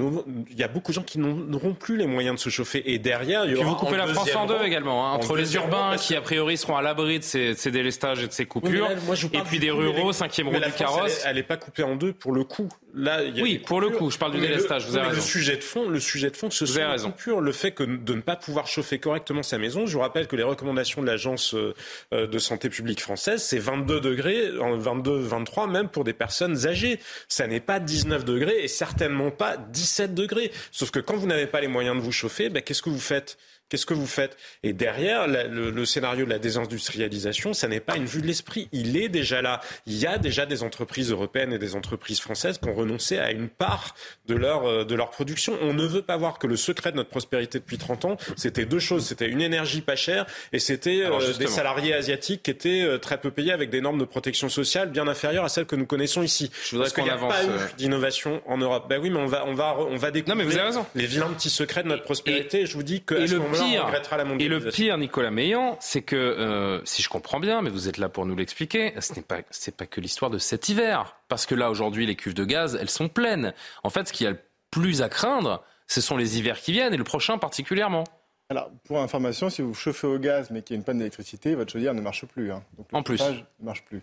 [0.50, 2.82] il y a beaucoup de gens qui n'auront plus les moyens de se chauffer.
[2.92, 5.12] Et derrière, il y Puis aura vous coupez la France en deux rang- également, hein,
[5.12, 8.22] en entre les rang, urbains qui a priori seront à l'abri de ces, ces délestages
[8.22, 10.48] et de ces coupures, Oui, mais là, moi, je vous et puis des ruraux, cinquième
[10.48, 11.22] roue la du France, carrosse.
[11.26, 12.68] Elle n'est pas coupée en deux pour le coup.
[12.98, 15.12] Là, il y a Oui, pour le coup, je parle du délestage, vous avez mais
[15.12, 15.26] Le raison.
[15.28, 17.10] sujet de fond, le sujet de fond, ce sont raison.
[17.10, 19.84] coupures, le fait que de ne pas pouvoir chauffer correctement sa maison.
[19.84, 21.74] Je vous rappelle que les recommandations de l'agence euh,
[22.14, 26.66] euh, de santé publique française, c'est 22 degrés, en 22, 23 même pour des personnes
[26.66, 26.98] âgées.
[27.28, 30.50] Ça n'est pas 19 degrés et certainement pas 17 degrés.
[30.72, 32.98] Sauf que quand vous n'avez pas les moyens de vous chauffer, ben, qu'est-ce que vous
[32.98, 33.36] faites?
[33.68, 34.36] Qu'est-ce que vous faites?
[34.62, 38.26] Et derrière, la- le, le scénario de la désindustrialisation, ça n'est pas une vue de
[38.26, 38.68] l'esprit.
[38.72, 39.60] Il est déjà là.
[39.86, 43.30] Il y a déjà des entreprises européennes et des entreprises françaises qui ont renoncé à
[43.32, 43.94] une part
[44.26, 45.58] de leur, euh, de leur production.
[45.62, 48.66] On ne veut pas voir que le secret de notre prospérité depuis 30 ans, c'était
[48.66, 49.06] deux choses.
[49.06, 53.18] C'était une énergie pas chère et c'était euh, des salariés asiatiques qui étaient euh, très
[53.18, 56.22] peu payés avec des normes de protection sociale bien inférieures à celles que nous connaissons
[56.22, 56.50] ici.
[56.64, 57.66] Je voudrais qu'on a avance, pas euh.
[57.72, 58.86] eu d'innovation en Europe.
[58.88, 60.86] Ben oui, mais on va, on va, on va découvrir mais vous avez raison.
[60.94, 62.60] les vilains petits secrets de notre prospérité.
[62.62, 63.14] Et, je vous dis que
[63.56, 64.70] Et le on pire, regrettera la et le mondialisation.
[64.84, 68.26] pire, Nicolas Meillan, c'est que euh, si je comprends bien, mais vous êtes là pour
[68.26, 71.70] nous l'expliquer, ce n'est pas c'est pas que l'histoire de cet hiver, parce que là
[71.70, 73.52] aujourd'hui les cuves de gaz, elles sont pleines.
[73.82, 74.38] En fait, ce qu'il y a le
[74.70, 78.02] plus à craindre, Ce sont les hivers qui viennent et le prochain particulièrement.
[78.50, 81.54] Alors, pour information, si vous chauffez au gaz mais qu'il y a une panne d'électricité,
[81.54, 82.50] votre chaudière ne marche plus.
[82.50, 82.62] Hein.
[82.76, 83.20] Donc, le En plus.
[83.22, 84.02] ne marche plus.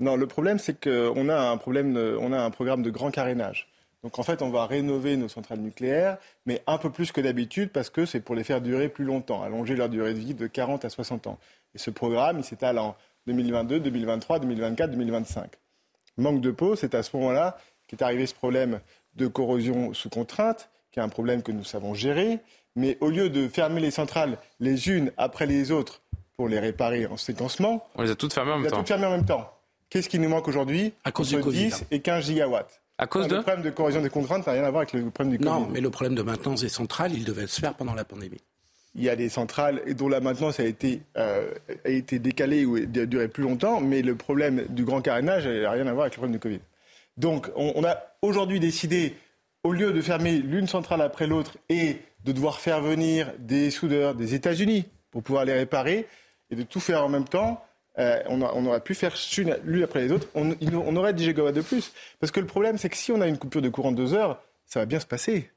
[0.00, 3.10] Non, le problème, c'est qu'on a un problème, de- on a un programme de grand
[3.10, 3.68] carénage.
[4.02, 7.70] Donc en fait, on va rénover nos centrales nucléaires, mais un peu plus que d'habitude
[7.70, 10.46] parce que c'est pour les faire durer plus longtemps, allonger leur durée de vie de
[10.46, 11.38] 40 à 60 ans.
[11.74, 12.96] Et ce programme, il s'étale en
[13.26, 15.50] 2022, 2023, 2024, 2025.
[16.16, 17.58] Manque de peau, c'est à ce moment-là
[17.88, 18.80] qu'est arrivé ce problème
[19.16, 22.38] de corrosion sous contrainte, qui est un problème que nous savons gérer.
[22.76, 26.02] Mais au lieu de fermer les centrales les unes après les autres
[26.36, 28.70] pour les réparer en séquencement, On les a toutes fermées en on même les a
[28.70, 28.78] temps.
[28.78, 29.52] toutes fermées en même temps.
[29.90, 30.92] Qu'est-ce qui nous manque aujourd'hui?
[31.02, 31.86] À cause Entre du Covid, 10 hein.
[31.90, 32.80] et 15 gigawatts.
[32.98, 35.08] À cause de Le problème de corrosion des contraintes n'a rien à voir avec le
[35.10, 35.50] problème du Covid.
[35.50, 38.40] Non, mais le problème de maintenance des centrales, il devait se faire pendant la pandémie.
[38.96, 41.54] Il y a des centrales dont la maintenance a été, euh,
[41.84, 45.70] a été décalée ou a duré plus longtemps, mais le problème du grand carénage n'a
[45.70, 46.60] rien à voir avec le problème du Covid.
[47.16, 49.14] Donc on, on a aujourd'hui décidé,
[49.62, 54.16] au lieu de fermer l'une centrale après l'autre et de devoir faire venir des soudeurs
[54.16, 56.08] des États-Unis pour pouvoir les réparer
[56.50, 57.62] et de tout faire en même temps,
[57.98, 59.14] euh, on, aurait pu faire
[59.64, 61.92] l'une après les autres, on, aurait 10 gigawatts de plus.
[62.20, 64.14] Parce que le problème, c'est que si on a une coupure de courant de deux
[64.14, 65.50] heures, ça va bien se passer.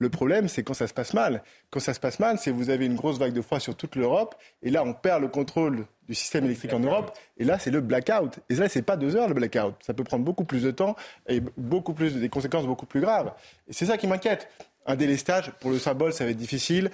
[0.00, 1.42] Le problème, c'est quand ça se passe mal.
[1.70, 3.96] Quand ça se passe mal, c'est vous avez une grosse vague de froid sur toute
[3.96, 7.72] l'Europe, et là, on perd le contrôle du système électrique en Europe, et là, c'est
[7.72, 8.38] le blackout.
[8.48, 9.74] Et là, c'est pas deux heures le blackout.
[9.80, 10.94] Ça peut prendre beaucoup plus de temps
[11.28, 13.32] et beaucoup plus des conséquences beaucoup plus graves.
[13.66, 14.48] Et c'est ça qui m'inquiète.
[14.86, 16.90] Un délestage, pour le symbole, ça va être difficile.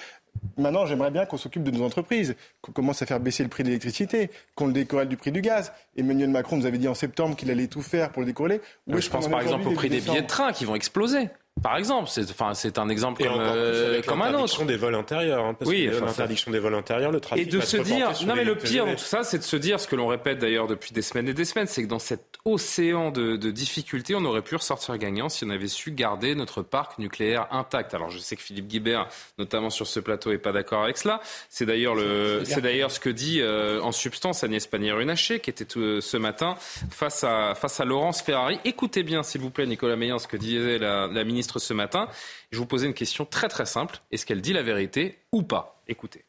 [0.57, 3.63] Maintenant, j'aimerais bien qu'on s'occupe de nos entreprises, qu'on commence à faire baisser le prix
[3.63, 5.73] de l'électricité, qu'on le décorrèle du prix du gaz.
[5.97, 8.61] Emmanuel Macron nous avait dit en septembre qu'il allait tout faire pour le décorréler.
[8.89, 11.29] Est-ce je pense par exemple au prix des billets de train qui vont exploser.
[11.63, 14.33] Par exemple, c'est enfin, c'est un exemple Et comme, euh, comme un autre.
[14.33, 15.45] l'interdiction des vols intérieurs.
[15.47, 17.77] hein, parce Oui, que enfin, l'interdiction des vols intérieurs, le Et trafic de va se
[17.79, 20.09] dire, non mais le pire dans tout ça, c'est de se dire ce que l'on
[20.09, 23.51] répète d'ailleurs depuis des semaines et des semaines, c'est que dans cet océan de, de
[23.51, 27.95] difficultés, on aurait pu ressortir gagnant si on avait su garder notre parc nucléaire intact.
[27.95, 29.07] Alors je sais que Philippe Guibert,
[29.39, 31.21] notamment sur ce plateau, est pas d'accord avec cela.
[31.49, 35.65] C'est d'ailleurs le, c'est d'ailleurs ce que dit euh, en substance Agnès Pannier-Runacher, qui était
[35.65, 36.57] tout- ce matin
[36.91, 38.59] face à face à Laurence Ferrari.
[38.65, 42.09] Écoutez bien, s'il vous plaît, Nicolas Meillan, ce que disait la, la ministre ce matin.
[42.51, 44.01] Je vous posais une question très très simple.
[44.11, 45.83] Est-ce qu'elle dit la vérité ou pas?
[45.89, 46.25] Écoutez.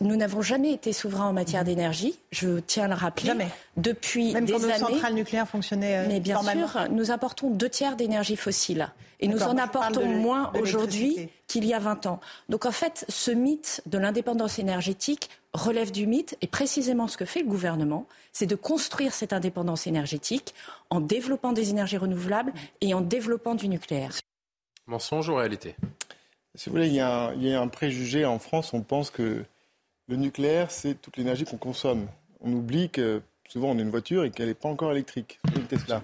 [0.00, 3.26] Nous n'avons jamais été souverains en matière d'énergie, je tiens à le rappeler.
[3.26, 3.48] Jamais.
[3.76, 4.78] Depuis Même des quand nos années.
[4.78, 8.88] centrales nucléaires fonctionnaient euh, Mais bien sûr, nous apportons deux tiers d'énergie fossile.
[9.20, 12.20] Et nous en apportons moins aujourd'hui qu'il y a 20 ans.
[12.48, 16.36] Donc en fait, ce mythe de l'indépendance énergétique relève du mythe.
[16.40, 20.54] Et précisément ce que fait le gouvernement, c'est de construire cette indépendance énergétique
[20.90, 24.12] en développant des énergies renouvelables et en développant du nucléaire.
[24.86, 25.74] Mensonge ou réalité?
[26.54, 28.80] Si vous voulez, il y, a un, il y a un préjugé en France, on
[28.80, 29.44] pense que
[30.08, 32.06] le nucléaire, c'est toute l'énergie qu'on consomme.
[32.40, 35.64] On oublie que souvent on a une voiture et qu'elle n'est pas encore électrique, une
[35.64, 36.02] Tesla.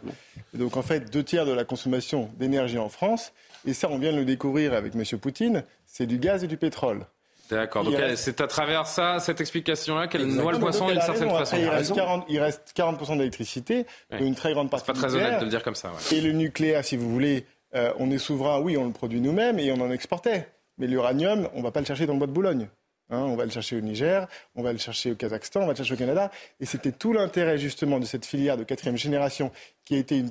[0.55, 3.32] Et donc en fait, deux tiers de la consommation d'énergie en France,
[3.66, 5.02] et ça on vient de le découvrir avec M.
[5.18, 7.06] Poutine, c'est du gaz et du pétrole.
[7.51, 7.85] D'accord.
[7.85, 11.24] Donc reste- c'est à travers ça, cette explication-là, qu'elle noie le poisson d'une a certaine
[11.24, 11.39] raison.
[11.39, 11.56] façon.
[11.56, 14.26] Après, il, reste 40, il reste 40% d'électricité, Ouais.
[14.26, 15.26] une très grande partie pas très nucléaire.
[15.28, 15.90] honnête de le dire comme ça.
[15.90, 16.16] ouais.
[16.16, 17.44] Et le nucléaire, si vous voulez,
[17.74, 20.48] euh, on est souverain, oui, on le produit nous-mêmes et on en exportait.
[20.78, 22.68] Mais l'uranium, on ne va pas le chercher dans le bois de Boulogne.
[23.10, 25.72] Hein, on va le chercher au Niger, on va le chercher au Kazakhstan, on va
[25.72, 26.31] le chercher au Canada.
[26.60, 29.51] Et c'était tout l'intérêt justement de cette filière de quatrième génération
[29.85, 30.31] qui a été une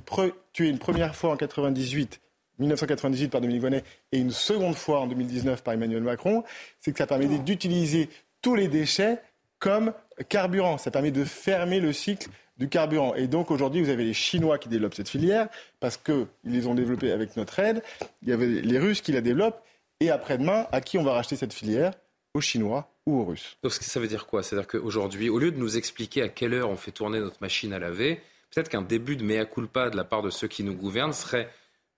[0.54, 2.20] tuée une première fois en 98,
[2.60, 6.44] 1998 par Dominique Bonnet et une seconde fois en 2019 par Emmanuel Macron,
[6.80, 8.10] c'est que ça permettait d'utiliser
[8.42, 9.20] tous les déchets
[9.60, 9.94] comme
[10.30, 10.78] carburant.
[10.78, 13.14] Ça permet de fermer le cycle du carburant.
[13.16, 15.48] Et donc aujourd'hui, vous avez les Chinois qui développent cette filière
[15.80, 17.84] parce qu'ils les ont développés avec notre aide.
[18.22, 19.62] Il y avait les Russes qui la développent.
[20.00, 21.94] Et après-demain, à qui on va racheter cette filière?
[22.34, 23.58] Aux Chinois ou aux Russes.
[23.62, 24.42] Donc ça veut dire quoi?
[24.44, 27.74] C'est-à-dire qu'aujourd'hui, au lieu de nous expliquer à quelle heure on fait tourner notre machine
[27.74, 30.74] à laver, peut-être qu'un début de mea culpa de la part de ceux qui nous
[30.74, 31.50] gouvernent serait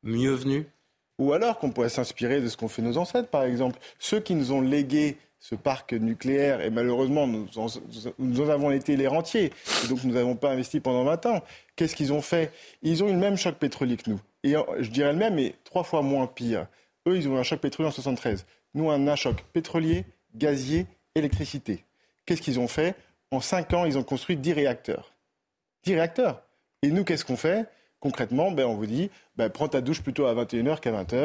[0.03, 0.65] mieux venu?
[1.19, 3.79] Ou alors qu'on pourrait s'inspirer de ce qu'ont fait nos ancêtres, par exemple.
[3.99, 7.67] Ceux qui nous ont légué ce parc nucléaire, et malheureusement, nous en,
[8.19, 9.53] nous en avons été les rentiers,
[9.83, 11.43] et donc nous n'avons pas investi pendant 20 ans.
[11.77, 12.51] Qu'est-ce qu'ils ont fait?
[12.81, 14.19] Ils ont eu le même choc pétrolier que nous.
[14.43, 16.67] Et en- je dirais le même, mais trois fois moins pire.
[17.07, 18.45] Eux, ils ont eu un choc pétrolier en 73.
[18.73, 20.03] Nous, un choc pétrolier,
[20.37, 21.83] gazier, électricité.
[22.25, 22.95] Qu'est-ce qu'ils ont fait?
[23.31, 25.13] En 5 ans, ils ont construit 10 réacteurs.
[25.83, 26.43] 10 réacteurs.
[26.81, 27.65] Et nous, qu'est-ce qu'on fait?
[27.99, 31.15] Concrètement, ben, on vous dit, ben, prends ta douche plutôt à 21h qu'à 20h,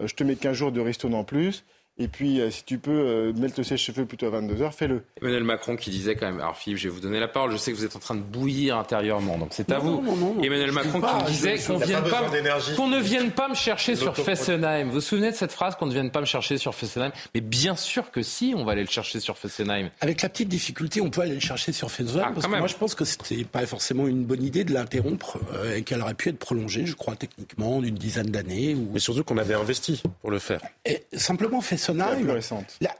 [0.00, 1.64] euh, je te mets 15 jours de ristourne en plus,
[1.96, 5.04] Et puis, euh, si tu peux euh, mettre le sèche-cheveux plutôt à 22h, fais-le.
[5.20, 7.56] Emmanuel Macron qui disait quand même, alors Philippe, je vais vous donner la parole, je
[7.56, 10.02] sais que vous êtes en train de bouillir intérieurement, donc c'est à vous.
[10.02, 13.94] non, non, Emmanuel je Macron pas, qui disait qu'on qu'on ne vienne pas me chercher
[13.94, 14.16] sur.
[14.16, 14.88] Fessenheim.
[14.88, 17.12] Vous vous souvenez de cette phrase qu'on ne vienne pas me chercher sur Fessenheim?
[17.34, 19.90] Mais bien sûr que si, on va aller le chercher sur Fessenheim.
[20.00, 22.22] Avec la petite difficulté, on peut aller le chercher sur Facebook.
[22.24, 22.60] Ah, parce que même.
[22.60, 26.00] moi, je pense que c'était pas forcément une bonne idée de l'interrompre euh, et qu'elle
[26.00, 28.74] aurait pu être prolongée, je crois, techniquement, d'une dizaine d'années.
[28.74, 28.90] Ou...
[28.92, 30.60] Mais surtout qu'on avait investi pour le faire.
[30.84, 32.38] Et simplement, La Fessenheim,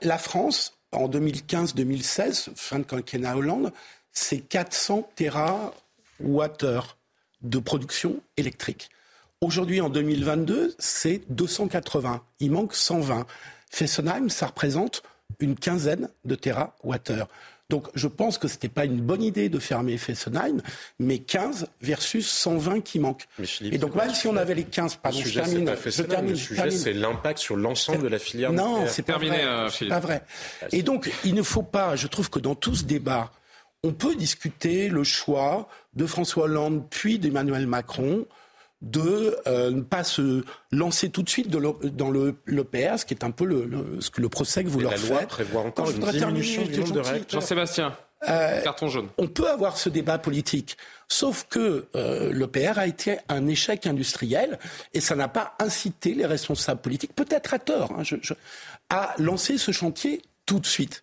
[0.01, 3.71] la France, en 2015-2016, fin de quinquennat Hollande,
[4.11, 5.31] c'est 400 TWh
[7.41, 8.89] de production électrique.
[9.41, 12.23] Aujourd'hui, en 2022, c'est 280.
[12.39, 13.25] Il manque 120.
[13.71, 15.01] Fessenheim, ça représente
[15.39, 17.23] une quinzaine de TWh.
[17.69, 20.61] Donc, je pense que c'était pas une bonne idée de fermer Fessenheim,
[20.99, 23.25] mais 15 versus 120 qui manquent.
[23.61, 25.89] Et donc, même si on avait les 15, pardon, le je sujet, c'est termine, pas
[25.89, 29.13] je termine, le je sujet, c'est l'impact sur l'ensemble de la filière Non, c'est pas
[29.13, 29.45] Terminé, vrai.
[29.45, 29.93] euh, c'est Philippe.
[29.93, 30.21] pas vrai.
[30.71, 33.31] Et donc, il ne faut pas, je trouve que dans tout ce débat,
[33.83, 38.25] on peut discuter le choix de François Hollande puis d'Emmanuel Macron
[38.85, 41.59] de euh, ne pas se lancer tout de suite de
[41.89, 44.69] dans le l'EPR, ce qui est un peu le, le- ce que le procès que
[44.69, 45.27] vous Et leur la loi faites.
[45.29, 47.25] prévoit encore une voudrais terminer, diminution du j'étais nombre de.
[47.29, 47.97] Jean-Sébastien,
[48.29, 49.09] Euh, carton jaune.
[49.17, 54.57] on peut avoir ce débat politique, sauf que euh, l'EPR a été un échec industriel
[54.93, 58.33] et ça n'a pas incité les responsables politiques, peut-être à tort, hein, je- je-
[58.89, 61.01] à lancer ce chantier tout de suite.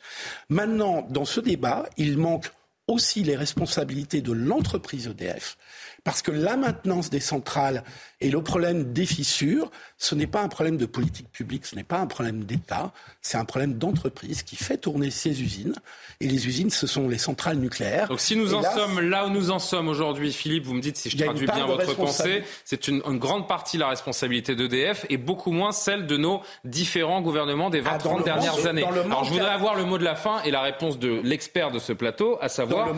[0.49, 2.51] Maintenant, dans ce débat, il manque
[2.89, 5.57] aussi les responsabilités de l'entreprise EDF.
[6.05, 7.85] Parce que la maintenance des centrales
[8.21, 11.85] et le problème des fissures, ce n'est pas un problème de politique publique, ce n'est
[11.85, 15.75] pas un problème d'État, c'est un problème d'entreprise qui fait tourner ses usines.
[16.21, 18.09] Et les usines, ce sont les centrales nucléaires.
[18.09, 20.75] Donc si nous Et en là, sommes là où nous en sommes aujourd'hui, Philippe, vous
[20.75, 23.89] me dites si je traduis part bien votre pensée, c'est une, une grande partie la
[23.89, 27.87] responsabilité d'EDF et beaucoup moins celle de nos différents gouvernements des 20-30
[28.21, 28.85] Ah, dernières manque- années.
[28.85, 31.79] Alors je voudrais avoir le mot de la fin et la réponse de l'expert de
[31.79, 32.89] ce plateau, à savoir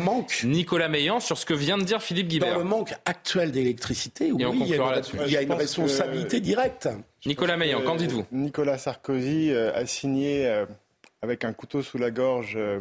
[0.45, 2.53] Nicolas Meillan sur ce que vient de dire Philippe Guibert.
[2.55, 5.17] Dans le manque actuel d'électricité, oui, il y a une, là-dessus.
[5.27, 6.89] il y a une que- responsabilité directe.
[7.27, 8.25] Nicolas Meillan, qu'en dites-vous?
[8.33, 10.67] Nicolas Sarkozy euh, a signé euh,
[11.23, 12.81] avec un couteau sous la gorge euh,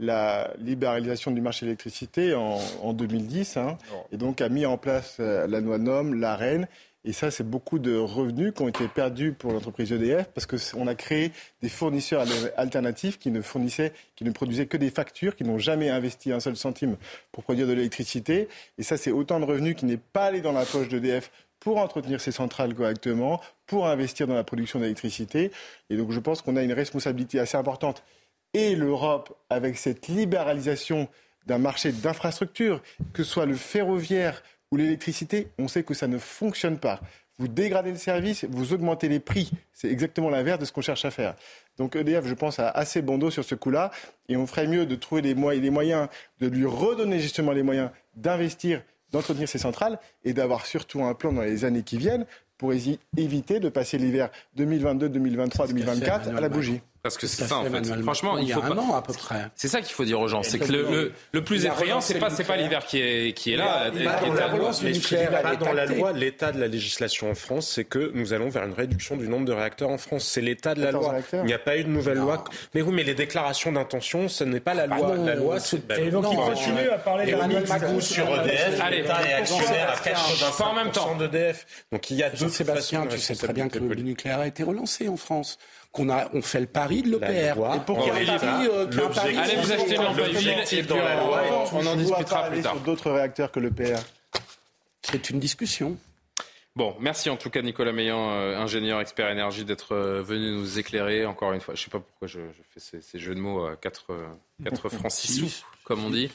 [0.00, 3.78] la libéralisation du marché de l'électricité en, en 2010, hein,
[4.12, 6.68] et donc a mis en place la loi NOM, l'AREN.
[7.04, 10.86] Et ça, c'est beaucoup de revenus qui ont été perdus pour l'entreprise EDF parce qu'on
[10.86, 15.36] a créé des fournisseurs al- alternatifs qui ne fournissaient, qui ne produisaient que des factures,
[15.36, 16.96] qui n'ont jamais investi un seul centime
[17.32, 18.48] pour produire de l'électricité.
[18.78, 21.30] Et ça, c'est autant de revenus qui n'est pas allé dans la poche d'EDF
[21.60, 25.50] pour entretenir ces centrales correctement, pour investir dans la production d'électricité.
[25.90, 28.02] Et donc, je pense qu'on a une responsabilité assez importante.
[28.54, 31.08] Et l'Europe, avec cette libéralisation
[31.46, 36.18] d'un marché d'infrastructures, que ce soit le ferroviaire ou l'électricité, on sait que ça ne
[36.18, 37.00] fonctionne pas.
[37.38, 39.50] Vous dégradez le service, vous augmentez les prix.
[39.72, 41.36] C'est exactement l'inverse de ce qu'on cherche à faire.
[41.76, 43.92] Donc EDF, je pense, a assez bon dos sur ce coup-là.
[44.28, 46.08] Et on ferait mieux de trouver les, moyens, les moyens,
[46.40, 48.82] de lui redonner justement les moyens d'investir,
[49.12, 52.26] d'entretenir ces centrales et d'avoir surtout un plan dans les années qui viennent
[52.58, 56.80] pour éviter de passer l'hiver 2022, 2023, 2024 à la bougie.
[57.08, 58.80] Parce que c'est ça en fait, Franchement, il faut un pas.
[58.82, 59.48] an à peu près.
[59.56, 60.42] C'est ça qu'il faut dire aux gens.
[60.42, 63.52] C'est que le, le, le plus effrayant, c'est pas c'est pas l'hiver qui est qui
[63.52, 63.90] est là.
[65.58, 68.72] Dans la loi, l'état de la législation en France, c'est que nous allons vers une
[68.74, 70.24] réduction du nombre de réacteurs en France.
[70.24, 71.12] C'est l'état de la 14 loi.
[71.12, 71.44] réacteurs.
[71.44, 72.44] Il n'y a pas eu de nouvelle loi.
[72.74, 75.16] Mais oui, mais les déclarations d'intention, ce n'est pas la Ah loi.
[75.16, 75.78] non, la loi, c'est-.
[75.98, 81.14] Et donc il continue à parler de sur EDF, Allez, Pas en même temps.
[81.14, 81.66] 85% d'EDF.
[81.92, 84.62] Donc il y a deux Sébastien, tu sais très bien que le nucléaire a été
[84.62, 85.58] relancé en France.
[85.98, 87.58] Qu'on a, on fait le pari de l'EPR.
[87.74, 89.36] Et pour en qu'il y ait un l'état, pari, euh, qu'il y ait un pari-
[89.36, 91.42] Allez, vous à huile et dans la on- loi
[91.72, 92.72] on en discutera plus tard.
[92.74, 93.98] sur d'autres réacteurs que le PR.
[95.02, 95.96] C'est une discussion.
[96.76, 100.78] Bon, merci en tout cas Nicolas Meillan, euh, ingénieur expert énergie, d'être euh, venu nous
[100.78, 101.74] éclairer encore une fois.
[101.74, 104.04] Je sais pas pourquoi je, je fais ces, ces jeux de mots à 4 quatre,
[104.12, 104.26] euh,
[104.64, 106.30] quatre francs 6 sous, comme on dit.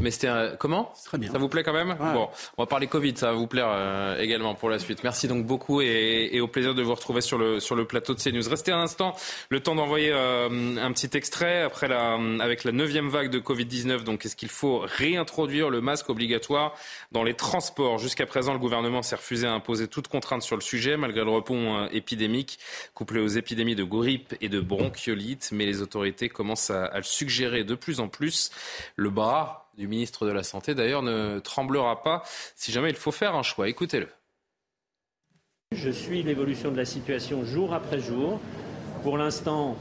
[0.00, 1.30] Mais c'était un- comment Très bien.
[1.30, 4.18] Ça vous plaît quand même Bon, on va parler Covid, ça va vous plaire euh,
[4.20, 5.02] également pour la suite.
[5.04, 8.14] Merci donc beaucoup et, et au plaisir de vous retrouver sur le sur le plateau
[8.14, 8.48] de CNews.
[8.48, 9.14] Restez un instant,
[9.50, 13.66] le temps d'envoyer euh, un petit extrait après la avec la neuvième vague de Covid
[13.66, 14.04] 19.
[14.04, 16.74] Donc, est-ce qu'il faut réintroduire le masque obligatoire
[17.10, 17.98] dans les transports?
[17.98, 21.30] Jusqu'à présent, le gouvernement s'est refusé à imposer toute contrainte sur le sujet, malgré le
[21.30, 22.58] repont euh, épidémique
[22.94, 25.50] couplé aux épidémies de grippe et de bronchiolite.
[25.52, 28.50] Mais les autorités commencent à, à le suggérer de plus en plus.
[28.96, 32.22] Le bras du ministre de la Santé, d'ailleurs, ne tremblera pas
[32.56, 33.68] si jamais il faut faire un choix.
[33.68, 34.08] Écoutez-le.
[35.72, 38.38] Je suis l'évolution de la situation jour après jour.
[39.02, 39.76] Pour l'instant,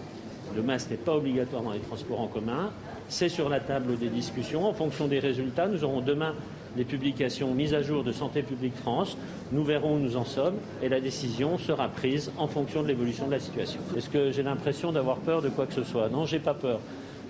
[0.55, 2.71] le masque n'est pas obligatoire dans les transports en commun.
[3.09, 4.65] C'est sur la table des discussions.
[4.65, 6.33] En fonction des résultats, nous aurons demain
[6.77, 9.17] les publications mises à jour de Santé publique France.
[9.51, 13.27] Nous verrons où nous en sommes et la décision sera prise en fonction de l'évolution
[13.27, 13.81] de la situation.
[13.97, 16.07] Est-ce que j'ai l'impression d'avoir peur de quoi que ce soit?
[16.07, 16.79] Non, j'ai pas peur.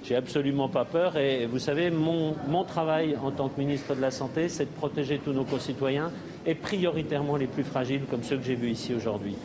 [0.04, 4.02] J'ai absolument pas peur et vous savez, mon, mon travail en tant que ministre de
[4.02, 6.12] la Santé, c'est de protéger tous nos concitoyens
[6.46, 9.36] et prioritairement les plus fragiles comme ceux que j'ai vus ici aujourd'hui.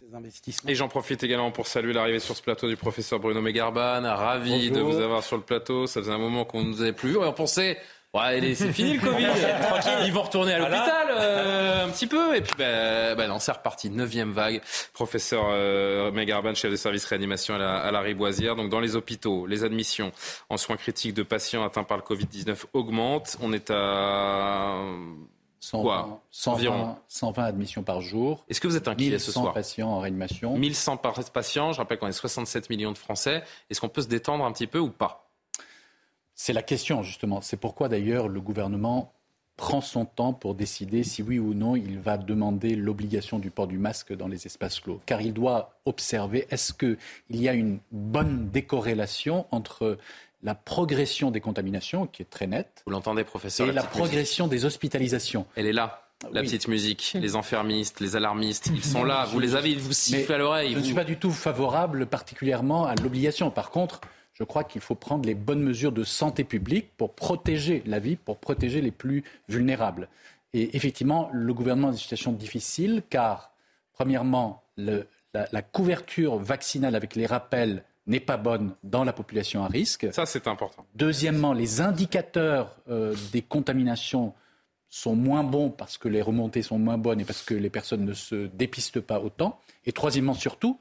[0.66, 4.02] Et j'en profite également pour saluer l'arrivée sur ce plateau du professeur Bruno Megarban.
[4.02, 5.86] Ravi de vous avoir sur le plateau.
[5.86, 7.16] Ça faisait un moment qu'on ne nous avait plus vu.
[7.16, 7.76] Et on pensait
[8.16, 9.26] Ouais, c'est fini le Covid,
[9.68, 12.34] tranquille, ils vont retourner à l'hôpital euh, un petit peu.
[12.36, 14.60] Et puis, ben, ben non, c'est reparti, neuvième vague.
[14.92, 18.56] Professeur euh, Megarban, chef de service réanimation à la, à la Riboisière.
[18.56, 20.12] Donc, dans les hôpitaux, les admissions
[20.48, 23.36] en soins critiques de patients atteints par le Covid-19 augmentent.
[23.42, 24.76] On est à
[25.60, 26.96] 120, quoi 120, Environ.
[27.08, 28.44] 120 admissions par jour.
[28.48, 30.56] Est-ce que vous êtes inquiet ce 1100 soir patients en réanimation.
[30.56, 33.42] 1100 par- patients, je rappelle qu'on est 67 millions de Français.
[33.68, 35.25] Est-ce qu'on peut se détendre un petit peu ou pas?
[36.36, 37.40] C'est la question, justement.
[37.40, 39.12] C'est pourquoi, d'ailleurs, le gouvernement
[39.56, 43.66] prend son temps pour décider si oui ou non il va demander l'obligation du port
[43.66, 45.00] du masque dans les espaces clos.
[45.06, 46.98] Car il doit observer est-ce qu'il
[47.30, 49.96] y a une bonne décorrélation entre
[50.42, 54.46] la progression des contaminations, qui est très nette, Vous l'entendez, professeur et la musique progression
[54.46, 55.46] des hospitalisations?
[55.56, 56.02] Elle est là.
[56.32, 56.46] La Oui.
[56.46, 59.24] petite musique, les enfermistes, les alarmistes, ils sont là.
[59.32, 60.72] Vous les avez, ils vous sifflent à l'oreille.
[60.74, 63.50] Je ne suis pas du tout favorable particulièrement à l'obligation.
[63.50, 64.00] Par contre,
[64.38, 68.16] je crois qu'il faut prendre les bonnes mesures de santé publique pour protéger la vie,
[68.16, 70.08] pour protéger les plus vulnérables.
[70.52, 73.52] Et effectivement, le gouvernement est dans une situation difficile car,
[73.94, 79.64] premièrement, le- la, la couverture vaccinale avec les rappels n'est pas bonne dans la population
[79.64, 80.06] à risque.
[80.12, 80.84] Ça, c'est important.
[80.94, 84.34] Deuxièmement, les indicateurs euh, des contaminations
[84.88, 88.04] sont moins bons parce que les remontées sont moins bonnes et parce que les personnes
[88.04, 89.58] ne se dépistent pas autant.
[89.86, 90.78] Et troisièmement, surtout,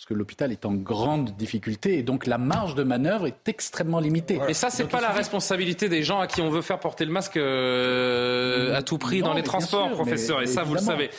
[0.00, 4.00] parce que l'hôpital est en grande difficulté et donc la marge de manœuvre est extrêmement
[4.00, 4.40] limitée.
[4.48, 6.80] Et ça, c'est Donc, pas la suffit- responsabilité des gens à qui on veut faire
[6.80, 10.38] porter le masque euh, à tout prix Non, dans les mais transports, sûr, professeur.
[10.38, 11.10] mais Et ça, vous le savez.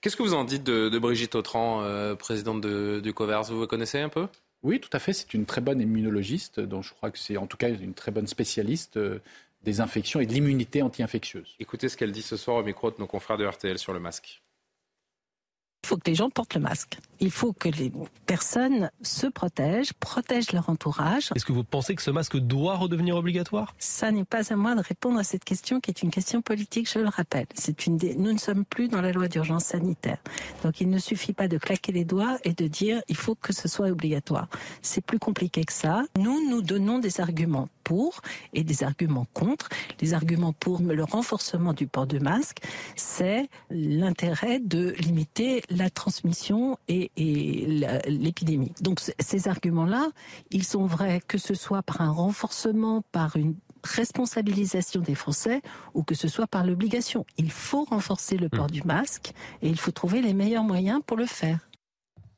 [0.00, 3.60] Qu'est-ce que vous en dites de, de Brigitte Autran, euh, présidente de- du COVERS Vous
[3.60, 4.26] vous connaissez un peu?
[4.64, 5.12] Oui, tout à fait.
[5.12, 8.10] C'est une très bonne immunologiste, dont je crois que c'est en tout cas une très
[8.10, 9.20] bonne spécialiste euh,
[9.62, 11.54] des infections et de l'immunité anti-infectieuse.
[11.60, 14.00] Écoutez ce qu'elle dit ce soir au micro de nos confrères de RTL sur le
[14.00, 14.42] masque.
[15.84, 16.96] Il faut que les gens portent le masque.
[17.20, 17.92] Il faut que les
[18.24, 21.30] personnes se protègent, protègent leur entourage.
[21.34, 23.74] Est-ce que vous pensez que ce masque doit redevenir obligatoire?
[23.78, 26.90] Ça n'est pas à moi de répondre à cette question qui est une question politique,
[26.90, 27.44] je le rappelle.
[27.54, 30.16] C'est une Nous ne sommes plus dans la loi d'urgence sanitaire.
[30.62, 33.52] Donc il ne suffit pas de claquer les doigts et de dire il faut que
[33.52, 34.48] ce soit obligatoire.
[34.80, 36.04] C'est plus compliqué que ça.
[36.18, 38.22] Nous, nous donnons des arguments pour
[38.54, 39.68] et des arguments contre.
[40.00, 42.58] Les arguments pour le renforcement du port de masque,
[42.96, 47.10] c'est l'intérêt de limiter la transmission et,
[48.06, 48.72] l'épidémie.
[48.80, 50.10] Donc ces arguments-là,
[50.50, 55.60] ils sont vrais que ce soit par un renforcement, par une responsabilisation des Français
[55.92, 57.26] ou que ce soit par l'obligation.
[57.36, 59.32] Il faut renforcer le port du masque
[59.62, 61.58] et il faut trouver les meilleurs moyens pour le faire.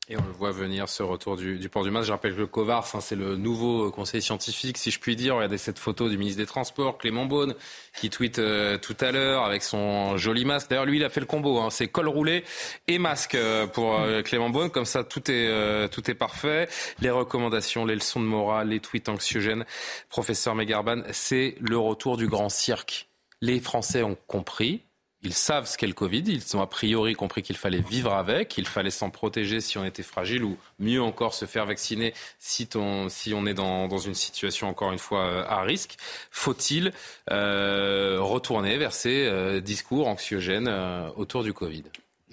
[0.09, 2.07] Et on le voit venir, ce retour du, du port du masque.
[2.07, 5.35] Je rappelle que le COVARS, hein, c'est le nouveau conseil scientifique, si je puis dire.
[5.35, 7.55] Regardez cette photo du ministre des Transports, Clément Beaune,
[7.93, 10.69] qui tweet euh, tout à l'heure avec son joli masque.
[10.69, 11.59] D'ailleurs, lui, il a fait le combo.
[11.59, 12.45] Hein, c'est col roulé
[12.87, 14.69] et masque euh, pour euh, Clément Beaune.
[14.69, 16.69] Comme ça, tout est, euh, tout est parfait.
[17.01, 19.65] Les recommandations, les leçons de morale, les tweets anxiogènes.
[20.07, 23.09] Professeur Megarban, c'est le retour du grand cirque.
[23.41, 24.86] Les Français ont compris.
[25.23, 28.49] Ils savent ce qu'est le Covid, ils ont a priori compris qu'il fallait vivre avec,
[28.49, 32.69] qu'il fallait s'en protéger si on était fragile ou mieux encore se faire vacciner si,
[32.75, 35.97] on est dans, une situation encore une fois euh, à risque.
[36.29, 36.93] Faut-il
[37.31, 40.69] euh, retourner vers ces euh, discours anxiogènes
[41.15, 41.83] autour du Covid?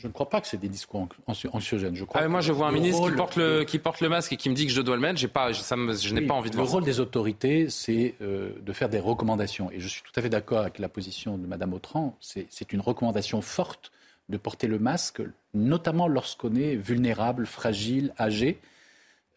[0.04, 1.96] Je ne crois pas que c'est des discours anxio- anxiogènes.
[1.96, 4.10] Je crois Ah, moi, je vois un le ministre qui porte, le, qui porte le
[4.10, 5.18] masque et qui me dit que je dois le mettre.
[5.18, 6.72] J'ai pas, ça me- je n'ai Oui, pas envie de Le voir ça.
[6.74, 9.70] rôle des autorités, c'est euh, de faire des recommandations.
[9.70, 12.18] Et je suis tout à fait d'accord avec la position de Mme Autran.
[12.20, 13.92] C'est une recommandation forte
[14.28, 15.22] de porter le masque,
[15.54, 18.58] notamment lorsqu'on est vulnérable, fragile, âgé,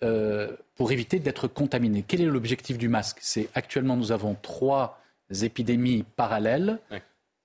[0.03, 2.03] euh, pour éviter d'être contaminé.
[2.05, 3.19] Quel est l'objectif du masque?
[3.21, 4.99] C'est actuellement, nous avons trois
[5.43, 6.79] épidémies parallèles.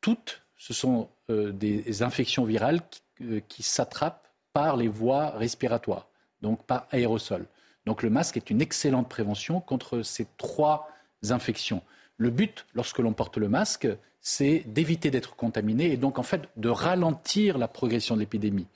[0.01, 3.01] Toutes, ce sont euh, des infections virales qui,
[3.49, 6.09] qui s'attrapent par les voies respiratoires,
[6.41, 7.47] donc par aérosol.
[7.87, 10.89] Donc le masque est une excellente prévention contre ces trois
[11.31, 11.83] infections.
[12.17, 13.89] Le but, lorsque l'on porte le masque,
[14.21, 18.67] c'est d'éviter d'être contaminé et donc en fait de ralentir la progression de l'épidémie.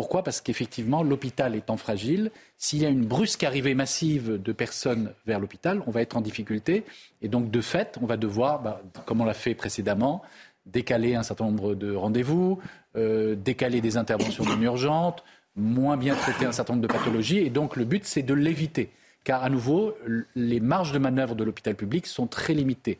[0.00, 0.24] Pourquoi?
[0.24, 5.38] Parce qu'effectivement, l'hôpital étant fragile, s'il y a une brusque arrivée massive de personnes vers
[5.38, 6.84] l'hôpital, on va être en difficulté.
[7.20, 10.22] Et donc, de fait, on va devoir, bah, comme on l'a fait précédemment,
[10.72, 12.58] décaler un certain nombre de rendez-vous,
[12.96, 15.22] euh, décaler des interventions non urgentes,
[15.56, 17.38] moins bien traiter un certain nombre de pathologies.
[17.38, 18.90] Et donc, le but, c'est de l'éviter.
[19.24, 19.94] Car, à nouveau,
[20.34, 22.98] les marges de manœuvre de l'hôpital public sont très limitées.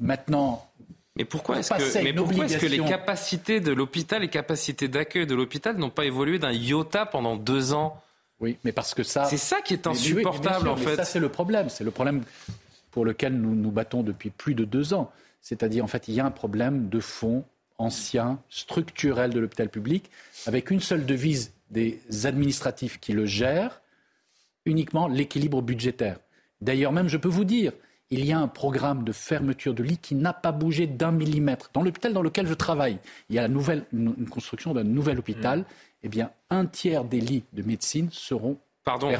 [0.00, 0.66] Maintenant,
[1.16, 4.88] Mais pourquoi est-ce que, mais une pourquoi est-ce que les capacités de l'hôpital, les capacités
[4.88, 8.00] d'accueil de l'hôpital n'ont pas évolué d'un iota pendant deux ans?
[8.40, 9.26] Oui, mais parce que ça.
[9.26, 10.96] C'est ça qui est Mais- mais oui, mais bien insupportable sûr, en mais fait.
[10.96, 11.68] Ça, c'est le problème.
[11.68, 12.22] C'est le problème
[12.90, 15.12] pour lequel nous nous battons depuis plus de deux ans.
[15.42, 17.44] C'est-à-dire, en fait, il y a un problème de fond
[17.78, 20.10] ancien, structurel de l'hôpital public,
[20.46, 23.82] avec une seule devise des administratifs qui le gèrent,
[24.64, 26.18] uniquement l'équilibre budgétaire.
[26.60, 27.72] D'ailleurs, même, je peux vous dire,
[28.10, 31.70] il y a un programme de fermeture de lits qui n'a pas bougé d'un millimètre.
[31.72, 32.98] Dans l'hôpital dans lequel je travaille,
[33.28, 35.60] il y a la nouvelle, une, une construction d'un nouvel hôpital.
[35.60, 35.64] Mmh.
[36.04, 39.10] Eh bien, un tiers des lits de médecine seront Pardon.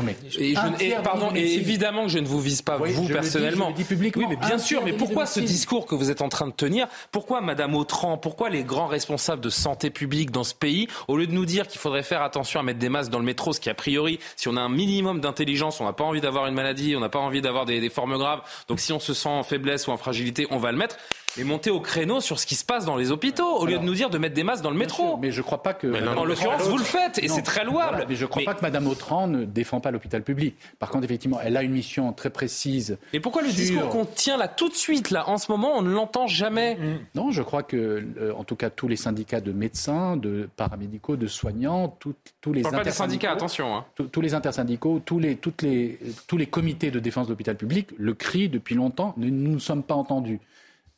[0.40, 3.06] Et, je- pardon, et évidemment que je ne vous vise pas Oui, vous je le
[3.06, 3.66] dis, personnellement.
[3.66, 4.26] je le dis publiquement.
[4.28, 4.82] Oui, mais bien sûr.
[4.84, 8.50] Mais pourquoi ce discours que vous êtes en train de tenir Pourquoi Madame Autran Pourquoi
[8.50, 11.80] les grands responsables de santé publique dans ce pays, au lieu de nous dire qu'il
[11.80, 14.48] faudrait faire attention à mettre des masques dans le métro, ce qui a priori, si
[14.48, 17.20] on a un minimum d'intelligence, on n'a pas envie d'avoir une maladie, on n'a pas
[17.20, 18.40] envie d'avoir des, des formes graves.
[18.66, 20.96] Donc si on se sent en faiblesse ou en fragilité, on va le mettre.
[21.38, 23.82] Et monter au créneau sur ce qui se passe dans les hôpitaux, au lieu de
[23.84, 25.02] nous dire de mettre des masques dans le métro.
[25.12, 25.86] sûr, mais je ne crois pas que.
[25.86, 27.92] Mais en l'occurrence, vous le faites, et c'est très louable.
[27.92, 30.56] Voilà, mais je ne crois Mais- pas que Mme Autran ne défend pas l'hôpital public.
[30.78, 32.98] Par contre, effectivement, elle a une mission très précise.
[33.12, 35.72] Et pourquoi le sur- discours qu'on tient là tout de suite, là, en ce moment,
[35.76, 36.76] on ne l'entend jamais?
[37.14, 37.76] Non, je crois que,
[38.18, 42.52] euh, en tout cas, tous les syndicats de médecins, de paramédicaux, de soignants, tout- tous
[42.52, 43.76] les intersyndicaux- syndicats, attention.
[43.76, 43.84] hein.
[43.94, 47.56] tous- tous les intersyndicaux, tous les, toutes les, tous les comités de défense de l'hôpital
[47.56, 50.40] public le crient depuis longtemps, nous ne sommes pas entendus.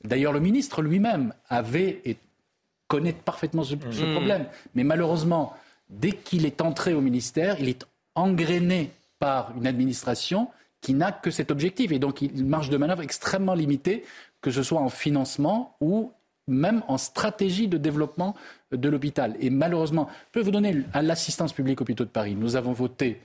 [0.05, 2.17] D'ailleurs, le ministre lui-même avait et
[2.89, 4.13] connaît parfaitement ce, ce Mm.
[4.13, 4.47] problème.
[4.75, 5.55] Mais malheureusement,
[5.89, 10.49] dès qu'il est entré au ministère, il est engrainé par une administration
[10.81, 11.93] qui n'a que cet objectif.
[11.93, 14.05] Et donc, il marge de manœuvre extrêmement limité,
[14.43, 16.12] que ce soit en financement ou
[16.47, 18.35] même en stratégie de développement
[18.70, 19.35] de l'hôpital.
[19.41, 22.35] Et malheureusement, je peux vous donner à l'assistance publique hôpitaux de Paris.
[22.35, 23.20] Nous avons voté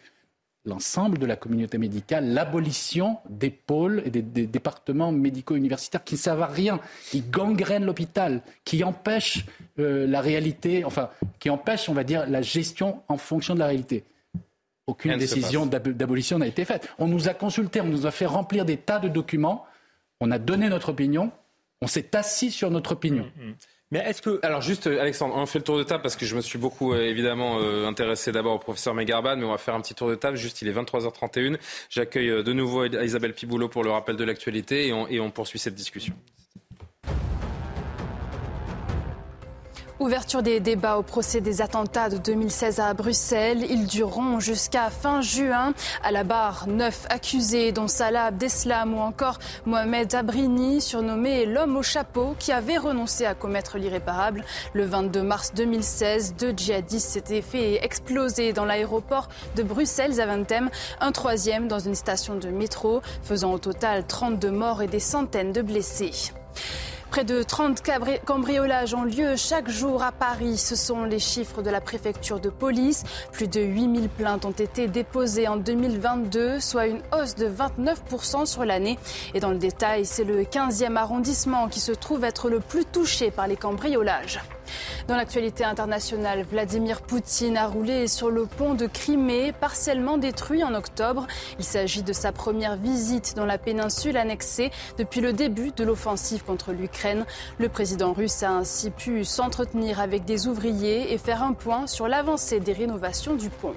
[0.65, 6.15] l'ensemble de la communauté médicale l'abolition des pôles et des, des départements médicaux universitaires qui
[6.15, 6.79] ne servent à rien,
[7.09, 9.45] qui gangrènent l'hôpital, qui empêchent
[9.79, 11.09] euh, la réalité, enfin,
[11.39, 14.03] qui empêchent, on va dire, la gestion en fonction de la réalité.
[14.89, 16.89] Aucune décision d'abolition n'a été faite.
[16.97, 19.65] On nous a consultés, on nous a fait remplir des tas de documents,
[20.19, 21.31] on a donné notre opinion,
[21.81, 23.25] on s'est assis sur notre opinion.
[23.91, 24.39] Mais est-ce que...
[24.43, 26.93] Alors juste, Alexandre, on fait le tour de table parce que je me suis beaucoup
[26.93, 30.09] euh, évidemment euh, intéressé d'abord au professeur Megarban, mais on va faire un petit tour
[30.09, 30.37] de table.
[30.37, 31.57] Juste, il est 23h31.
[31.89, 35.31] J'accueille euh, de nouveau Isabelle Piboulot pour le rappel de l'actualité et on, et on
[35.31, 36.13] poursuit cette discussion.
[39.99, 43.65] Ouverture des débats au procès des attentats de 2016 à Bruxelles.
[43.69, 45.73] Ils dureront jusqu'à fin juin.
[46.03, 51.83] À la barre, neuf accusés, dont Salah Abdeslam ou encore Mohamed Abrini, surnommé l'homme au
[51.83, 54.45] chapeau, qui avait renoncé à commettre l'irréparable.
[54.71, 59.27] Le 22 mars 2016, deux djihadistes s'étaient fait exploser dans l'aéroport
[59.57, 60.69] de Bruxelles-Zaventem.
[61.01, 65.51] Un troisième dans une station de métro, faisant au total 32 morts et des centaines
[65.51, 66.31] de blessés.
[67.11, 70.57] Près de 30 cabri- cambriolages ont lieu chaque jour à Paris.
[70.57, 73.03] Ce sont les chiffres de la préfecture de police.
[73.31, 78.63] Plus de 8000 plaintes ont été déposées en 2022, soit une hausse de 29% sur
[78.63, 78.99] l'année.
[79.33, 83.31] Et dans le détail, c'est le 15e arrondissement qui se trouve être le plus touché
[83.31, 84.39] par les cambriolages.
[85.07, 90.73] Dans l'actualité internationale, Vladimir Poutine a roulé sur le pont de Crimée, partiellement détruit en
[90.73, 91.27] octobre.
[91.57, 96.43] Il s'agit de sa première visite dans la péninsule annexée depuis le début de l'offensive
[96.43, 97.25] contre l'Ukraine.
[97.57, 102.07] Le président russe a ainsi pu s'entretenir avec des ouvriers et faire un point sur
[102.07, 103.75] l'avancée des rénovations du pont.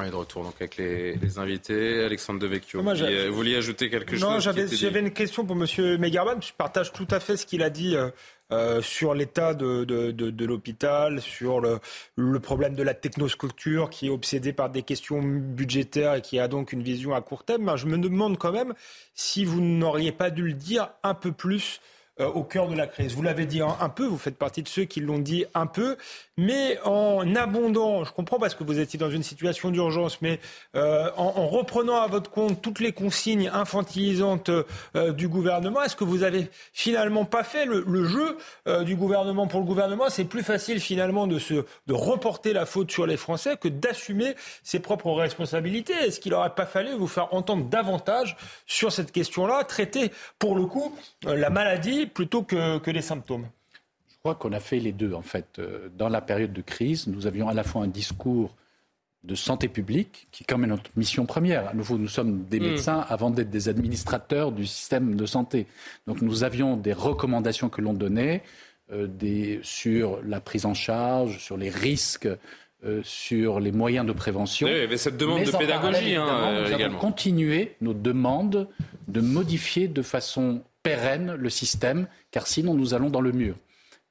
[0.00, 2.04] On est de retour donc avec les, les invités.
[2.04, 5.98] Alexandre Devecchio, Moi, euh, vous vouliez ajouter quelque chose Non, j'avais une question pour Monsieur
[5.98, 6.40] Megarban.
[6.40, 7.96] Je partage tout à fait ce qu'il a dit
[8.50, 11.80] euh, sur l'état de, de, l'hôpital, sur le,
[12.16, 16.48] le problème de la technosculpture qui est obsédé par des questions budgétaires et qui a
[16.48, 17.66] donc une vision à court terme.
[17.66, 18.72] Ben, je me demande quand même
[19.14, 21.80] si vous n'auriez pas dû le dire un peu plus
[22.20, 23.14] euh, au cœur de la crise.
[23.14, 25.96] Vous l'avez dit un, peu, vous faites partie de ceux qui l'ont dit un peu,
[26.36, 30.40] mais en abondant, je comprends parce que vous étiez dans une situation d'urgence, mais
[30.74, 35.96] euh, en, en reprenant à votre compte toutes les consignes infantilisantes euh, du gouvernement, est-ce
[35.96, 38.36] que vous avez finalement pas fait le, le jeu
[38.66, 40.08] euh, du gouvernement pour le gouvernement?
[40.08, 41.54] C'est plus facile finalement de, se,
[41.86, 45.92] de reporter la faute sur les Français que d'assumer ses propres responsabilités.
[45.92, 48.36] Est-ce qu'il n'aurait pas fallu vous faire entendre davantage
[48.66, 50.94] sur cette question-là, traiter pour le coup
[51.26, 53.46] euh, la maladie plutôt que, que les symptômes
[54.10, 55.46] Je crois qu'on a fait les deux, en fait.
[55.58, 58.54] Euh, Dans la période de crise, nous avions à la fois un discours
[59.24, 61.68] de santé publique, qui est quand même notre mission première.
[61.68, 62.62] À nouveau, nous sommes des Mm.
[62.64, 65.66] médecins avant d'être des administrateurs du système de santé.
[66.06, 68.42] Donc nous avions des recommandations que l'on donnait
[68.92, 72.28] euh, des, sur la prise en charge, sur les risques,
[72.84, 74.66] euh, sur les moyens de prévention.
[74.68, 76.86] Oui, il y avait cette demande Mais de en pédagogie, parallèle, hein, nous également.
[76.86, 78.68] avons continué nos demandes
[79.08, 83.56] de modifier de façon pérenne le système, car sinon nous allons dans le mur.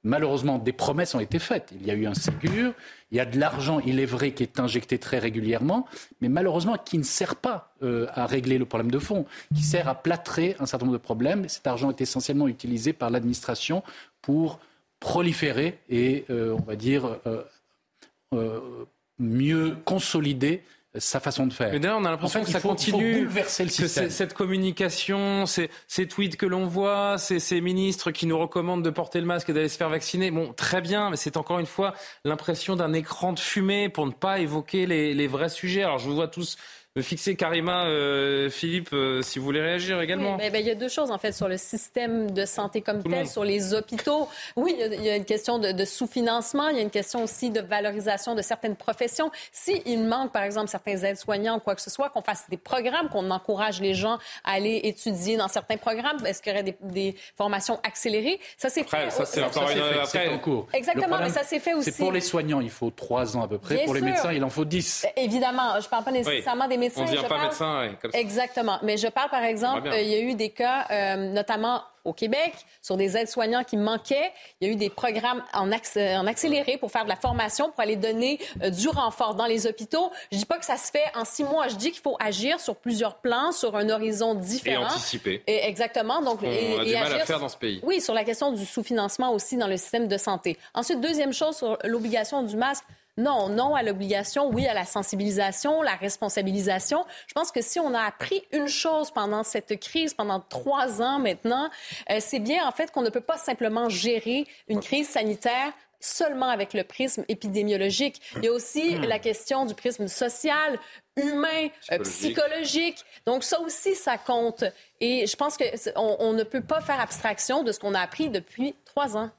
[0.04, 1.74] Malheureusement, des promesses ont été faites.
[1.80, 2.74] Il y a eu un Ségur,
[3.10, 5.88] il y a de l'argent, il est vrai, qui est injecté très régulièrement,
[6.22, 9.26] mais malheureusement qui ne sert pas euh, à régler le problème de fond,
[9.56, 11.50] qui sert à plâtrer un certain nombre de problèmes.
[11.50, 13.82] Cet argent est essentiellement utilisé par l'administration
[14.22, 14.60] pour
[15.00, 18.70] proliférer et, euh, on va dire, euh,
[19.18, 20.64] mieux consolider
[21.00, 21.72] sa façon de faire.
[21.72, 23.20] Mais d'ailleurs, on a l'impression que ça continue.
[23.20, 24.10] bouleverser le système.
[24.10, 28.90] cette communication, ces, ces tweets que l'on voit, ces, ces, ministres qui nous recommandent de
[28.90, 30.32] porter le masque et d'aller se faire vacciner.
[30.32, 31.94] Bon, très bien, mais c'est encore une fois
[32.24, 35.84] l'impression d'un écran de fumée pour ne pas évoquer les, les vrais sujets.
[35.84, 36.58] Alors, je vous vois tous
[37.02, 40.38] fixer Karima, euh, Philippe, euh, si vous voulez réagir également.
[40.38, 43.04] Oui, ben, il y a deux choses en fait sur le système de santé comme
[43.04, 44.28] tel, sur les hôpitaux.
[44.56, 47.62] Oui, il y a, une question de, sous-financement, il y a une question aussi de
[47.62, 49.32] valorisation de certaines professions.
[49.52, 52.58] S'il il manque, par exemple, certains aides-soignants ou quoi que ce soit, qu'on fasse des
[52.58, 56.76] programmes, qu'on encourage les gens à aller étudier dans certains programmes, est-ce qu'il y aurait
[56.82, 58.40] des, formations accélérées?
[58.58, 59.12] Ça s'est fait.
[59.12, 60.34] Ça, c'est encore une...
[60.34, 60.68] en cours.
[60.74, 61.92] Exactement, mais ça s'est fait aussi.
[61.92, 63.86] C'est pour les soignants, il faut trois ans à peu près.
[63.86, 65.06] pour les médecins, il en faut dix.
[65.16, 68.80] Évidemment, je ne parle pas nécessairement des médecins on ne devient pas médecin, Exactement.
[68.84, 72.14] Mais je parle, par exemple, euh, il y a eu des cas, euh, notamment au
[72.14, 74.32] Québec, sur des aides-soignants qui manquaient.
[74.62, 77.98] Il y a eu des programmes en, accéléré pour faire de la formation, pour aller
[77.98, 80.10] donner euh, du renfort dans les hôpitaux.
[80.32, 81.68] Je dis pas que ça se fait en six mois.
[81.68, 84.84] Je dis qu'il faut agir sur plusieurs plans, sur un horizon différent.
[84.84, 85.44] Et anticiper.
[85.48, 86.22] Et exactement.
[86.22, 87.82] Donc, on et, a du mal à faire dans ce pays.
[87.84, 90.58] Oui, sur la question du sous-financement aussi dans le système de santé.
[90.74, 92.86] Ensuite, deuxième chose sur l'obligation du masque.
[93.18, 97.06] Non, non à l'obligation, oui à la sensibilisation, la responsabilisation.
[97.28, 101.20] Je pense que si on a appris une chose pendant cette crise, pendant trois ans
[101.20, 101.70] maintenant,
[102.12, 106.50] euh, c'est bien en fait qu'on ne peut pas simplement gérer une crise sanitaire seulement
[106.50, 108.22] avec le prisme épidémiologique.
[108.38, 109.06] Il y a aussi hmm.
[109.06, 110.78] la question du prisme social,
[111.16, 113.04] humain, euh, psychologique.
[113.26, 114.64] Donc ça aussi, ça compte.
[115.02, 118.30] Et je pense qu'on on ne peut pas faire abstraction de ce qu'on a appris
[118.30, 119.32] depuis trois ans.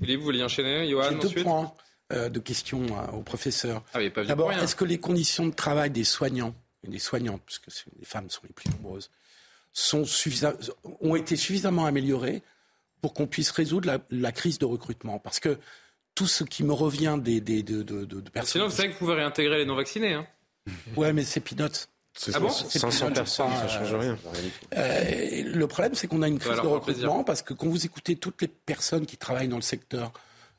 [0.00, 1.46] Philippe, vous voulez enchaîner, Johan, ensuite?
[2.14, 3.82] Euh, de questions euh, au professeur.
[3.92, 6.54] Ah D'abord, est-ce que les conditions de travail des soignants,
[6.86, 7.66] et des soignantes, puisque
[7.98, 9.10] les femmes sont les plus nombreuses,
[9.72, 10.04] sont
[11.00, 12.42] ont été suffisamment améliorées
[13.00, 15.18] pour qu'on puisse résoudre la, crise de recrutement?
[15.18, 15.58] Parce que
[16.14, 18.52] tout ce qui me revient des, des de, de, de, personnes...
[18.52, 20.14] Sinon, vous savez que vous pouvez réintégrer les non-vaccinés.
[20.14, 20.26] Hein
[20.96, 21.86] ouais, mais c'est peanuts.
[22.32, 24.16] Ah bon 500 personnes, ça change rien.
[24.76, 28.14] Euh, le problème, c'est qu'on a une crise de recrutement parce que quand vous écoutez
[28.16, 30.12] toutes les personnes qui travaillent dans le secteur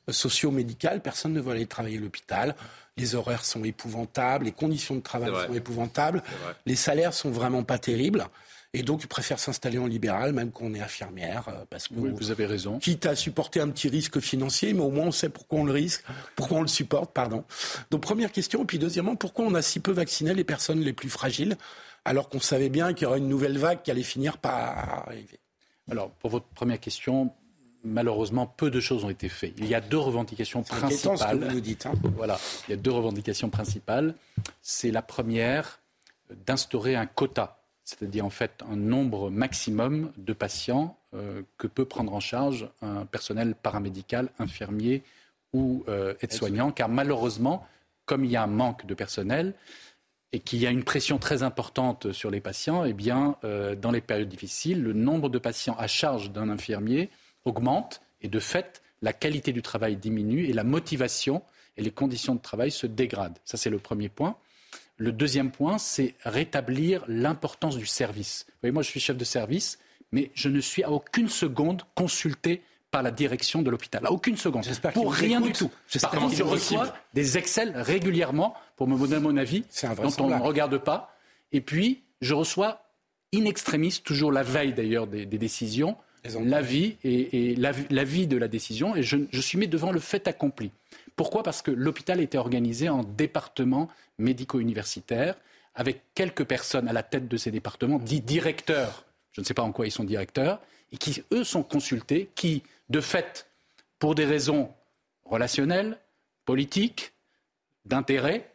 [0.09, 2.55] socio-médical, personne ne veut aller travailler à l'hôpital.
[2.97, 6.23] Les horaires sont épouvantables, les conditions de travail sont épouvantables,
[6.65, 8.27] les salaires sont vraiment pas terribles.
[8.75, 12.31] Et donc, ils préfèrent s'installer en libéral, même qu'on est infirmière, euh, parce que vous
[12.31, 12.77] avez raison.
[12.77, 15.71] Quitte à supporter un petit risque financier, mais au moins on sait pourquoi on le
[15.71, 16.03] risque,
[16.35, 17.45] pourquoi on le supporte, pardon.
[17.89, 18.63] Donc, première question.
[18.63, 21.55] Et puis, deuxièmement, pourquoi on a si peu vacciné les personnes les plus fragiles,
[22.03, 25.39] alors qu'on savait bien qu'il y aurait une nouvelle vague qui allait finir par arriver?
[25.89, 27.31] Alors, pour votre première question,
[27.85, 29.53] malheureusement, peu de choses ont été faites.
[29.57, 31.17] Il y a deux revendications principales.
[31.17, 31.85] Ce que vous nous dites.
[31.85, 31.93] Hein.
[32.15, 34.15] Voilà, il y a deux revendications principales.
[34.61, 35.79] C'est la première
[36.45, 42.13] d'instaurer un quota, c'est-à-dire en fait un nombre maximum de patients euh, que peut prendre
[42.13, 45.03] en charge un personnel paramédical, infirmier
[45.53, 47.65] ou euh, aide-soignant, car malheureusement,
[48.05, 49.53] comme il y a un manque de personnel,
[50.31, 53.91] et qu'il y a une pression très importante sur les patients, eh bien, euh, dans
[53.91, 57.09] les périodes difficiles, le nombre de patients à charge d'un infirmier
[57.45, 61.43] augmente et de fait, la qualité du travail diminue et la motivation
[61.77, 63.37] et les conditions de travail se dégradent.
[63.43, 64.37] Ça, c'est le premier point.
[64.97, 68.45] Le deuxième point, c'est rétablir l'importance du service.
[68.47, 69.77] Vous voyez, moi, je suis chef de service,
[70.11, 72.61] mais je ne suis à aucune seconde consulté
[72.91, 74.05] par la direction de l'hôpital.
[74.05, 74.65] À aucune seconde.
[74.93, 75.69] Pour rien du tout.
[76.01, 79.65] Par contre, je reçois des Excel régulièrement pour me donner mon avis,
[80.01, 81.13] dont on ne regarde pas.
[81.51, 82.89] Et puis, je reçois
[83.33, 85.97] in extremis, toujours la veille d'ailleurs des décisions,
[86.43, 90.71] l'avis et, l'avis de la décision et je, suis mis devant le fait accompli.
[91.15, 91.43] Pourquoi?
[91.43, 95.35] Parce que l'hôpital était organisé en départements médico-universitaires
[95.75, 99.63] avec quelques personnes à la tête de ces départements, dits directeurs, je ne sais pas
[99.63, 100.61] en quoi ils sont directeurs,
[100.91, 103.47] et qui, eux, sont consultés, qui, de fait,
[103.99, 104.71] pour des raisons
[105.25, 105.97] relationnelles,
[106.45, 107.11] politiques,
[107.83, 108.49] d'intérêt,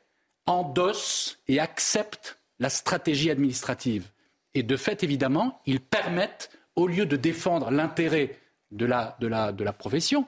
[0.47, 4.09] endossent et acceptent la stratégie administrative.
[4.55, 8.39] Et de fait, évidemment, ils permettent au lieu de défendre l'intérêt
[8.71, 10.27] de la, de, la, de la profession,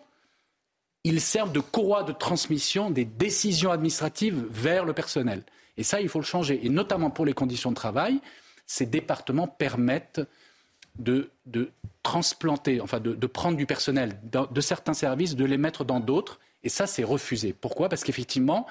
[1.04, 5.42] ils servent de courroie de transmission des décisions administratives vers le personnel.
[5.76, 6.64] Et ça, il faut le changer.
[6.64, 8.20] Et notamment pour les conditions de travail,
[8.66, 10.20] ces départements permettent
[10.98, 11.70] de, de
[12.02, 16.38] transplanter, enfin de, de, prendre du personnel de certains services, de les mettre dans d'autres.
[16.64, 17.52] Et ça, c'est refusé.
[17.52, 17.88] Pourquoi?
[17.88, 18.66] Parce qu'effectivement,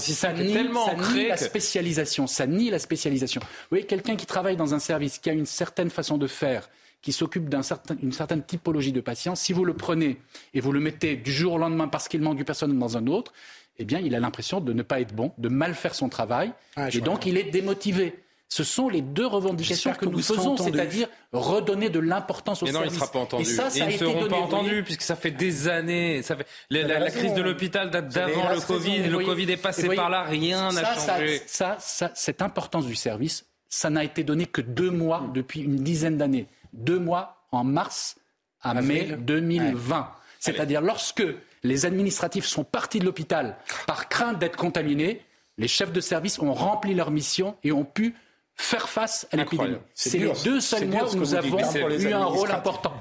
[0.00, 2.26] ça nie, tellement ça nie la spécialisation.
[2.26, 3.40] Ça nie la spécialisation.
[3.40, 6.68] Vous voyez, quelqu'un qui travaille dans un service, qui a une certaine façon de faire,
[7.06, 10.18] qui s'occupe d'une certain, certaine typologie de patients, si vous le prenez
[10.54, 13.06] et vous le mettez du jour au lendemain parce qu'il manque du personnel dans un
[13.06, 13.32] autre,
[13.78, 16.52] eh bien, il a l'impression de ne pas être bon, de mal faire son travail,
[16.74, 18.18] Ah, et donc il est démotivé.
[18.48, 22.72] Ce sont les deux revendications que, que nous faisons, c'est-à-dire redonner de l'importance au Mais
[22.72, 22.98] non, il ne service.
[22.98, 23.42] sera pas entendu.
[23.44, 25.68] Et ça, ça ils a ne été seront donné, pas entendus puisque ça fait des
[25.68, 26.22] années.
[26.22, 26.46] Ça fait...
[26.70, 29.04] La, crise de l'hôpital date d'avant le Covid.
[29.04, 29.24] Le.
[29.24, 31.40] Covid est passé par là, rien n'a changé.
[31.46, 35.76] Ça, ça, cette importance du service, ça n'a été donné que deux mois depuis une
[35.76, 36.48] dizaine d'années.
[36.76, 38.16] Deux mois en mars
[38.60, 40.10] à mai 2020.
[40.38, 41.24] C'est-à-dire lorsque
[41.62, 45.22] les administratifs sont partis de l'hôpital par crainte d'être contaminés,
[45.58, 48.14] les chefs de service ont rempli leur mission et ont pu
[48.58, 49.76] faire face à l'épidémie.
[49.94, 51.58] C'est les deux seuls mois où que nous avons
[51.98, 52.94] eu un rôle important.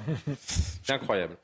[0.84, 1.38] C'est incroyable.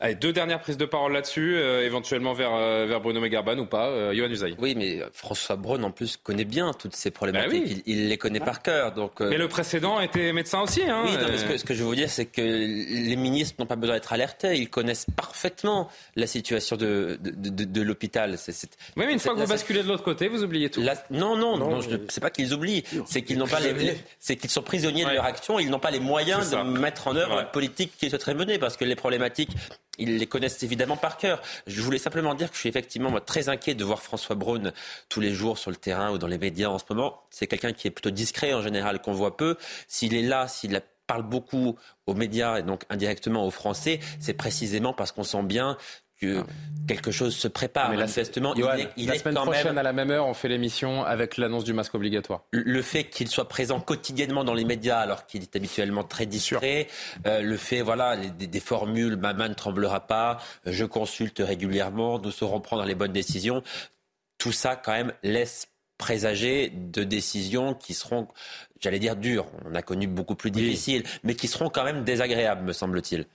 [0.00, 3.66] Allez, deux dernières prises de parole là-dessus, euh, éventuellement vers, euh, vers Bruno Megarban ou
[3.66, 3.88] pas.
[3.88, 4.54] Euh, Johan Usaï.
[4.58, 7.50] Oui, mais François Braun, en plus, connaît bien toutes ces problématiques.
[7.64, 7.82] Bah oui.
[7.86, 8.92] il, il les connaît par cœur.
[8.92, 10.82] Donc, euh, Mais le précédent était médecin aussi.
[10.82, 13.16] Hein, Oui, non, mais ce, que, ce que je veux vous dire, c'est que les
[13.16, 14.56] ministres n'ont pas besoin d'être alertés.
[14.56, 18.36] Ils connaissent parfaitement la situation de, de, de- de l'hôpital.
[18.96, 20.80] Oui, mais une fois que vous basculez de l'autre côté, vous oubliez tout.
[20.80, 23.92] la- non, non, non, je- c'est pas qu'ils oublient, c'est qu'ils n'ont pas les, prisonniers.
[23.92, 25.58] les- c'est qu'ils sont prisonniers de leur action.
[25.58, 28.76] Ils n'ont pas les moyens de mettre en œuvre la politique qu'ils souhaiteraient mener, parce
[28.76, 29.50] que les problématiques,
[29.98, 31.40] ils les connaissent évidemment par cœur.
[31.66, 34.72] Je voulais simplement dire que je suis effectivement moi, très inquiet de voir François Braun
[35.08, 37.22] tous les jours sur le terrain ou dans les médias en ce moment.
[37.30, 39.56] C'est quelqu'un qui est plutôt discret en général, qu'on voit peu.
[39.88, 41.76] S'il est là, s'il parle beaucoup
[42.06, 45.76] aux médias et donc indirectement aux Français, c'est précisément parce qu'on sent bien
[46.20, 46.42] que
[46.88, 47.90] quelque chose se prépare.
[47.90, 49.92] Mais la- Manifestement, Johan, il est, il la est semaine quand prochaine, même à la
[49.92, 52.44] même heure, on fait l'émission avec l'annonce du masque obligatoire.
[52.52, 56.86] le fait qu'il soit présent quotidiennement dans les médias alors qu'il est habituellement très discret,
[57.26, 62.18] euh, le fait voilà des, des formules ma main ne tremblera pas, je consulte régulièrement,
[62.18, 63.62] nous saurons prendre les bonnes décisions,
[64.38, 65.68] tout ça quand même laisse
[65.98, 68.28] présager de décisions qui seront,
[68.80, 72.62] j'allais dire dures, on a connu beaucoup plus difficiles, mais qui seront quand même désagréables
[72.64, 73.26] me semble-t-il.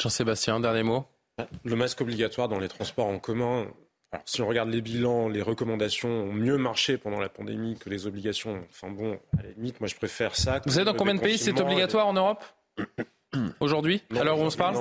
[0.00, 1.04] Jean-Sébastien, dernier mot.
[1.64, 3.66] Le masque obligatoire dans les transports en commun.
[4.10, 7.90] Alors, si on regarde les bilans, les recommandations ont mieux marché pendant la pandémie que
[7.90, 8.64] les obligations.
[8.70, 10.60] Enfin bon, à la limite, moi je préfère ça.
[10.64, 12.44] Vous savez dans combien de pays c'est obligatoire en Europe?
[13.60, 14.76] Aujourd'hui Alors on se parle.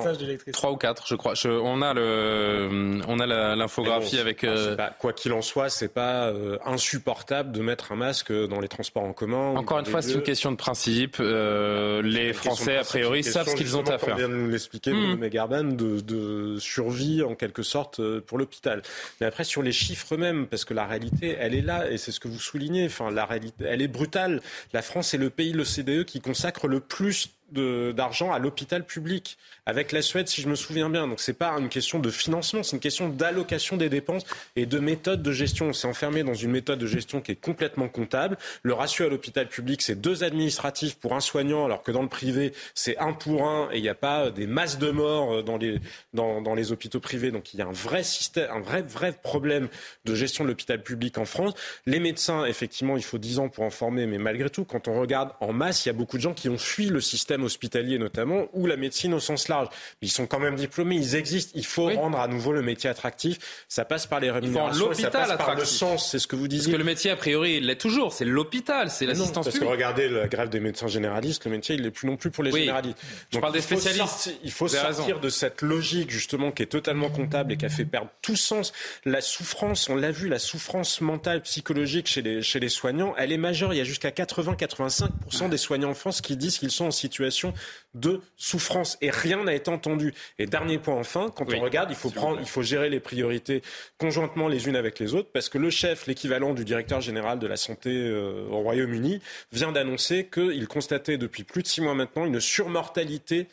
[0.53, 1.33] Trois ou quatre, je crois.
[1.33, 4.39] Je- on a le, on a l'infographie bon, avec.
[4.41, 8.31] c'est- euh, pas- quoi qu'il en soit, c'est pas euh, insupportable de mettre un masque
[8.31, 9.55] dans les transports en commun.
[9.57, 11.17] Encore une fois, c'est une question de principe.
[11.19, 14.15] Euh, les de Français, a priori, savent ce qu'ils ont à faire.
[14.15, 14.91] Comme vient de nous l'expliquer.
[14.91, 18.81] Bruno Megarban, de, de survie en quelque sorte pour l'hôpital.
[19.19, 22.11] Mais après sur les chiffres eux-mêmes, parce que la réalité, elle est là et c'est
[22.13, 22.85] ce que vous soulignez.
[22.85, 24.41] Enfin, la réalité, elle est brutale.
[24.71, 28.85] La France est le pays, le CDE, qui consacre le plus de- d'argent à l'hôpital
[28.85, 31.07] public, avec la Suède, si je me souviens bien.
[31.07, 34.25] Donc c'est pas une question de financement, c'est une question d'allocation des dépenses
[34.55, 35.67] et de méthode de gestion.
[35.67, 38.37] On s'est enfermé dans une méthode de gestion qui est complètement comptable.
[38.63, 42.09] Le ratio à l'hôpital public, c'est deux administratifs pour un soignant, alors que dans le
[42.09, 45.41] privé, c'est un pour un et il n'y a pas des masses de morts euh,
[45.43, 45.79] dans les,
[46.13, 47.31] dans les hôpitaux privés.
[47.31, 49.67] Donc il y a un vrai système, un vrai, vrai problème
[50.05, 51.53] de gestion de l'hôpital public en France.
[51.85, 54.99] Les médecins, effectivement, il faut 10 ans pour en former, mais malgré tout, quand on
[54.99, 57.97] regarde en masse, il y a beaucoup de gens qui ont fui le système hospitalier
[57.97, 59.67] notamment, ou la médecine au sens large.
[60.01, 61.51] Ils sont quand même diplômés, ils existent.
[61.55, 63.37] Il faut rendre à nouveau le métier attractif.
[63.67, 65.77] Ça passe par les rémunérations, ça l'hôpital passe par le attractif.
[65.77, 66.11] sens.
[66.11, 66.73] C'est ce que vous Parce disiez.
[66.73, 68.13] que le métier, a priori, il l'est toujours.
[68.13, 71.81] C'est l'hôpital, c'est l'assistance parce que regardez la grève des médecins généralistes, le métier il
[71.83, 72.61] n'est plus non plus pour les Oui.
[72.61, 72.97] généralistes.
[73.33, 74.05] Je parle des spécialistes.
[74.07, 75.19] sortir- il faut sortir raison.
[75.19, 78.73] de cette logique justement qui est totalement comptable et qui a fait perdre tout sens.
[79.05, 83.31] La souffrance, on l'a vu, la souffrance mentale, psychologique chez les, chez les soignants, elle
[83.31, 83.73] est majeure.
[83.73, 87.26] Il y a jusqu'à 80-85% des soignants en France qui disent qu'ils sont en situation
[87.93, 90.13] de souffrance et rien n'a été entendu.
[90.39, 93.61] Et dernier point enfin, quand on regarde, il faut prendre, il faut gérer les priorités
[93.97, 97.47] conjointement les unes avec les autres parce que le chef, l'équivalent du directeur général de
[97.47, 99.21] la santé euh, au Royaume-Uni,
[99.51, 103.47] vient d'annoncer qu'il constatait depuis plus de six mois maintenant une surmortalité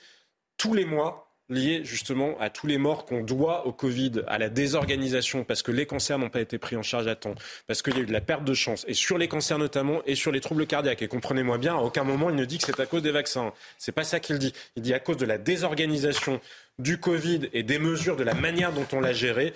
[0.56, 4.48] tous les mois liée justement à tous les morts qu'on doit au Covid, à la
[4.48, 7.34] désorganisation, parce que les cancers n'ont pas été pris en charge à temps,
[7.66, 10.02] parce qu'il y a eu de la perte de chance, et sur les cancers notamment,
[10.06, 11.02] et sur les troubles cardiaques.
[11.02, 13.52] Et comprenez-moi bien, à aucun moment il ne dit que c'est à cause des vaccins.
[13.78, 14.52] C'est pas ça qu'il dit.
[14.76, 16.40] Il dit à cause de la désorganisation
[16.78, 19.52] du Covid et des mesures, de la manière dont on l'a géré.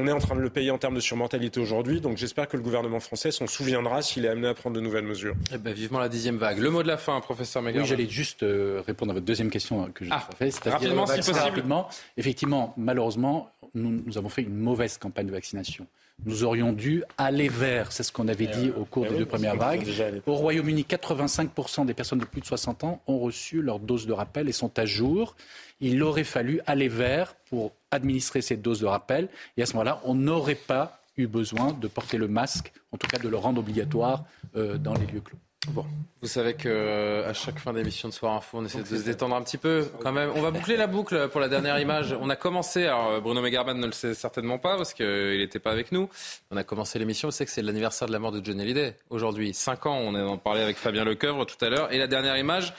[0.00, 2.56] On est en train de le payer en termes de surmortalité aujourd'hui, donc j'espère que
[2.56, 5.34] le gouvernement français s'en souviendra s'il est amené à prendre de nouvelles mesures.
[5.52, 6.58] Eh ben, vivement la dixième vague.
[6.60, 7.82] Le mot de la fin, professeur Megarban.
[7.82, 10.54] Oui, j'allais juste euh, répondre à votre deuxième question euh, que je Ah, fait.
[10.68, 11.36] rapidement, si possible.
[11.40, 11.88] Rapidement.
[12.16, 15.84] Effectivement, malheureusement, nous, nous avons fait une mauvaise campagne de vaccination.
[16.24, 19.20] Nous aurions dû aller vers, c'est ce qu'on avait dit au cours Eh des oui,
[19.20, 19.84] deux premières vagues.
[20.26, 24.12] Au Royaume-Uni, 85% des personnes de plus de 60 ans ont reçu leur dose de
[24.12, 25.36] rappel et sont à jour.
[25.80, 29.28] Il aurait fallu aller vers pour administrer cette dose de rappel.
[29.56, 33.06] Et à ce moment-là, on n'aurait pas eu besoin de porter le masque, en tout
[33.06, 34.24] cas de le rendre obligatoire
[34.56, 35.38] euh, dans les lieux clos.
[35.66, 35.84] Bon,
[36.22, 39.02] vous savez que euh, à chaque fin d'émission de Soir Info, on essaie de se
[39.02, 40.30] détendre un petit peu quand même.
[40.36, 42.16] On va boucler la boucle pour la dernière image.
[42.20, 45.58] On a commencé, alors euh, Bruno Megarban ne le sait certainement pas parce qu'il n'était
[45.58, 46.08] pas avec nous.
[46.52, 49.52] On a commencé l'émission, savez que c'est l'anniversaire de la mort de Johnny Hallyday aujourd'hui.
[49.52, 51.92] Cinq ans, on en parlait avec Fabien Lecoeuvre tout à l'heure.
[51.92, 52.72] Et la dernière image,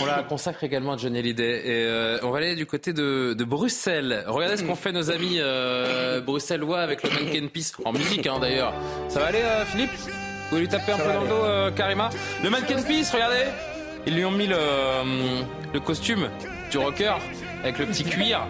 [0.00, 1.62] on la consacre également à Johnny Hallyday.
[1.64, 4.24] Et euh, on va aller du côté de, de Bruxelles.
[4.28, 8.38] Regardez ce qu'ont fait nos amis euh, bruxellois avec le Mannequin Peace, en musique hein,
[8.40, 8.72] d'ailleurs.
[9.08, 9.90] Ça va aller Philippe?
[10.50, 12.08] Vous lui taper un peu dans le dos euh, Karima
[12.42, 13.44] Le Mannequin Peace, regardez
[14.06, 15.02] Ils lui ont mis le, euh,
[15.74, 16.28] le costume
[16.70, 17.12] du rocker
[17.62, 18.46] avec le petit cuir.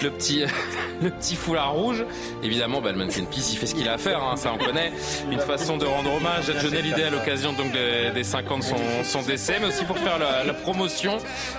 [0.00, 0.44] Le petit,
[1.02, 2.04] le petit foulard rouge.
[2.42, 4.58] Évidemment, bah, le Mannequin Peace, il fait ce qu'il a à faire, hein, ça on
[4.58, 4.92] connaît.
[5.30, 8.58] Une façon de rendre hommage à Johnny Hallyday à l'occasion donc des, des 5 ans
[8.58, 11.18] de son, son décès, mais aussi pour faire la, la promotion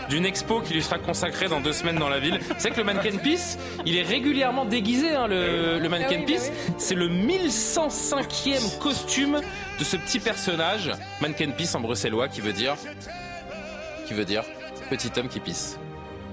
[0.10, 2.40] d'une expo qui lui sera consacrée dans deux semaines dans la ville.
[2.57, 6.52] C'est que le Mannequin Peace, il est régulièrement déguisé, hein, le, le Mannequin Peace.
[6.78, 9.41] C'est le 1105e costume
[9.80, 10.91] de ce petit personnage,
[11.22, 12.76] Mannequin Peace en bruxellois, qui veut dire,
[14.07, 14.44] qui veut dire
[14.90, 15.78] petit homme qui pisse.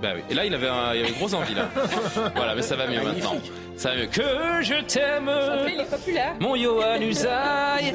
[0.03, 0.21] Bah oui.
[0.31, 1.69] Et là, il avait, un, il avait une grosse envie là.
[2.37, 3.37] Voilà, mais ça va mieux maintenant.
[3.77, 4.07] Ça va mieux.
[4.07, 4.23] Que
[4.63, 5.31] je t'aime,
[5.69, 6.35] Il est populaire.
[6.41, 7.93] mon Johan Usaï.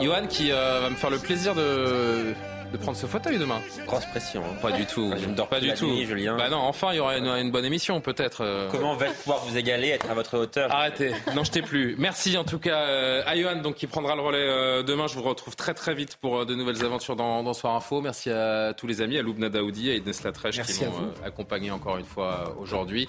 [0.00, 2.34] Johan qui euh, va me faire le plaisir de,
[2.74, 3.60] de prendre ce fauteuil demain.
[3.86, 4.42] Grosse pression.
[4.44, 4.56] hein.
[4.60, 5.12] Pas du tout.
[5.16, 5.86] Je ne dors pas du tout.
[5.86, 6.36] nuit, Julien.
[6.36, 8.42] Bah non, enfin, il y aura une, une bonne émission peut-être.
[8.42, 8.68] euh.
[8.70, 10.70] Comment va pouvoir vous égaler, être à votre hauteur?
[10.72, 11.94] Arrêtez, n'en jetez plus.
[11.98, 15.06] Merci en tout cas euh, à Johan donc, qui prendra le relais euh, demain.
[15.06, 18.00] Je vous retrouve très très vite pour de nouvelles aventures dans, dans Soir Info.
[18.00, 21.98] Merci à tous les amis, à Loubna Daoudi, à Inès Latrèche qui m'ont accompagné encore
[21.98, 23.08] une fois aujourd'hui.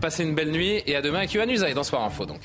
[0.00, 2.40] Passez une belle nuit et à demain avec Johan Usaï dans Soir Info donc.